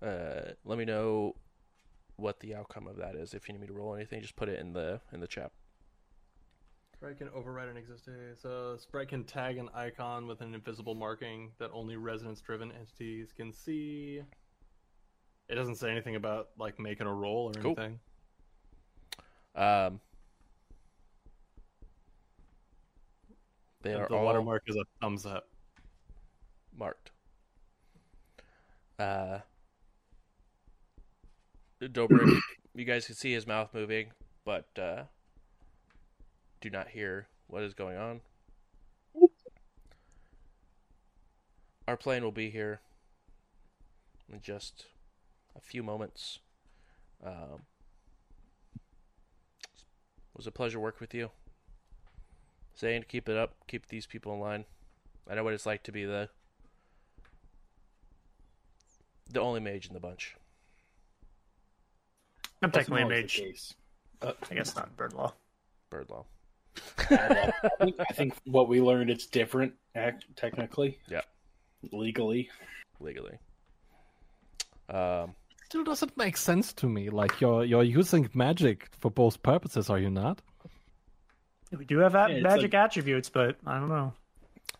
[0.00, 1.34] Uh, let me know
[2.14, 3.34] what the outcome of that is.
[3.34, 5.50] If you need me to roll anything, just put it in the in the chat.
[6.96, 8.14] Sprite can override an existing.
[8.40, 13.52] So Sprite can tag an icon with an invisible marking that only resonance-driven entities can
[13.52, 14.22] see.
[15.48, 17.74] It doesn't say anything about like making a roll or Cool.
[17.78, 18.00] anything.
[19.54, 20.00] Um,
[23.82, 25.48] they And are the all watermark is a thumbs up.
[26.76, 27.10] marked.
[28.98, 29.40] Uh,
[31.80, 32.38] Dobrik,
[32.74, 34.10] you guys can see his mouth moving,
[34.44, 35.04] but uh,
[36.60, 38.20] do not hear what is going on.
[41.88, 42.80] Our plane will be here
[44.32, 44.86] in just
[45.56, 46.40] a few moments.
[47.24, 47.62] Um,
[48.74, 51.30] it was a pleasure work with you.
[52.78, 53.54] Zayn, keep it up.
[53.68, 54.64] Keep these people in line.
[55.28, 56.28] I know what it's like to be the
[59.30, 60.36] the only mage in the bunch.
[62.62, 63.36] I'm technically a mage.
[63.36, 63.74] the.
[64.22, 64.96] Uh, I guess not
[65.90, 66.26] bird law.
[67.08, 67.50] Bird law.
[67.64, 70.98] I think, I think what we learned it's different, act technically.
[71.08, 71.22] Yeah.
[71.92, 72.50] Legally.
[73.00, 73.38] legally.
[74.88, 75.34] Um,
[75.66, 77.10] Still doesn't make sense to me.
[77.10, 80.40] Like you're you're using magic for both purposes, are you not?
[81.76, 84.12] We do have Yeah, magic like- attributes, but I don't know.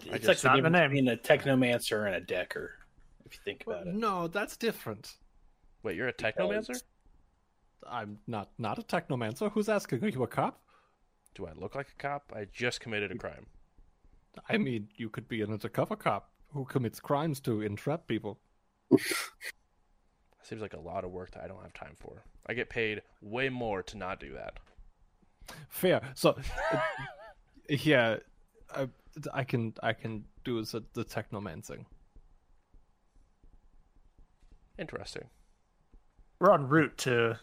[0.06, 1.04] It's just- like not the difference name.
[1.06, 2.70] between a technomancer and a decker,
[3.24, 3.94] if you think about it.
[3.94, 5.16] no, that's different.
[5.82, 6.80] wait, you're a technomancer?
[7.88, 9.50] I'm not not a technomancer.
[9.52, 10.04] Who's asking?
[10.04, 10.60] Are you a cop?
[11.36, 12.32] Do I look like a cop?
[12.34, 13.46] I just committed a crime.
[14.48, 18.38] I mean, you could be an undercover cop who commits crimes to entrap people.
[20.42, 22.24] Seems like a lot of work that I don't have time for.
[22.46, 24.54] I get paid way more to not do that.
[25.68, 26.00] Fair.
[26.14, 26.38] So,
[26.72, 26.78] uh,
[27.68, 28.16] yeah,
[28.74, 28.88] I,
[29.34, 31.84] I can I can do the, the technomancing.
[34.78, 35.28] Interesting.
[36.38, 37.38] We're en route to.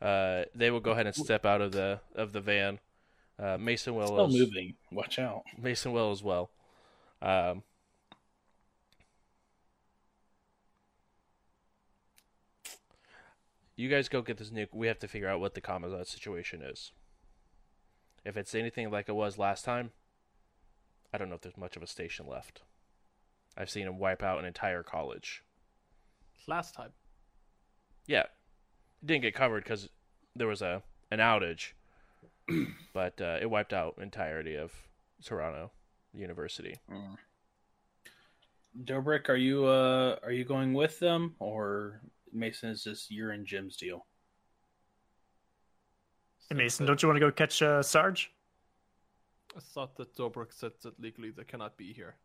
[0.00, 2.78] Uh, they will go ahead and step out of the of the van.
[3.38, 4.74] Uh, Mason will Still as- moving.
[4.92, 5.42] Watch out.
[5.58, 6.50] Mason will as well.
[7.22, 7.62] Um,
[13.76, 14.68] you guys go get this nuke.
[14.72, 16.92] We have to figure out what the Camazotz situation is.
[18.24, 19.90] If it's anything like it was last time,
[21.12, 22.62] I don't know if there's much of a station left.
[23.56, 25.42] I've seen him wipe out an entire college.
[26.46, 26.90] Last time.
[28.06, 28.24] Yeah,
[29.02, 29.88] it didn't get covered because
[30.34, 31.72] there was a an outage,
[32.92, 34.72] but uh, it wiped out entirety of
[35.24, 35.70] Toronto
[36.12, 36.76] University.
[38.84, 42.00] Dobrik, are you uh are you going with them or
[42.32, 44.06] Mason is just you're in Jim's deal?
[46.48, 48.30] Hey, Mason, don't you want to go catch uh, Sarge?
[49.56, 52.16] I thought that Dobrik said that legally they cannot be here.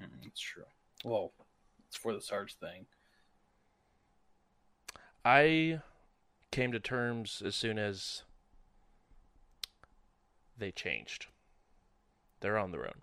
[0.00, 0.64] Mm, That's true.
[1.04, 1.32] Well,
[1.88, 2.86] it's for the Sarge thing.
[5.24, 5.80] I
[6.50, 8.22] came to terms as soon as
[10.56, 11.26] they changed.
[12.40, 13.02] They're on their own.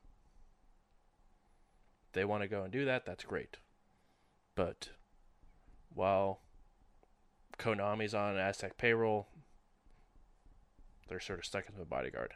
[2.14, 3.58] They want to go and do that, that's great.
[4.56, 4.90] But
[5.94, 6.40] while
[7.60, 9.28] Konami's on Aztec payroll,
[11.08, 12.34] they're sort of stuck as a bodyguard.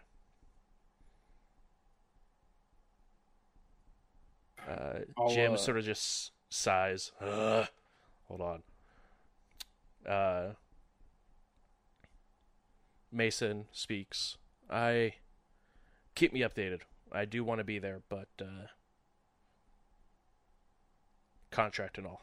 [4.70, 7.12] Uh, Jim uh, sort of just sighs.
[7.20, 7.68] Ugh.
[8.28, 8.64] Hold on.
[10.08, 10.50] Uh,
[13.12, 14.38] Mason speaks.
[14.70, 15.16] I
[16.16, 16.82] keep me updated.
[17.12, 18.68] I do want to be there, but uh,
[21.52, 22.22] contract and all.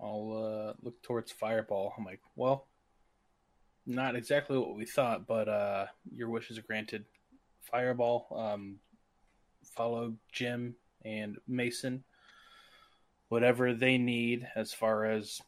[0.00, 1.94] I'll uh, look towards Fireball.
[1.96, 2.66] I'm like, well,
[3.86, 7.04] not exactly what we thought, but uh, your wishes are granted.
[7.60, 8.76] Fireball, um,
[9.64, 12.02] follow Jim and Mason.
[13.32, 15.40] Whatever they need as far as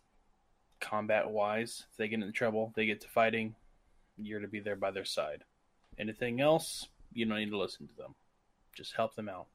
[0.81, 3.55] combat wise, if they get in trouble, they get to fighting,
[4.17, 5.45] you're to be there by their side.
[5.99, 8.15] Anything else, you don't need to listen to them.
[8.75, 9.49] Just help them out.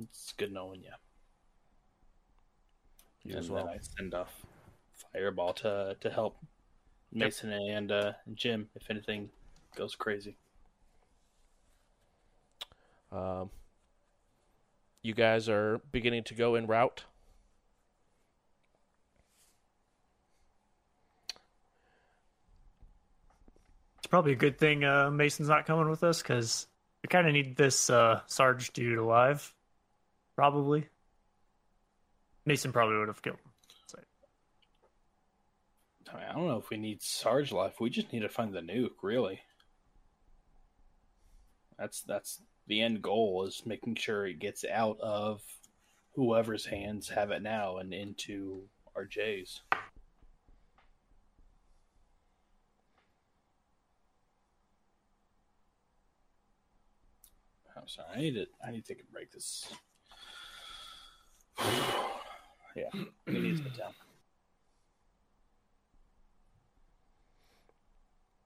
[0.00, 0.92] It's good knowing you.
[3.24, 3.66] You and as well.
[3.66, 4.46] then I send off
[5.12, 6.38] Fireball to to help
[7.12, 9.28] Mason and uh, Jim if anything
[9.76, 10.38] goes crazy.
[13.12, 13.50] Um,
[15.06, 17.04] you guys are beginning to go en route.
[23.98, 26.66] It's probably a good thing uh, Mason's not coming with us because
[27.02, 29.54] we kind of need this uh, Sarge dude alive.
[30.34, 30.88] Probably.
[32.44, 33.52] Mason probably would have killed him.
[33.86, 33.98] So,
[36.12, 37.80] I, mean, I don't know if we need Sarge life.
[37.80, 39.40] We just need to find the nuke, really.
[41.78, 45.42] That's that's the end goal is making sure it gets out of
[46.14, 48.62] whoever's hands have it now and into
[48.94, 49.60] our RJ's.
[57.76, 58.08] I'm oh, sorry.
[58.14, 58.46] I need to.
[58.66, 59.30] I need to take a break.
[59.30, 59.70] This.
[62.74, 62.88] yeah,
[63.28, 63.92] I need to down.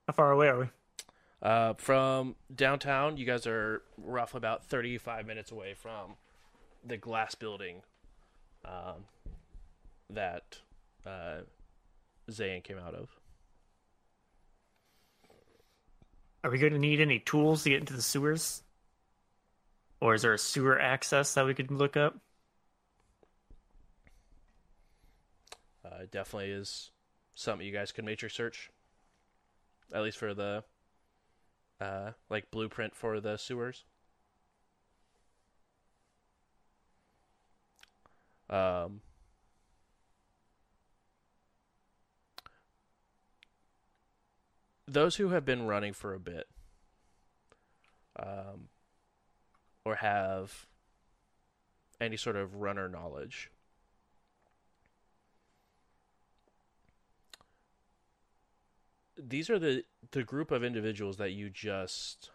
[0.06, 0.66] how far away are we?
[1.42, 6.16] Uh, from downtown, you guys are roughly about 35 minutes away from
[6.84, 7.82] the glass building
[8.64, 9.04] um,
[10.10, 10.58] that
[11.06, 11.38] uh,
[12.30, 13.08] Zayn came out of.
[16.44, 18.62] Are we going to need any tools to get into the sewers?
[20.00, 22.16] Or is there a sewer access that we could look up?
[25.84, 26.90] Uh, it definitely is
[27.34, 28.70] something you guys could matrix search,
[29.92, 30.64] at least for the
[31.80, 33.84] uh, like blueprint for the sewers.
[38.48, 39.00] Um,
[44.88, 46.46] those who have been running for a bit,
[48.18, 48.68] um,
[49.84, 50.66] or have
[52.00, 53.50] any sort of runner knowledge,
[59.28, 62.30] these are the the group of individuals that you just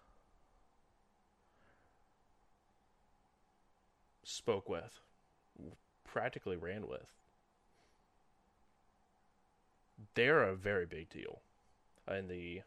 [4.24, 5.00] spoke with
[6.04, 7.14] practically ran with.
[10.14, 11.42] They're a very big deal
[12.08, 12.62] in the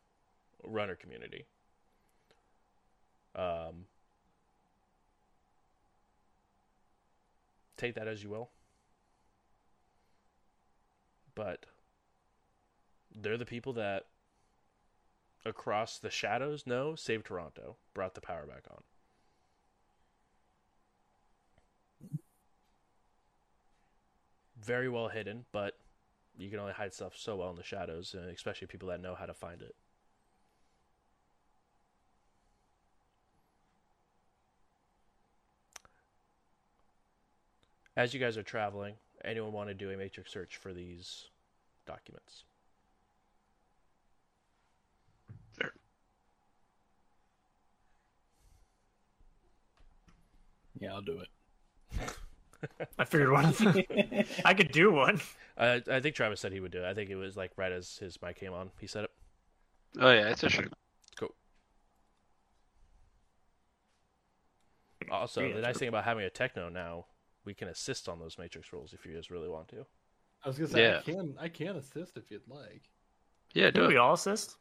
[0.64, 1.46] runner community.
[3.34, 3.86] Um
[7.76, 8.50] take that as you will.
[11.34, 11.66] But
[13.14, 14.06] they're the people that
[15.44, 18.82] across the shadows no save Toronto, brought the power back on.
[24.60, 25.78] Very well hidden, but
[26.36, 29.14] you can only hide stuff so well in the shadows, uh, especially people that know
[29.14, 29.74] how to find it.
[37.96, 41.30] As you guys are traveling, anyone want to do a matrix search for these
[41.84, 42.44] documents?
[50.80, 51.28] Yeah, I'll do it.
[52.98, 53.44] I figured one.
[53.46, 53.84] of them-
[54.44, 55.20] I could do one.
[55.56, 56.86] I I think Travis said he would do it.
[56.88, 58.70] I think it was like right as his mic came on.
[58.80, 59.10] He said it.
[60.00, 60.72] Oh yeah, it's a shoot.
[61.18, 61.34] Cool.
[65.10, 65.78] Also, Yeah, the nice sure.
[65.80, 67.06] thing about having a techno now,
[67.44, 69.86] we can assist on those matrix rolls if you guys really want to.
[70.44, 70.98] I was gonna say Yeah.
[70.98, 72.82] I can I can assist if you'd like.
[73.54, 74.56] Yeah, do Do we all assist?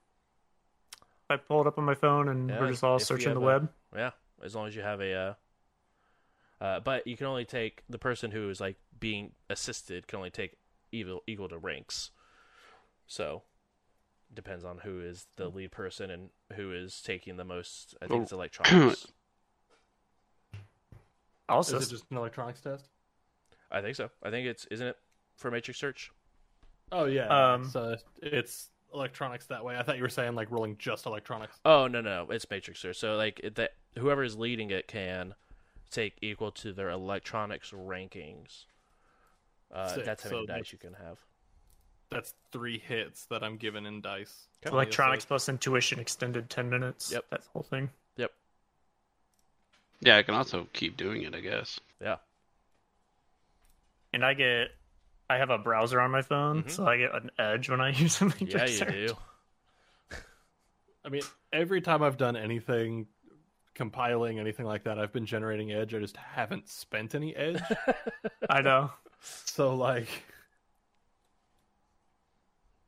[1.29, 3.43] I pull it up on my phone and Yeah, we're just all searching the a-
[3.43, 3.69] web.
[3.95, 4.11] Yeah,
[4.43, 5.13] as long as you have a.
[5.13, 5.33] Uh,
[6.61, 10.29] uh, but you can only take the person who is like being assisted can only
[10.31, 10.57] take
[10.91, 12.11] equal equal to ranks.
[13.05, 13.43] So,
[14.33, 17.95] depends on who is the lead person and who is taking the most.
[18.01, 18.23] I think Oh.
[18.23, 19.07] it's electronics.
[21.49, 22.89] I'll Is it just an electronics test?
[23.71, 24.09] I think so.
[24.23, 24.97] I think it's isn't it
[25.37, 26.11] for matrix search.
[26.91, 27.53] Oh yeah.
[27.53, 29.77] Um, so it's electronics that way.
[29.77, 31.57] I thought you were saying like rolling just electronics.
[31.63, 32.97] Oh no no, it's matrix search.
[32.97, 35.35] So like that whoever is leading it can
[35.87, 38.65] take equal to their electronics rankings.
[39.73, 40.05] Uh, Sick.
[40.05, 41.17] that's how many So dice that's- you can have.
[42.09, 44.47] That's three hits that I'm given in dice.
[44.65, 44.73] Okay.
[44.73, 47.11] Electronics plus intuition extended 10 minutes.
[47.11, 47.25] Yep.
[47.31, 47.89] That whole thing.
[48.15, 48.31] Yep.
[49.99, 51.81] Yeah, I can also keep doing it, I guess.
[52.01, 52.17] Yeah.
[54.13, 54.69] And I get,
[55.29, 56.71] I have a browser on my phone, Mhm.
[56.71, 58.47] so I get an edge when I use something.
[58.47, 59.17] matrix Yeah, you search.
[60.11, 60.17] do.
[61.03, 63.07] I mean, every time I've done anything,
[63.77, 65.93] compiling anything like that, I've been generating edge.
[65.93, 67.61] I just haven't spent any edge.
[68.49, 68.91] I know.
[69.21, 70.09] so like,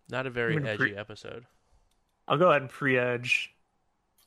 [0.09, 1.45] Not a very edgy pre- episode.
[2.27, 3.53] I'll go ahead and pre-edge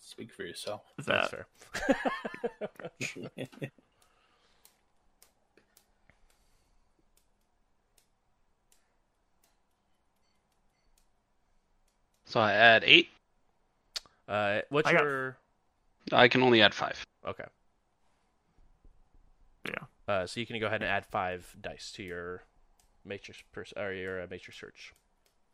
[0.05, 0.83] Speak for yourself.
[1.07, 1.47] That's fair.
[12.25, 13.09] So I add eight.
[14.29, 15.37] Uh, what's I got- your
[16.13, 17.05] I can only add five.
[17.27, 17.45] okay?
[19.67, 19.85] Yeah.
[20.09, 22.43] Uh, so you can go ahead and add five dice to your
[23.05, 24.93] matrix pers- or your uh, matrix search.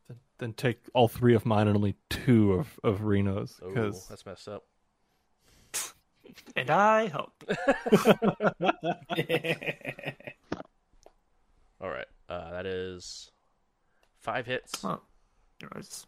[0.08, 4.06] then, then take all three of mine and only two of of Reno's Oh, because
[4.08, 4.64] that's messed up.
[6.56, 7.32] And I help.
[11.80, 13.30] All right, uh, that is
[14.18, 14.84] five hits.
[14.84, 15.00] Oh.
[15.62, 16.06] Anyways,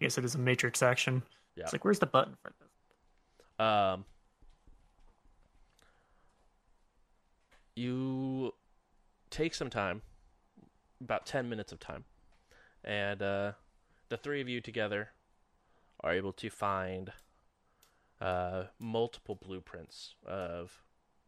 [0.00, 1.22] I guess it is a matrix action.
[1.56, 1.64] Yeah.
[1.64, 2.68] It's like, where's the button for this?
[3.58, 4.04] Um,
[7.76, 8.54] you
[9.30, 10.02] take some time,
[11.00, 12.04] about 10 minutes of time,
[12.82, 13.52] and uh,
[14.08, 15.10] the three of you together
[16.00, 17.12] are able to find
[18.20, 20.82] uh, multiple blueprints of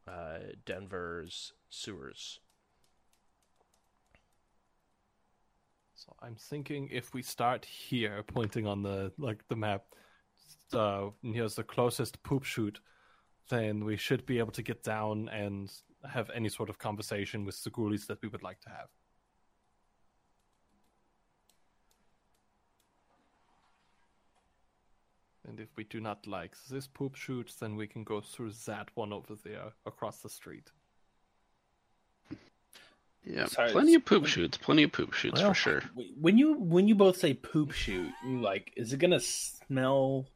[0.07, 2.41] uh, Denver's sewers.
[5.95, 9.85] So I'm thinking if we start here, pointing on the like the map,
[10.73, 12.81] uh, here's the closest poop chute,
[13.49, 15.71] then we should be able to get down and
[16.11, 18.89] have any sort of conversation with the ghoulies that we would like to have.
[25.49, 28.89] And if we do not like this poop chute, then we can go through that
[28.95, 30.71] one over there across the street.
[33.25, 34.57] Yeah, Sorry, plenty of poop shoots.
[34.57, 35.83] Plenty of poop shoots Well, for sure.
[36.21, 40.27] when you when you both say poop shoot, you like, is it gonna smell?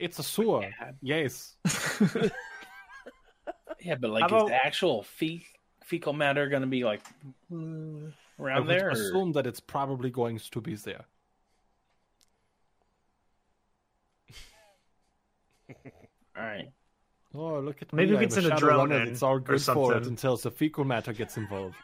[0.00, 0.68] It's a sewer.
[1.02, 1.56] Yes.
[3.82, 5.46] Yeah, but like, How is about- the actual fe-
[5.84, 7.00] fecal matter gonna be like
[7.50, 8.88] mm, I around would there?
[8.88, 11.04] or- assume that it's probably going to be there.
[16.36, 16.70] All right.
[17.34, 18.18] Oh, look at Maybe me!
[18.18, 20.06] we I'm can a send a drone runner in It's all or good for it
[20.06, 21.76] until the fecal matter gets involved.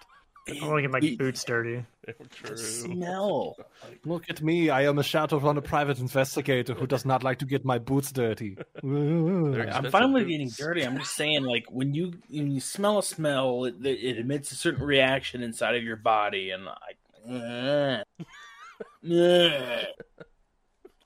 [0.49, 1.85] I want to get my It- boots dirty.
[2.45, 3.57] the smell.
[4.05, 4.71] Look at me!
[4.71, 7.79] I am a shadow on a private investigator who does not like to get my
[7.79, 8.57] boots dirty.
[8.83, 10.31] I'm expensive fine with boots.
[10.31, 10.83] getting dirty.
[10.83, 14.55] I'm just saying, like when you when you smell a smell, it, it emits a
[14.55, 16.99] certain reaction inside of your body, and like.
[17.29, 18.03] Eh.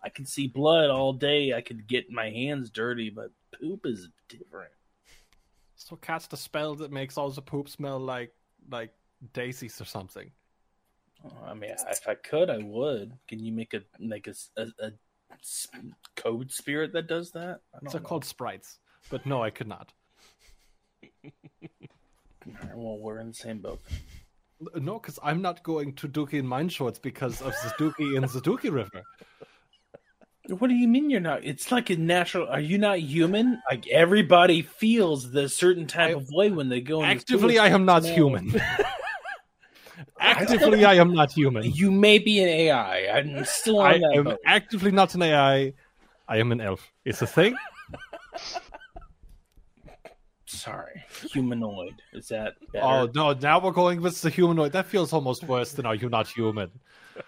[0.02, 1.52] I can see blood all day.
[1.54, 4.72] I could get my hands dirty, but poop is different.
[5.76, 8.32] so cast a spell that makes all the poop smell like
[8.70, 8.92] like
[9.32, 10.30] daisies or something.
[11.46, 13.12] I mean, if I could, I would.
[13.28, 14.92] Can you make a like a, a- a
[16.16, 17.60] code spirit that does that?
[17.74, 18.06] I don't They're know.
[18.06, 18.78] called sprites,
[19.10, 19.92] but no, I could not.
[21.24, 23.80] Alright, Well, we're in the same boat.
[24.74, 28.22] No, because I'm not going to Dookie in mine shorts because of the Dookie in
[28.22, 29.02] the Dookie River.
[30.48, 31.44] What do you mean you're not?
[31.44, 32.48] It's like a natural.
[32.48, 33.60] Are you not human?
[33.70, 37.02] Like everybody feels the certain type I- of way when they go.
[37.02, 37.58] in the Actively.
[37.58, 38.52] I am not human.
[40.18, 41.64] Actively, I am not human.
[41.64, 43.18] You may be an AI.
[43.18, 44.38] I'm still I that am boat.
[44.46, 45.72] actively not an AI.
[46.28, 46.92] I am an elf.
[47.04, 47.56] It's a thing.
[50.46, 51.94] Sorry, humanoid.
[52.12, 52.84] Is that better?
[52.84, 53.32] Oh no!
[53.32, 54.72] Now we're going with the humanoid.
[54.72, 56.70] That feels almost worse than are you not human?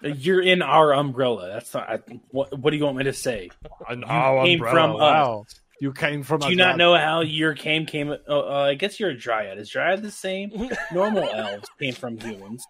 [0.01, 1.47] You're in our umbrella.
[1.47, 1.89] That's not.
[1.89, 3.49] I, what, what do you want me to say?
[3.89, 5.59] An our came umbrella, from us.
[5.83, 5.89] Wow.
[5.89, 6.39] You came from.
[6.41, 8.09] Do a you not know how your came came?
[8.09, 9.57] Uh, uh, I guess you're a dryad.
[9.57, 10.51] Is dryad the same?
[10.93, 12.65] Normal elves came from humans.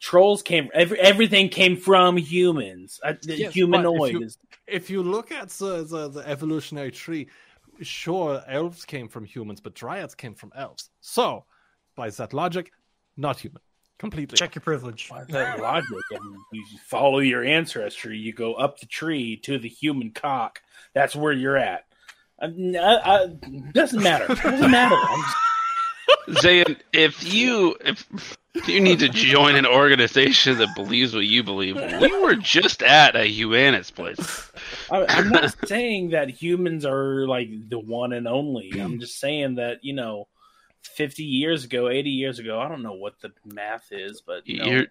[0.00, 0.68] Trolls came.
[0.74, 2.98] Every, everything came from humans.
[3.04, 4.28] Uh, Yes, but humanoid if you-
[4.66, 7.28] If you look at the, the the evolutionary tree,
[7.80, 10.90] sure, elves came from humans, but dryads came from elves.
[11.00, 11.44] So,
[11.96, 12.72] by that logic,
[13.16, 13.62] not human.
[13.98, 14.36] Completely.
[14.38, 15.08] Check your privilege.
[15.10, 15.88] Why that logic?
[16.10, 18.16] And you follow your ancestry.
[18.16, 20.60] You go up the tree to the human cock.
[20.94, 21.84] That's where you're at.
[22.40, 23.26] I, I, I-
[23.72, 24.26] doesn't matter.
[24.34, 24.96] Doesn't matter.
[24.96, 28.04] Just- Zayn, if you if
[28.66, 33.14] you need to join an organization that believes what you believe, we were just at
[33.14, 34.50] a Humanis place.
[34.90, 38.72] I, I'm not saying that humans are like the one and only.
[38.80, 40.26] I'm just saying that you know,
[40.82, 44.58] 50 years ago, 80 years ago, I don't know what the math is, but you
[44.58, 44.86] know, You're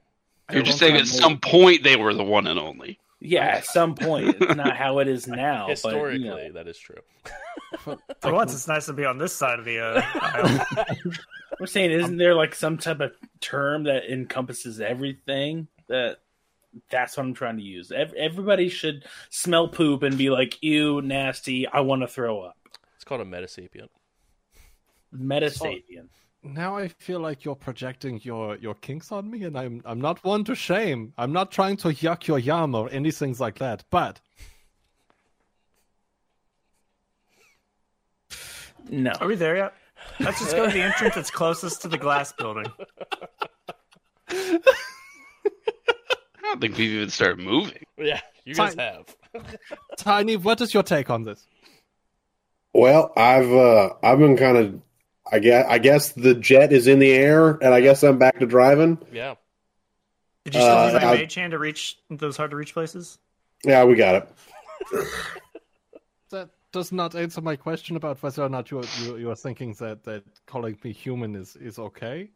[0.51, 2.97] you're just saying at some point they were the one and only.
[3.22, 5.67] Yeah, at some point, it's not how it is now.
[5.67, 7.01] Historically, but, you know, that is true.
[8.22, 10.65] For once, it's nice to be on this side of the uh, aisle.
[11.59, 15.67] I'm saying, isn't there like some type of term that encompasses everything?
[15.88, 16.19] That
[16.89, 17.91] that's what I'm trying to use.
[17.91, 21.67] Everybody should smell poop and be like, "Ew, nasty!
[21.67, 22.57] I want to throw up."
[22.95, 23.89] It's called a metasapient.
[25.14, 26.07] Metasapien.
[26.41, 30.23] Now I feel like you're projecting your, your kinks on me, and I'm I'm not
[30.23, 31.13] one to shame.
[31.17, 33.83] I'm not trying to yuck your yum or anything like that.
[33.89, 34.21] But
[38.89, 39.73] No, Are we there yet?
[40.19, 42.65] Let's just go to the entrance that's closest to the glass building.
[44.29, 44.59] I
[46.41, 47.83] don't think we've even started moving.
[47.97, 49.03] Yeah, you guys Fine.
[49.33, 49.45] have.
[49.97, 51.45] Tiny, what is your take on this?
[52.73, 54.81] Well, I've uh, I've been kind of,
[55.32, 58.40] I guess I guess the jet is in the air, and I guess I'm back
[58.40, 58.98] to driving.
[59.11, 59.35] Yeah.
[60.45, 62.74] Did you still Uh, use your I- mage hand to reach those hard to reach
[62.74, 63.19] places?
[63.66, 64.30] Yeah, we got it.
[66.32, 69.74] That does not answer my question about whether or not you you you are thinking
[69.80, 72.30] that that calling me human is is okay.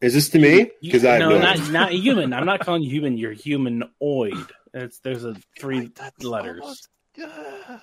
[0.00, 0.70] Is this to me?
[0.80, 2.32] Because I no, no, not not human.
[2.32, 3.18] I'm not calling you human.
[3.18, 4.46] You're humanoid.
[4.72, 6.60] It's there's a three That's letters.
[6.62, 7.80] almost- yeah.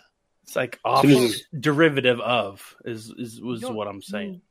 [0.51, 4.41] It's like Soon off as- derivative of is is was You're- what I'm saying.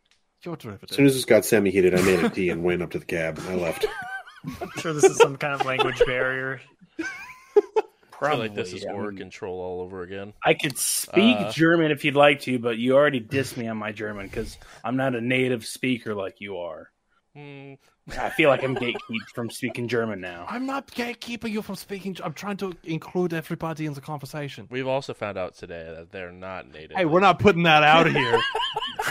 [0.42, 2.92] Your As soon as this got semi heated, I made a tea and went up
[2.92, 3.38] to the cab.
[3.46, 3.84] I left.
[4.62, 6.62] I'm sure this is some kind of language barrier.
[6.98, 10.32] I feel like this Probably, is I mean- control all over again.
[10.42, 13.76] I could speak Uh, German if you'd like to, but you already dissed me on
[13.76, 16.90] my German because I'm not a native speaker like you are.
[17.34, 17.74] Hmm,
[18.18, 20.46] I feel like I'm gatekeeped from speaking German now.
[20.48, 22.16] I'm not gatekeeping you from speaking.
[22.24, 24.66] I'm trying to include everybody in the conversation.
[24.68, 26.96] we've also found out today that they're not native.
[26.96, 28.40] Hey, we're not putting that out here.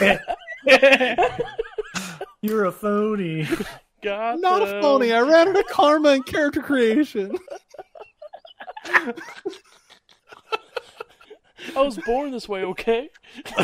[2.42, 3.48] You're a phony.
[4.02, 5.14] Got not a phony.
[5.14, 7.38] I ran into karma and character creation.
[8.86, 9.14] I
[11.76, 13.10] was born this way, okay?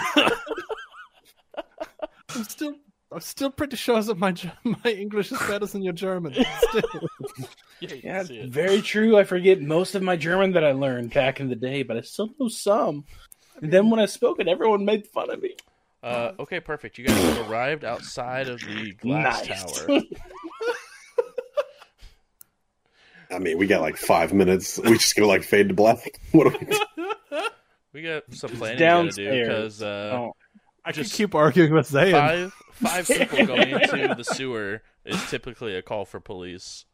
[2.35, 2.75] I'm still.
[3.11, 6.34] I'm still pretty sure that my my English is better than your German.
[6.69, 6.84] Still.
[7.82, 8.50] Yeah, you Yeah, can see it.
[8.50, 9.17] very true.
[9.17, 12.01] I forget most of my German that I learned back in the day, but I
[12.01, 13.03] still know some.
[13.61, 15.56] And then when I spoke it, everyone made fun of me.
[16.01, 16.98] Uh, okay, perfect.
[16.98, 19.61] You guys have arrived outside of the glass Nice.
[19.74, 20.01] tower.
[23.32, 24.77] I mean, we got like five minutes.
[24.80, 26.19] We just gonna like fade to black.
[26.32, 27.42] What do we do?
[27.92, 30.34] We got some planning we gotta do because uh, Oh,
[30.85, 32.11] I Just keep arguing with Zayn.
[32.11, 36.85] five five people going into the sewer is typically a call for police.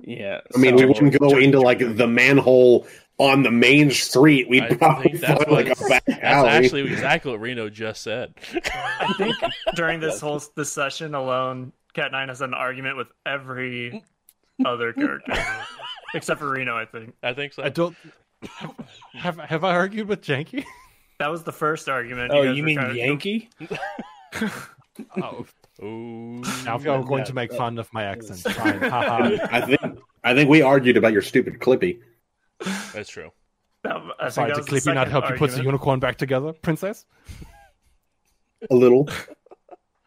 [0.00, 0.40] yeah.
[0.54, 2.86] I mean, we wouldn't go into like the manhole
[3.18, 4.48] on the main street.
[4.48, 7.68] We'd I probably think that's find like what- a back That's actually exactly what Reno
[7.68, 8.34] just said.
[8.74, 9.36] I think
[9.76, 14.02] during this whole this session alone, Cat Nine has an argument with every
[14.64, 15.32] other character
[16.14, 16.76] except for Reno.
[16.76, 17.62] I think I think so.
[17.62, 17.96] I don't.
[19.14, 20.64] Have have I argued with Janky?
[21.24, 22.30] that was the first argument.
[22.34, 23.48] Oh, guys you mean kind of- Yankee?
[25.20, 25.44] Oh,
[25.82, 26.40] Ooh.
[26.64, 28.46] now you're going Yeah, to make that- fun of my accent.
[28.60, 29.80] I think
[30.22, 31.98] I think we argued about your stupid Clippy.
[32.92, 33.30] That's true.
[33.82, 36.16] That, I think Sorry, that did Clippy not second help you put the unicorn back
[36.16, 37.06] together, princess?
[38.70, 39.08] A little.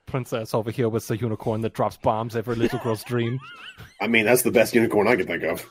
[0.05, 3.39] Princess over here with the unicorn that drops bombs every little girl's dream.
[3.99, 5.69] I mean, that's the best unicorn I can think of.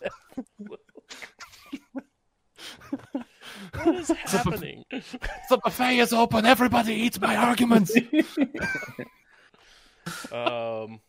[3.84, 4.84] What is happening?
[4.90, 6.46] The buffet is open.
[6.46, 7.96] Everybody eats my arguments.
[10.32, 11.00] um.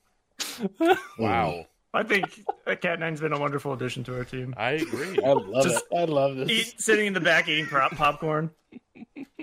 [1.20, 1.66] Wow.
[1.94, 2.26] I think
[2.68, 4.54] uh, Cat Nine's been a wonderful addition to our team.
[4.58, 5.18] I agree.
[5.24, 5.98] I love Just it.
[5.98, 6.50] I love this.
[6.50, 8.52] Eat, sitting in the back eating prop, popcorn.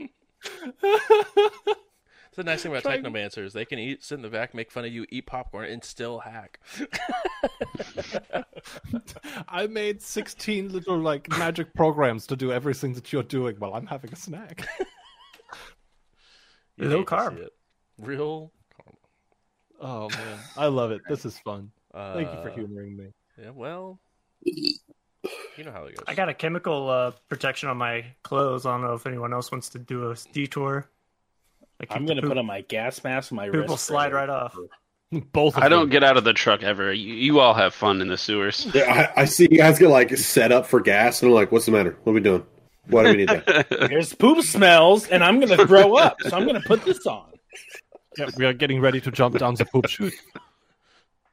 [2.34, 3.52] It's the nice thing about Try- technomancers.
[3.52, 6.18] They can eat, sit in the back, make fun of you, eat popcorn, and still
[6.18, 6.58] hack.
[9.48, 13.86] I made 16 little like magic programs to do everything that you're doing while I'm
[13.86, 14.66] having a snack.
[16.76, 17.36] You Low hate to carb.
[17.36, 17.52] see it.
[18.00, 18.50] Real.
[19.80, 21.02] Oh man, I love it.
[21.08, 21.70] This is fun.
[21.94, 23.12] Uh, Thank you for humoring me.
[23.40, 24.00] Yeah, well,
[24.42, 24.74] you
[25.58, 26.04] know how it goes.
[26.08, 28.66] I got a chemical uh, protection on my clothes.
[28.66, 30.88] I don't know if anyone else wants to do a detour.
[31.84, 34.12] I keep I'm gonna poop- put on my gas mask and my poop will slide
[34.12, 34.56] right off.
[35.32, 35.56] Both.
[35.56, 35.90] Of I don't you.
[35.92, 36.92] get out of the truck ever.
[36.92, 38.66] You, you all have fun in the sewers.
[38.74, 41.52] Yeah, I, I see you guys get like set up for gas, and I'm like,
[41.52, 41.96] "What's the matter?
[42.02, 42.44] What are we doing?"
[42.88, 46.46] Why do we need that?" There's poop smells, and I'm gonna throw up, so I'm
[46.46, 47.26] gonna put this on.
[48.18, 50.14] Yeah, we are getting ready to jump down the poop chute.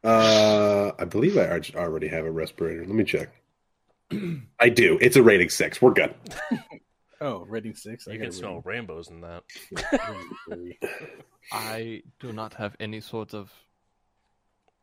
[0.03, 2.85] Uh, I believe I already have a respirator.
[2.85, 3.29] Let me check.
[4.59, 4.97] I do.
[5.01, 5.81] It's a rating six.
[5.81, 6.13] We're good.
[7.21, 8.07] Oh, rating six.
[8.07, 9.43] I You can a smell rainbows in that.
[11.51, 13.51] I do not have any sort of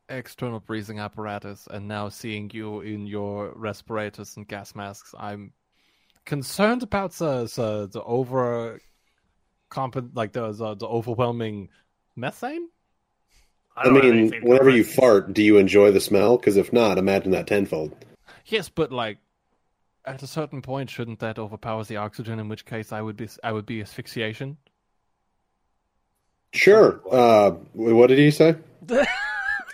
[0.08, 5.52] external breathing apparatus, and now seeing you in your respirators and gas masks, I'm
[6.24, 8.80] concerned about the the, the over
[9.68, 11.70] comp like the, the the overwhelming
[12.14, 12.68] methane.
[13.76, 16.36] I, don't mean, whenever you fart, do you enjoy the smell?
[16.36, 17.94] Because if not, imagine that tenfold.
[18.46, 19.18] Yes, but like
[20.04, 22.38] at a certain point, shouldn't that overpower the oxygen?
[22.38, 24.56] In which case, I would be I would be asphyxiation.
[26.52, 27.00] Sure.
[27.10, 28.56] Uh, what did he say?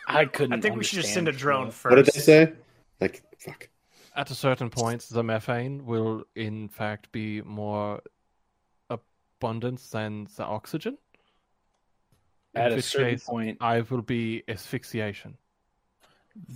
[0.09, 0.59] I couldn't.
[0.59, 1.91] I think we should just send a drone first.
[1.97, 2.53] What did they say?
[3.01, 3.69] Like, fuck.
[4.17, 8.01] At a certain point, the methane will in fact be more
[8.91, 10.99] abundant than the oxygen.
[12.55, 15.37] In At a certain case, point, I will be asphyxiation.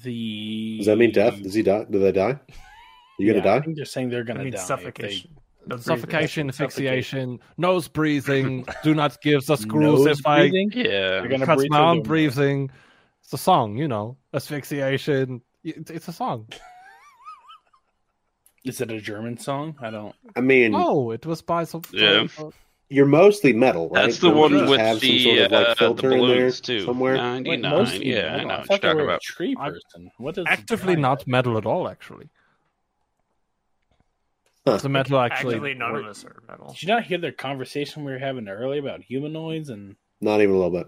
[0.05, 1.43] the Does that mean death?
[1.43, 1.85] Does he die?
[1.91, 2.39] Do they die?
[3.19, 3.65] You Yeah, gonna I die?
[3.65, 4.59] think they're saying they're gonna mean die.
[4.59, 5.31] if suffocation.
[5.67, 5.83] No breathing.
[5.83, 6.49] Suffocation, Suffocation.
[6.51, 8.67] asphyxiation, nose breathing.
[8.85, 10.49] do not give the they- screws Nose if I yeah.
[10.51, 10.71] breathing?
[10.75, 12.71] They're gonna cuts breathe my through arm their breathing.
[13.23, 14.17] It's a song, you know.
[14.33, 15.43] Asphyxiation.
[15.65, 16.49] It's it's a song.
[18.65, 19.77] Is it a German song?
[19.81, 20.15] I don't.
[20.37, 21.83] I mean, Oh, it was by some.
[21.93, 22.27] Yeah.
[22.89, 24.07] you're mostly metal, right?
[24.07, 26.19] That's the Don't one with have some the, sort of, like, uh, the filter in
[26.19, 26.85] there balloons too.
[26.85, 27.15] somewhere.
[27.15, 27.71] Wait, 99.
[27.71, 28.41] mostly yeah, metal.
[28.41, 29.21] I know I what thought you're they talking were a about.
[29.23, 30.11] tree person.
[30.19, 32.29] What does Actively not metal at all, actually.
[34.73, 34.77] Huh.
[34.79, 35.55] The metal actually.
[35.55, 36.69] Actually, none work- of us are metal.
[36.69, 39.97] Did you not hear the conversation we were having earlier about humanoids and?
[40.21, 40.87] Not even a little bit.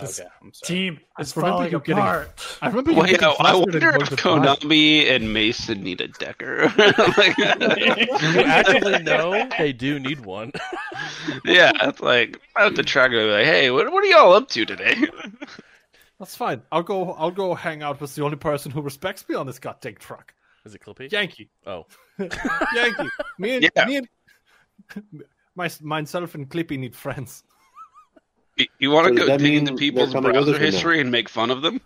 [0.00, 0.66] This- Okay, I'm sorry.
[0.78, 2.58] Team is remember falling you getting- apart.
[2.62, 4.22] I remember you Wait, getting I, I flustered wonder if to die.
[4.22, 6.72] Konami and Mason need a decker.
[6.78, 10.52] Like- You actually know they do need one.
[11.44, 13.16] yeah, it's like I have to track it.
[13.30, 14.96] Like, hey, what, what are y'all up to today?
[16.18, 16.62] That's fine.
[16.72, 17.12] I'll go.
[17.12, 20.32] I'll go hang out with the only person who respects me on this goddamn truck.
[20.64, 21.10] Is it Clippy?
[21.10, 21.50] Yankee.
[21.66, 21.86] Oh,
[22.18, 23.08] Yankee.
[23.38, 23.84] Me and Yeah.
[23.86, 24.08] me and
[25.56, 27.42] my myself and Clippy need friends.
[28.56, 30.58] You- you want to does go dig into people's browser us or no?
[30.58, 31.80] history and make fun of them?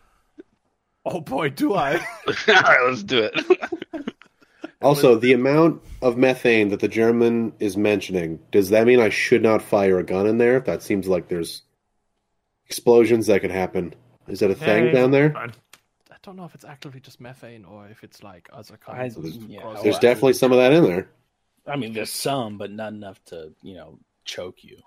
[1.05, 1.95] Oh boy, do I!
[2.27, 4.13] All right, let's do it.
[4.83, 9.43] Also, the amount of methane that the German is mentioning, does that mean I should
[9.43, 10.61] not fire a gun in there?
[10.61, 11.63] That seems like there's
[12.67, 13.95] explosions that could happen.
[14.29, 15.35] Is that a thing Hey, down there?
[16.27, 16.35] Fine.
[16.35, 19.17] I don't know if it's actively just methane or if it's like other I- kinds
[19.17, 21.09] of yeah, gross- There's definitely some of that in there.
[21.67, 24.79] I mean, there's some, but not enough to you know choke you.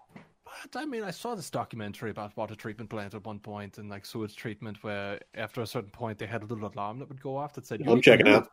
[0.72, 3.90] But I mean, I saw this documentary about water treatment plant at one point and
[3.90, 7.22] like sewage treatment, where after a certain point they had a little alarm that would
[7.22, 8.50] go off that said, I'm checking out.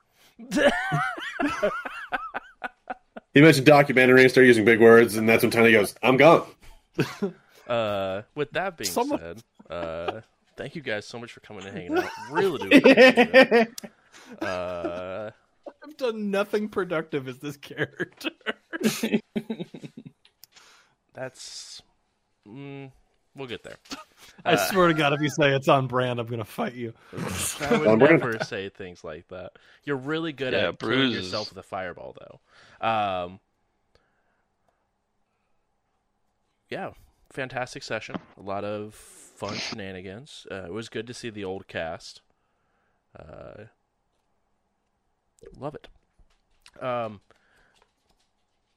[3.35, 6.47] He mentioned documentary and started using big words, and that's when Tiny goes, I'm gone.
[7.69, 10.21] uh, with that being Someone- said, uh,
[10.57, 12.11] thank you guys so much for coming and hanging out.
[12.31, 13.19] Really do appreciate
[13.53, 13.81] it.
[14.43, 15.31] Uh,
[15.85, 18.31] I've done nothing productive as this character.
[21.15, 21.81] that's.
[22.49, 22.91] Mm,
[23.37, 23.77] we'll get there.
[24.45, 26.93] I Uh, swear to God, if you say it's on brand, I'm gonna fight you.
[27.13, 28.21] I would On brand.
[28.21, 29.53] never say things like that.
[29.85, 31.27] You're really good Yeah, at killing bruises.
[31.27, 32.87] yourself with a fireball, though.
[32.89, 33.41] Um,
[36.69, 36.91] yeah,
[37.31, 38.17] fantastic session.
[38.39, 40.47] A lot of fun shenanigans.
[40.51, 42.23] Uh, it was good to see the old cast.
[43.19, 43.65] Uh,
[45.59, 45.89] love it.
[46.83, 47.21] Um,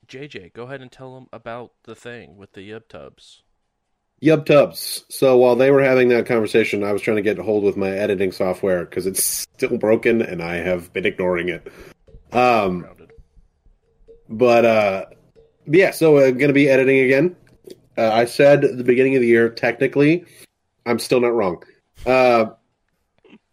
[0.07, 3.43] JJ, go ahead and tell them about the thing with the Yub Tubs.
[4.21, 5.05] Yub Tubs.
[5.09, 7.77] So while they were having that conversation, I was trying to get a hold with
[7.77, 11.71] my editing software because it's still broken and I have been ignoring it.
[12.33, 12.85] Um,
[14.27, 15.05] but uh,
[15.65, 17.35] yeah, so I'm going to be editing again.
[17.97, 20.25] Uh, I said at the beginning of the year, technically,
[20.85, 21.63] I'm still not wrong.
[22.05, 22.51] Uh,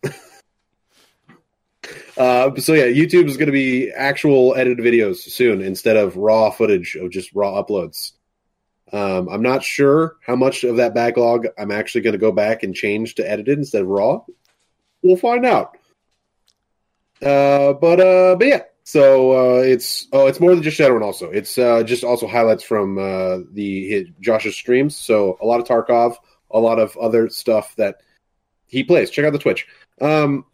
[2.17, 6.51] uh, so yeah, YouTube is going to be actual edited videos soon instead of raw
[6.51, 8.13] footage of just raw uploads.
[8.93, 12.63] Um, I'm not sure how much of that backlog I'm actually going to go back
[12.63, 14.21] and change to edited instead of raw.
[15.03, 15.77] We'll find out.
[17.23, 18.63] Uh, but uh, but yeah.
[18.85, 21.03] So uh, it's oh, it's more than just Shadowrun.
[21.03, 24.97] Also, it's uh, just also highlights from uh, the Josh's streams.
[24.97, 26.15] So a lot of Tarkov,
[26.51, 28.01] a lot of other stuff that
[28.67, 29.11] he plays.
[29.11, 29.67] Check out the Twitch.
[30.01, 30.45] Um,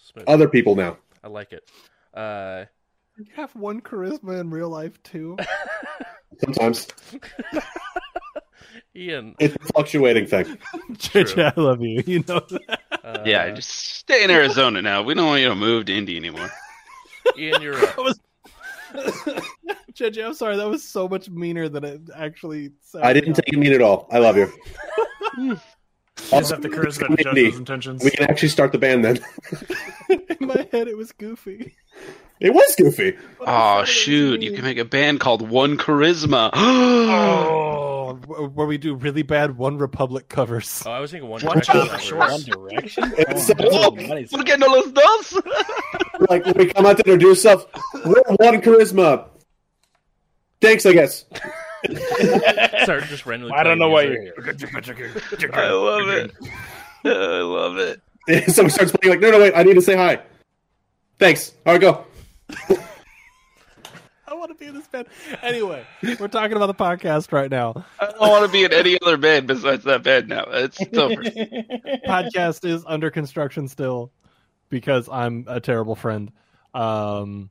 [0.00, 0.24] Smooth.
[0.28, 0.96] other people now.
[1.22, 1.68] I like it.
[2.14, 2.64] Uh,
[3.16, 5.36] You have one charisma in real life too.
[6.44, 6.86] Sometimes
[8.94, 9.34] Ian.
[9.38, 10.44] it's a fluctuating thing.
[10.92, 12.02] JJ, I love you.
[12.06, 12.80] You know that.
[13.04, 15.02] Uh, yeah, just stay in Arizona now.
[15.02, 16.50] We don't want you to move to Indy anymore.
[17.36, 17.98] Ian, you're up.
[17.98, 18.20] I was
[19.92, 20.56] JJ, I'm sorry.
[20.56, 22.70] That was so much meaner than it actually.
[22.82, 23.02] Said.
[23.02, 24.06] I didn't take it mean at all.
[24.10, 24.52] I love you.
[26.32, 28.02] You just the charisma to judge those intentions.
[28.02, 29.20] We can actually start the band then.
[30.10, 31.76] In my head, it was goofy.
[32.40, 33.16] It was goofy.
[33.40, 34.42] Oh shoot!
[34.42, 36.50] You can make a band called One Charisma.
[38.10, 38.14] Oh,
[38.54, 40.82] where we do really bad One Republic covers.
[40.86, 41.42] Oh, I was thinking one.
[41.42, 42.18] One Direction Shot for sure.
[42.18, 43.04] One Direction.
[43.18, 44.30] It's- Oh, Oh, nice.
[44.30, 45.34] ¿Por qué no los dos?
[46.28, 47.66] Like when we come out to introduce ourselves,
[48.04, 49.28] we're one charisma.
[50.60, 51.24] Thanks, I guess.
[52.82, 53.54] Start just randomly.
[53.54, 54.34] I don't know why you're here.
[55.52, 56.32] I love it.
[57.04, 58.00] I love it.
[58.50, 60.20] Someone starts playing like, no, no, wait, I need to say hi.
[61.18, 61.52] Thanks.
[61.64, 62.04] All right, go.
[64.26, 65.06] I want to be in this band.
[65.42, 67.84] Anyway, we're talking about the podcast right now.
[67.98, 70.44] I don't want to be in any other band besides that band now.
[70.48, 71.22] It's over.
[72.06, 74.12] Podcast is under construction still
[74.68, 76.32] because I'm a terrible friend.
[76.74, 77.50] Um,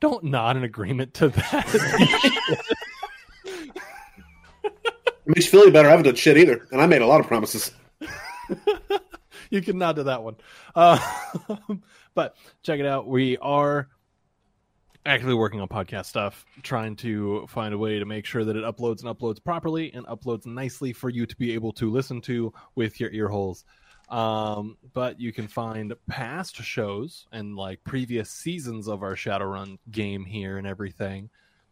[0.00, 2.58] don't nod in agreement to that.
[3.44, 3.82] It
[5.26, 5.88] makes you feel better.
[5.88, 7.72] I haven't done shit either, and I made a lot of promises.
[9.50, 10.36] you can nod to that one.
[10.74, 10.98] Uh,
[12.14, 13.06] but check it out.
[13.06, 13.88] We are
[15.06, 18.64] actively working on podcast stuff, trying to find a way to make sure that it
[18.64, 22.52] uploads and uploads properly and uploads nicely for you to be able to listen to
[22.74, 23.64] with your ear holes.
[24.08, 30.24] Um, but you can find past shows and like previous seasons of our Shadowrun game
[30.24, 31.28] here and everything.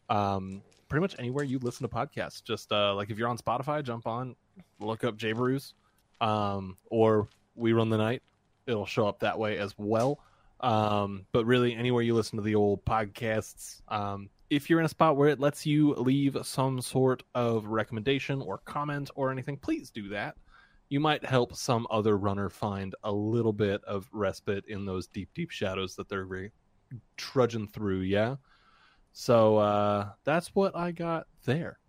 [0.09, 2.43] Um, pretty much anywhere you listen to podcasts.
[2.43, 4.35] Just uh, like if you're on Spotify, jump on,
[4.79, 5.73] look up J Brews,
[6.21, 8.21] um, or We Run the Night.
[8.67, 10.19] It'll show up that way as well.
[10.59, 14.89] Um, but really, anywhere you listen to the old podcasts, um, if you're in a
[14.89, 19.89] spot where it lets you leave some sort of recommendation or comment or anything, please
[19.89, 20.35] do that.
[20.89, 25.29] You might help some other runner find a little bit of respite in those deep,
[25.33, 26.51] deep shadows that they're re-
[27.17, 28.01] trudging through.
[28.01, 28.35] Yeah.
[29.11, 31.79] So uh, that's what I got there.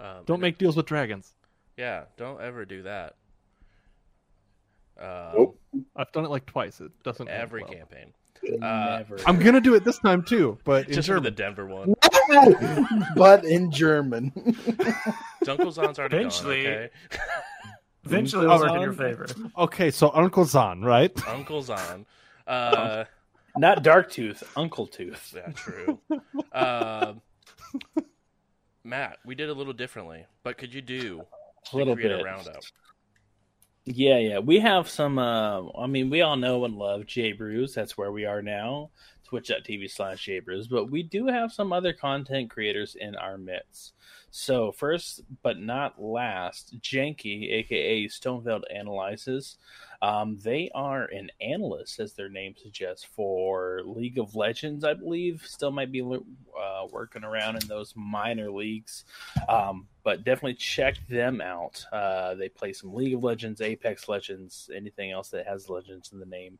[0.00, 1.34] Um, Don't and- make deals with dragons.
[1.76, 3.14] Yeah, don't ever do that.
[5.00, 5.60] Um, Nope.
[5.96, 6.80] I've done it like twice.
[6.80, 7.72] It doesn't Every well.
[7.72, 8.12] campaign.
[8.60, 11.94] Uh, I'm gonna do it this time too, but in Just for the Denver one.
[13.16, 14.32] but in German.
[15.44, 16.90] Dunkelzahn's Zon's already Eventually- gone, okay?
[18.04, 19.26] Eventually, it'll work in your favor.
[19.58, 21.12] Okay, so Uncle Zan, right?
[21.28, 22.04] Uncle Zon.
[22.46, 23.04] Uh,
[23.56, 25.34] Not Dark Tooth, Uncle Tooth.
[25.36, 25.98] yeah, true.
[26.52, 27.20] Um
[28.84, 31.22] Matt, we did a little differently, but could you do
[31.72, 32.20] A little create bit.
[32.20, 32.62] a roundup?
[33.84, 34.38] Yeah, yeah.
[34.38, 35.18] We have some.
[35.18, 37.74] Uh, I mean, we all know and love J Brews.
[37.74, 38.90] That's where we are now.
[39.24, 40.68] Twitch.tv slash J Brews.
[40.68, 43.94] But we do have some other content creators in our midst.
[44.34, 49.58] So, first but not last, Janky, aka Stoneveld Analyzes.
[50.00, 55.44] Um, they are an analyst, as their name suggests, for League of Legends, I believe.
[55.46, 59.04] Still might be uh, working around in those minor leagues.
[59.50, 61.84] Um, but definitely check them out.
[61.92, 66.18] Uh, they play some League of Legends, Apex Legends, anything else that has Legends in
[66.18, 66.58] the name.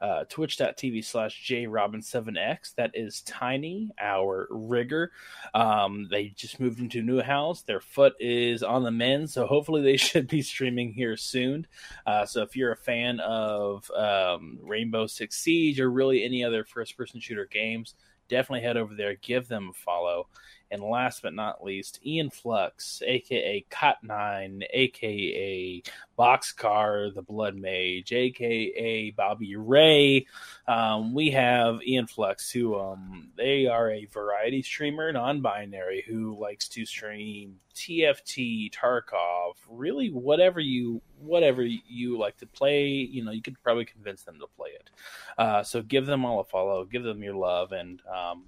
[0.00, 2.74] Uh, Twitch.tv slash JRobin7X.
[2.74, 5.12] That is Tiny, our rigger.
[5.54, 7.62] Um, they just moved into a new house.
[7.62, 11.68] Their foot is on the mend, so hopefully they should be streaming here soon.
[12.04, 16.64] Uh, so if you're a fan of um, Rainbow Six Siege or really any other
[16.64, 17.94] first person shooter games,
[18.28, 20.26] definitely head over there, give them a follow.
[20.72, 25.82] And last but not least, Ian Flux, aka Cat Nine, aka
[26.18, 30.26] Boxcar, the Blood Mage, aka Bobby Ray.
[30.66, 36.68] Um, we have Ian Flux, who um, they are a variety streamer, non-binary, who likes
[36.68, 42.88] to stream TFT, Tarkov, really whatever you whatever you like to play.
[42.88, 44.90] You know, you could probably convince them to play it.
[45.38, 48.44] Uh, so give them all a follow, give them your love, and um,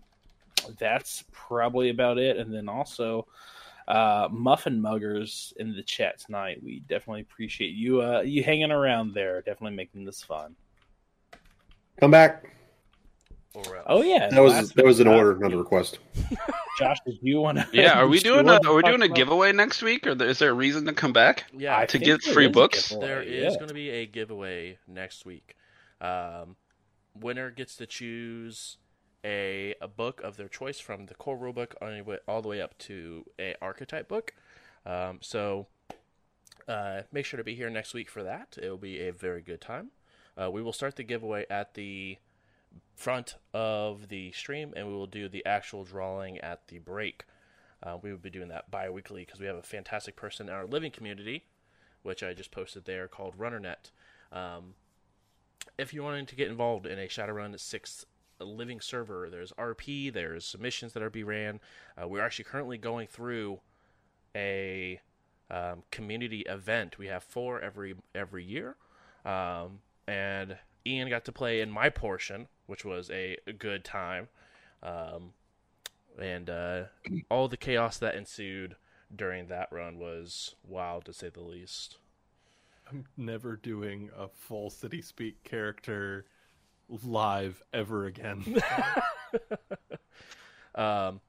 [0.78, 2.36] that's probably about it.
[2.36, 3.26] And then also,
[3.88, 6.62] uh, Muffin Muggers in the chat tonight.
[6.62, 9.42] We definitely appreciate you uh, you hanging around there.
[9.42, 10.56] Definitely making this fun.
[12.00, 12.50] Come back.
[13.86, 16.00] Oh yeah, That was that was an uh, order, not a request.
[16.78, 17.68] Josh, did you want to?
[17.72, 19.28] Yeah, are we doing a are we doing a give?
[19.28, 21.44] giveaway next week, or is there a reason to come back?
[21.56, 22.88] Yeah, I to get free books?
[22.88, 23.58] giveaway, there is yeah.
[23.58, 25.56] going to be a giveaway next week.
[26.00, 26.56] Um,
[27.14, 28.78] winner gets to choose
[29.24, 31.74] a, a book of their choice from the core rulebook
[32.28, 34.34] all the way, up to a archetype book.
[34.84, 35.66] Um, so
[36.68, 38.58] uh, make sure to be here next week for that.
[38.60, 39.88] It will be a very good time.
[40.36, 42.18] Uh, we will start the giveaway at the
[42.94, 47.24] front of the stream, and we will do the actual drawing at the break.
[47.82, 50.66] Uh, we will be doing that bi-weekly because we have a fantastic person in our
[50.66, 51.44] living community,
[52.02, 53.90] which I just posted there, called RunnerNet.
[54.32, 54.74] Um,
[55.78, 58.06] if you're wanting to get involved in a Shadowrun 6
[58.44, 59.28] a living server.
[59.30, 60.12] There's RP.
[60.12, 61.60] There's submissions that are being ran.
[62.00, 63.60] Uh, we're actually currently going through
[64.36, 65.00] a
[65.50, 66.98] um, community event.
[66.98, 68.76] We have four every every year,
[69.24, 70.56] um, and
[70.86, 74.28] Ian got to play in my portion, which was a, good time,
[74.82, 75.32] um,
[76.20, 76.82] and uh,
[77.30, 78.76] all the chaos that ensued
[79.14, 81.98] during that run was wild to say the least.
[82.90, 86.26] I'm never doing a full city speak character
[86.88, 88.44] live ever again.
[90.74, 91.20] Um,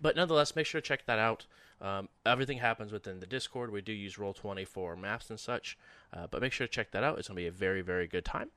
[0.00, 1.46] but nonetheless, make sure to check that out.
[1.80, 3.70] Um, everything happens within the Discord.
[3.70, 5.76] We do use Roll20 for maps and such,
[6.12, 7.18] uh, but make sure to check that out.
[7.18, 8.50] It's going to be a very, very good time.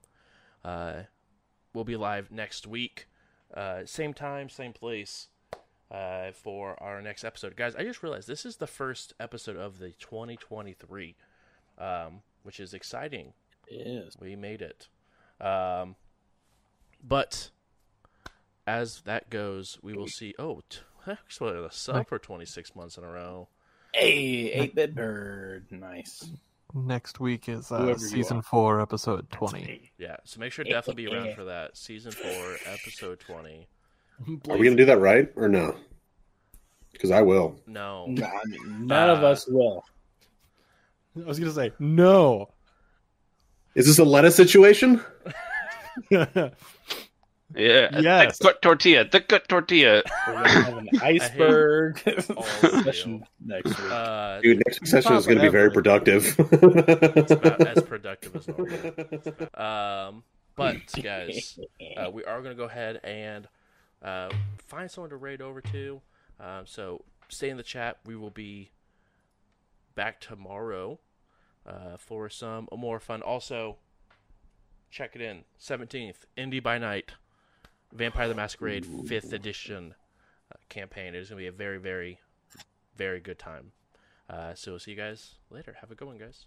[0.64, 1.02] Uh,
[1.74, 3.08] we'll be live next week,
[3.54, 5.28] uh, same time, same place,
[5.92, 7.56] uh, for our next episode.
[7.56, 11.16] Guys, I just realized this is the first episode of the 2023,
[11.78, 13.34] um, which is exciting.
[13.68, 14.16] It is.
[14.20, 14.88] We made it.
[15.42, 15.96] Um,
[17.04, 17.50] but
[18.68, 20.34] as that goes, we will see.
[20.40, 23.48] Oh, t- actually, a sub for 26 months in a row.
[23.94, 25.66] Hey, eight bit bird.
[25.72, 26.30] Nice.
[26.76, 28.44] Next week is uh, Whoever you season are.
[28.44, 29.92] four, episode twenty.
[29.98, 31.76] Yeah, so make sure to definitely be around for that.
[31.76, 32.30] Season 4,
[32.68, 33.68] episode 20.
[34.50, 35.76] Are we gonna do that right or no?
[36.92, 37.60] Because I will.
[37.66, 38.06] No.
[38.08, 39.84] No, I mean, none of Uh, us will.
[41.18, 42.52] I was gonna say no.
[43.80, 45.02] Is this a lettuce situation?
[47.56, 48.00] Yeah.
[48.00, 48.38] Yes.
[48.38, 49.06] The good tortilla.
[49.10, 50.04] The good tortilla.
[50.28, 51.98] We're gonna have an iceberg
[52.84, 53.92] session next week.
[53.92, 56.36] Uh, Dude, next session is going to be very productive.
[56.38, 59.50] it's about as productive as normal.
[59.56, 60.24] Um,
[60.56, 61.58] but, guys,
[61.98, 63.48] uh, we are going to go ahead and
[64.04, 64.30] uh,
[64.68, 66.02] find someone to raid over to.
[66.40, 67.98] Um, so stay in the chat.
[68.06, 68.70] We will be
[69.96, 71.00] back tomorrow
[71.70, 73.22] uh, for some more fun.
[73.22, 73.78] Also,
[74.90, 77.12] check it in 17th, Indie by Night,
[77.94, 79.94] Vampire the Masquerade 5th edition
[80.52, 81.14] uh, campaign.
[81.16, 82.20] It is going to be a very, very,
[82.98, 83.72] very good time.
[84.30, 85.78] Uh, so we'll see you guys later.
[85.80, 86.46] Have a good one, guys.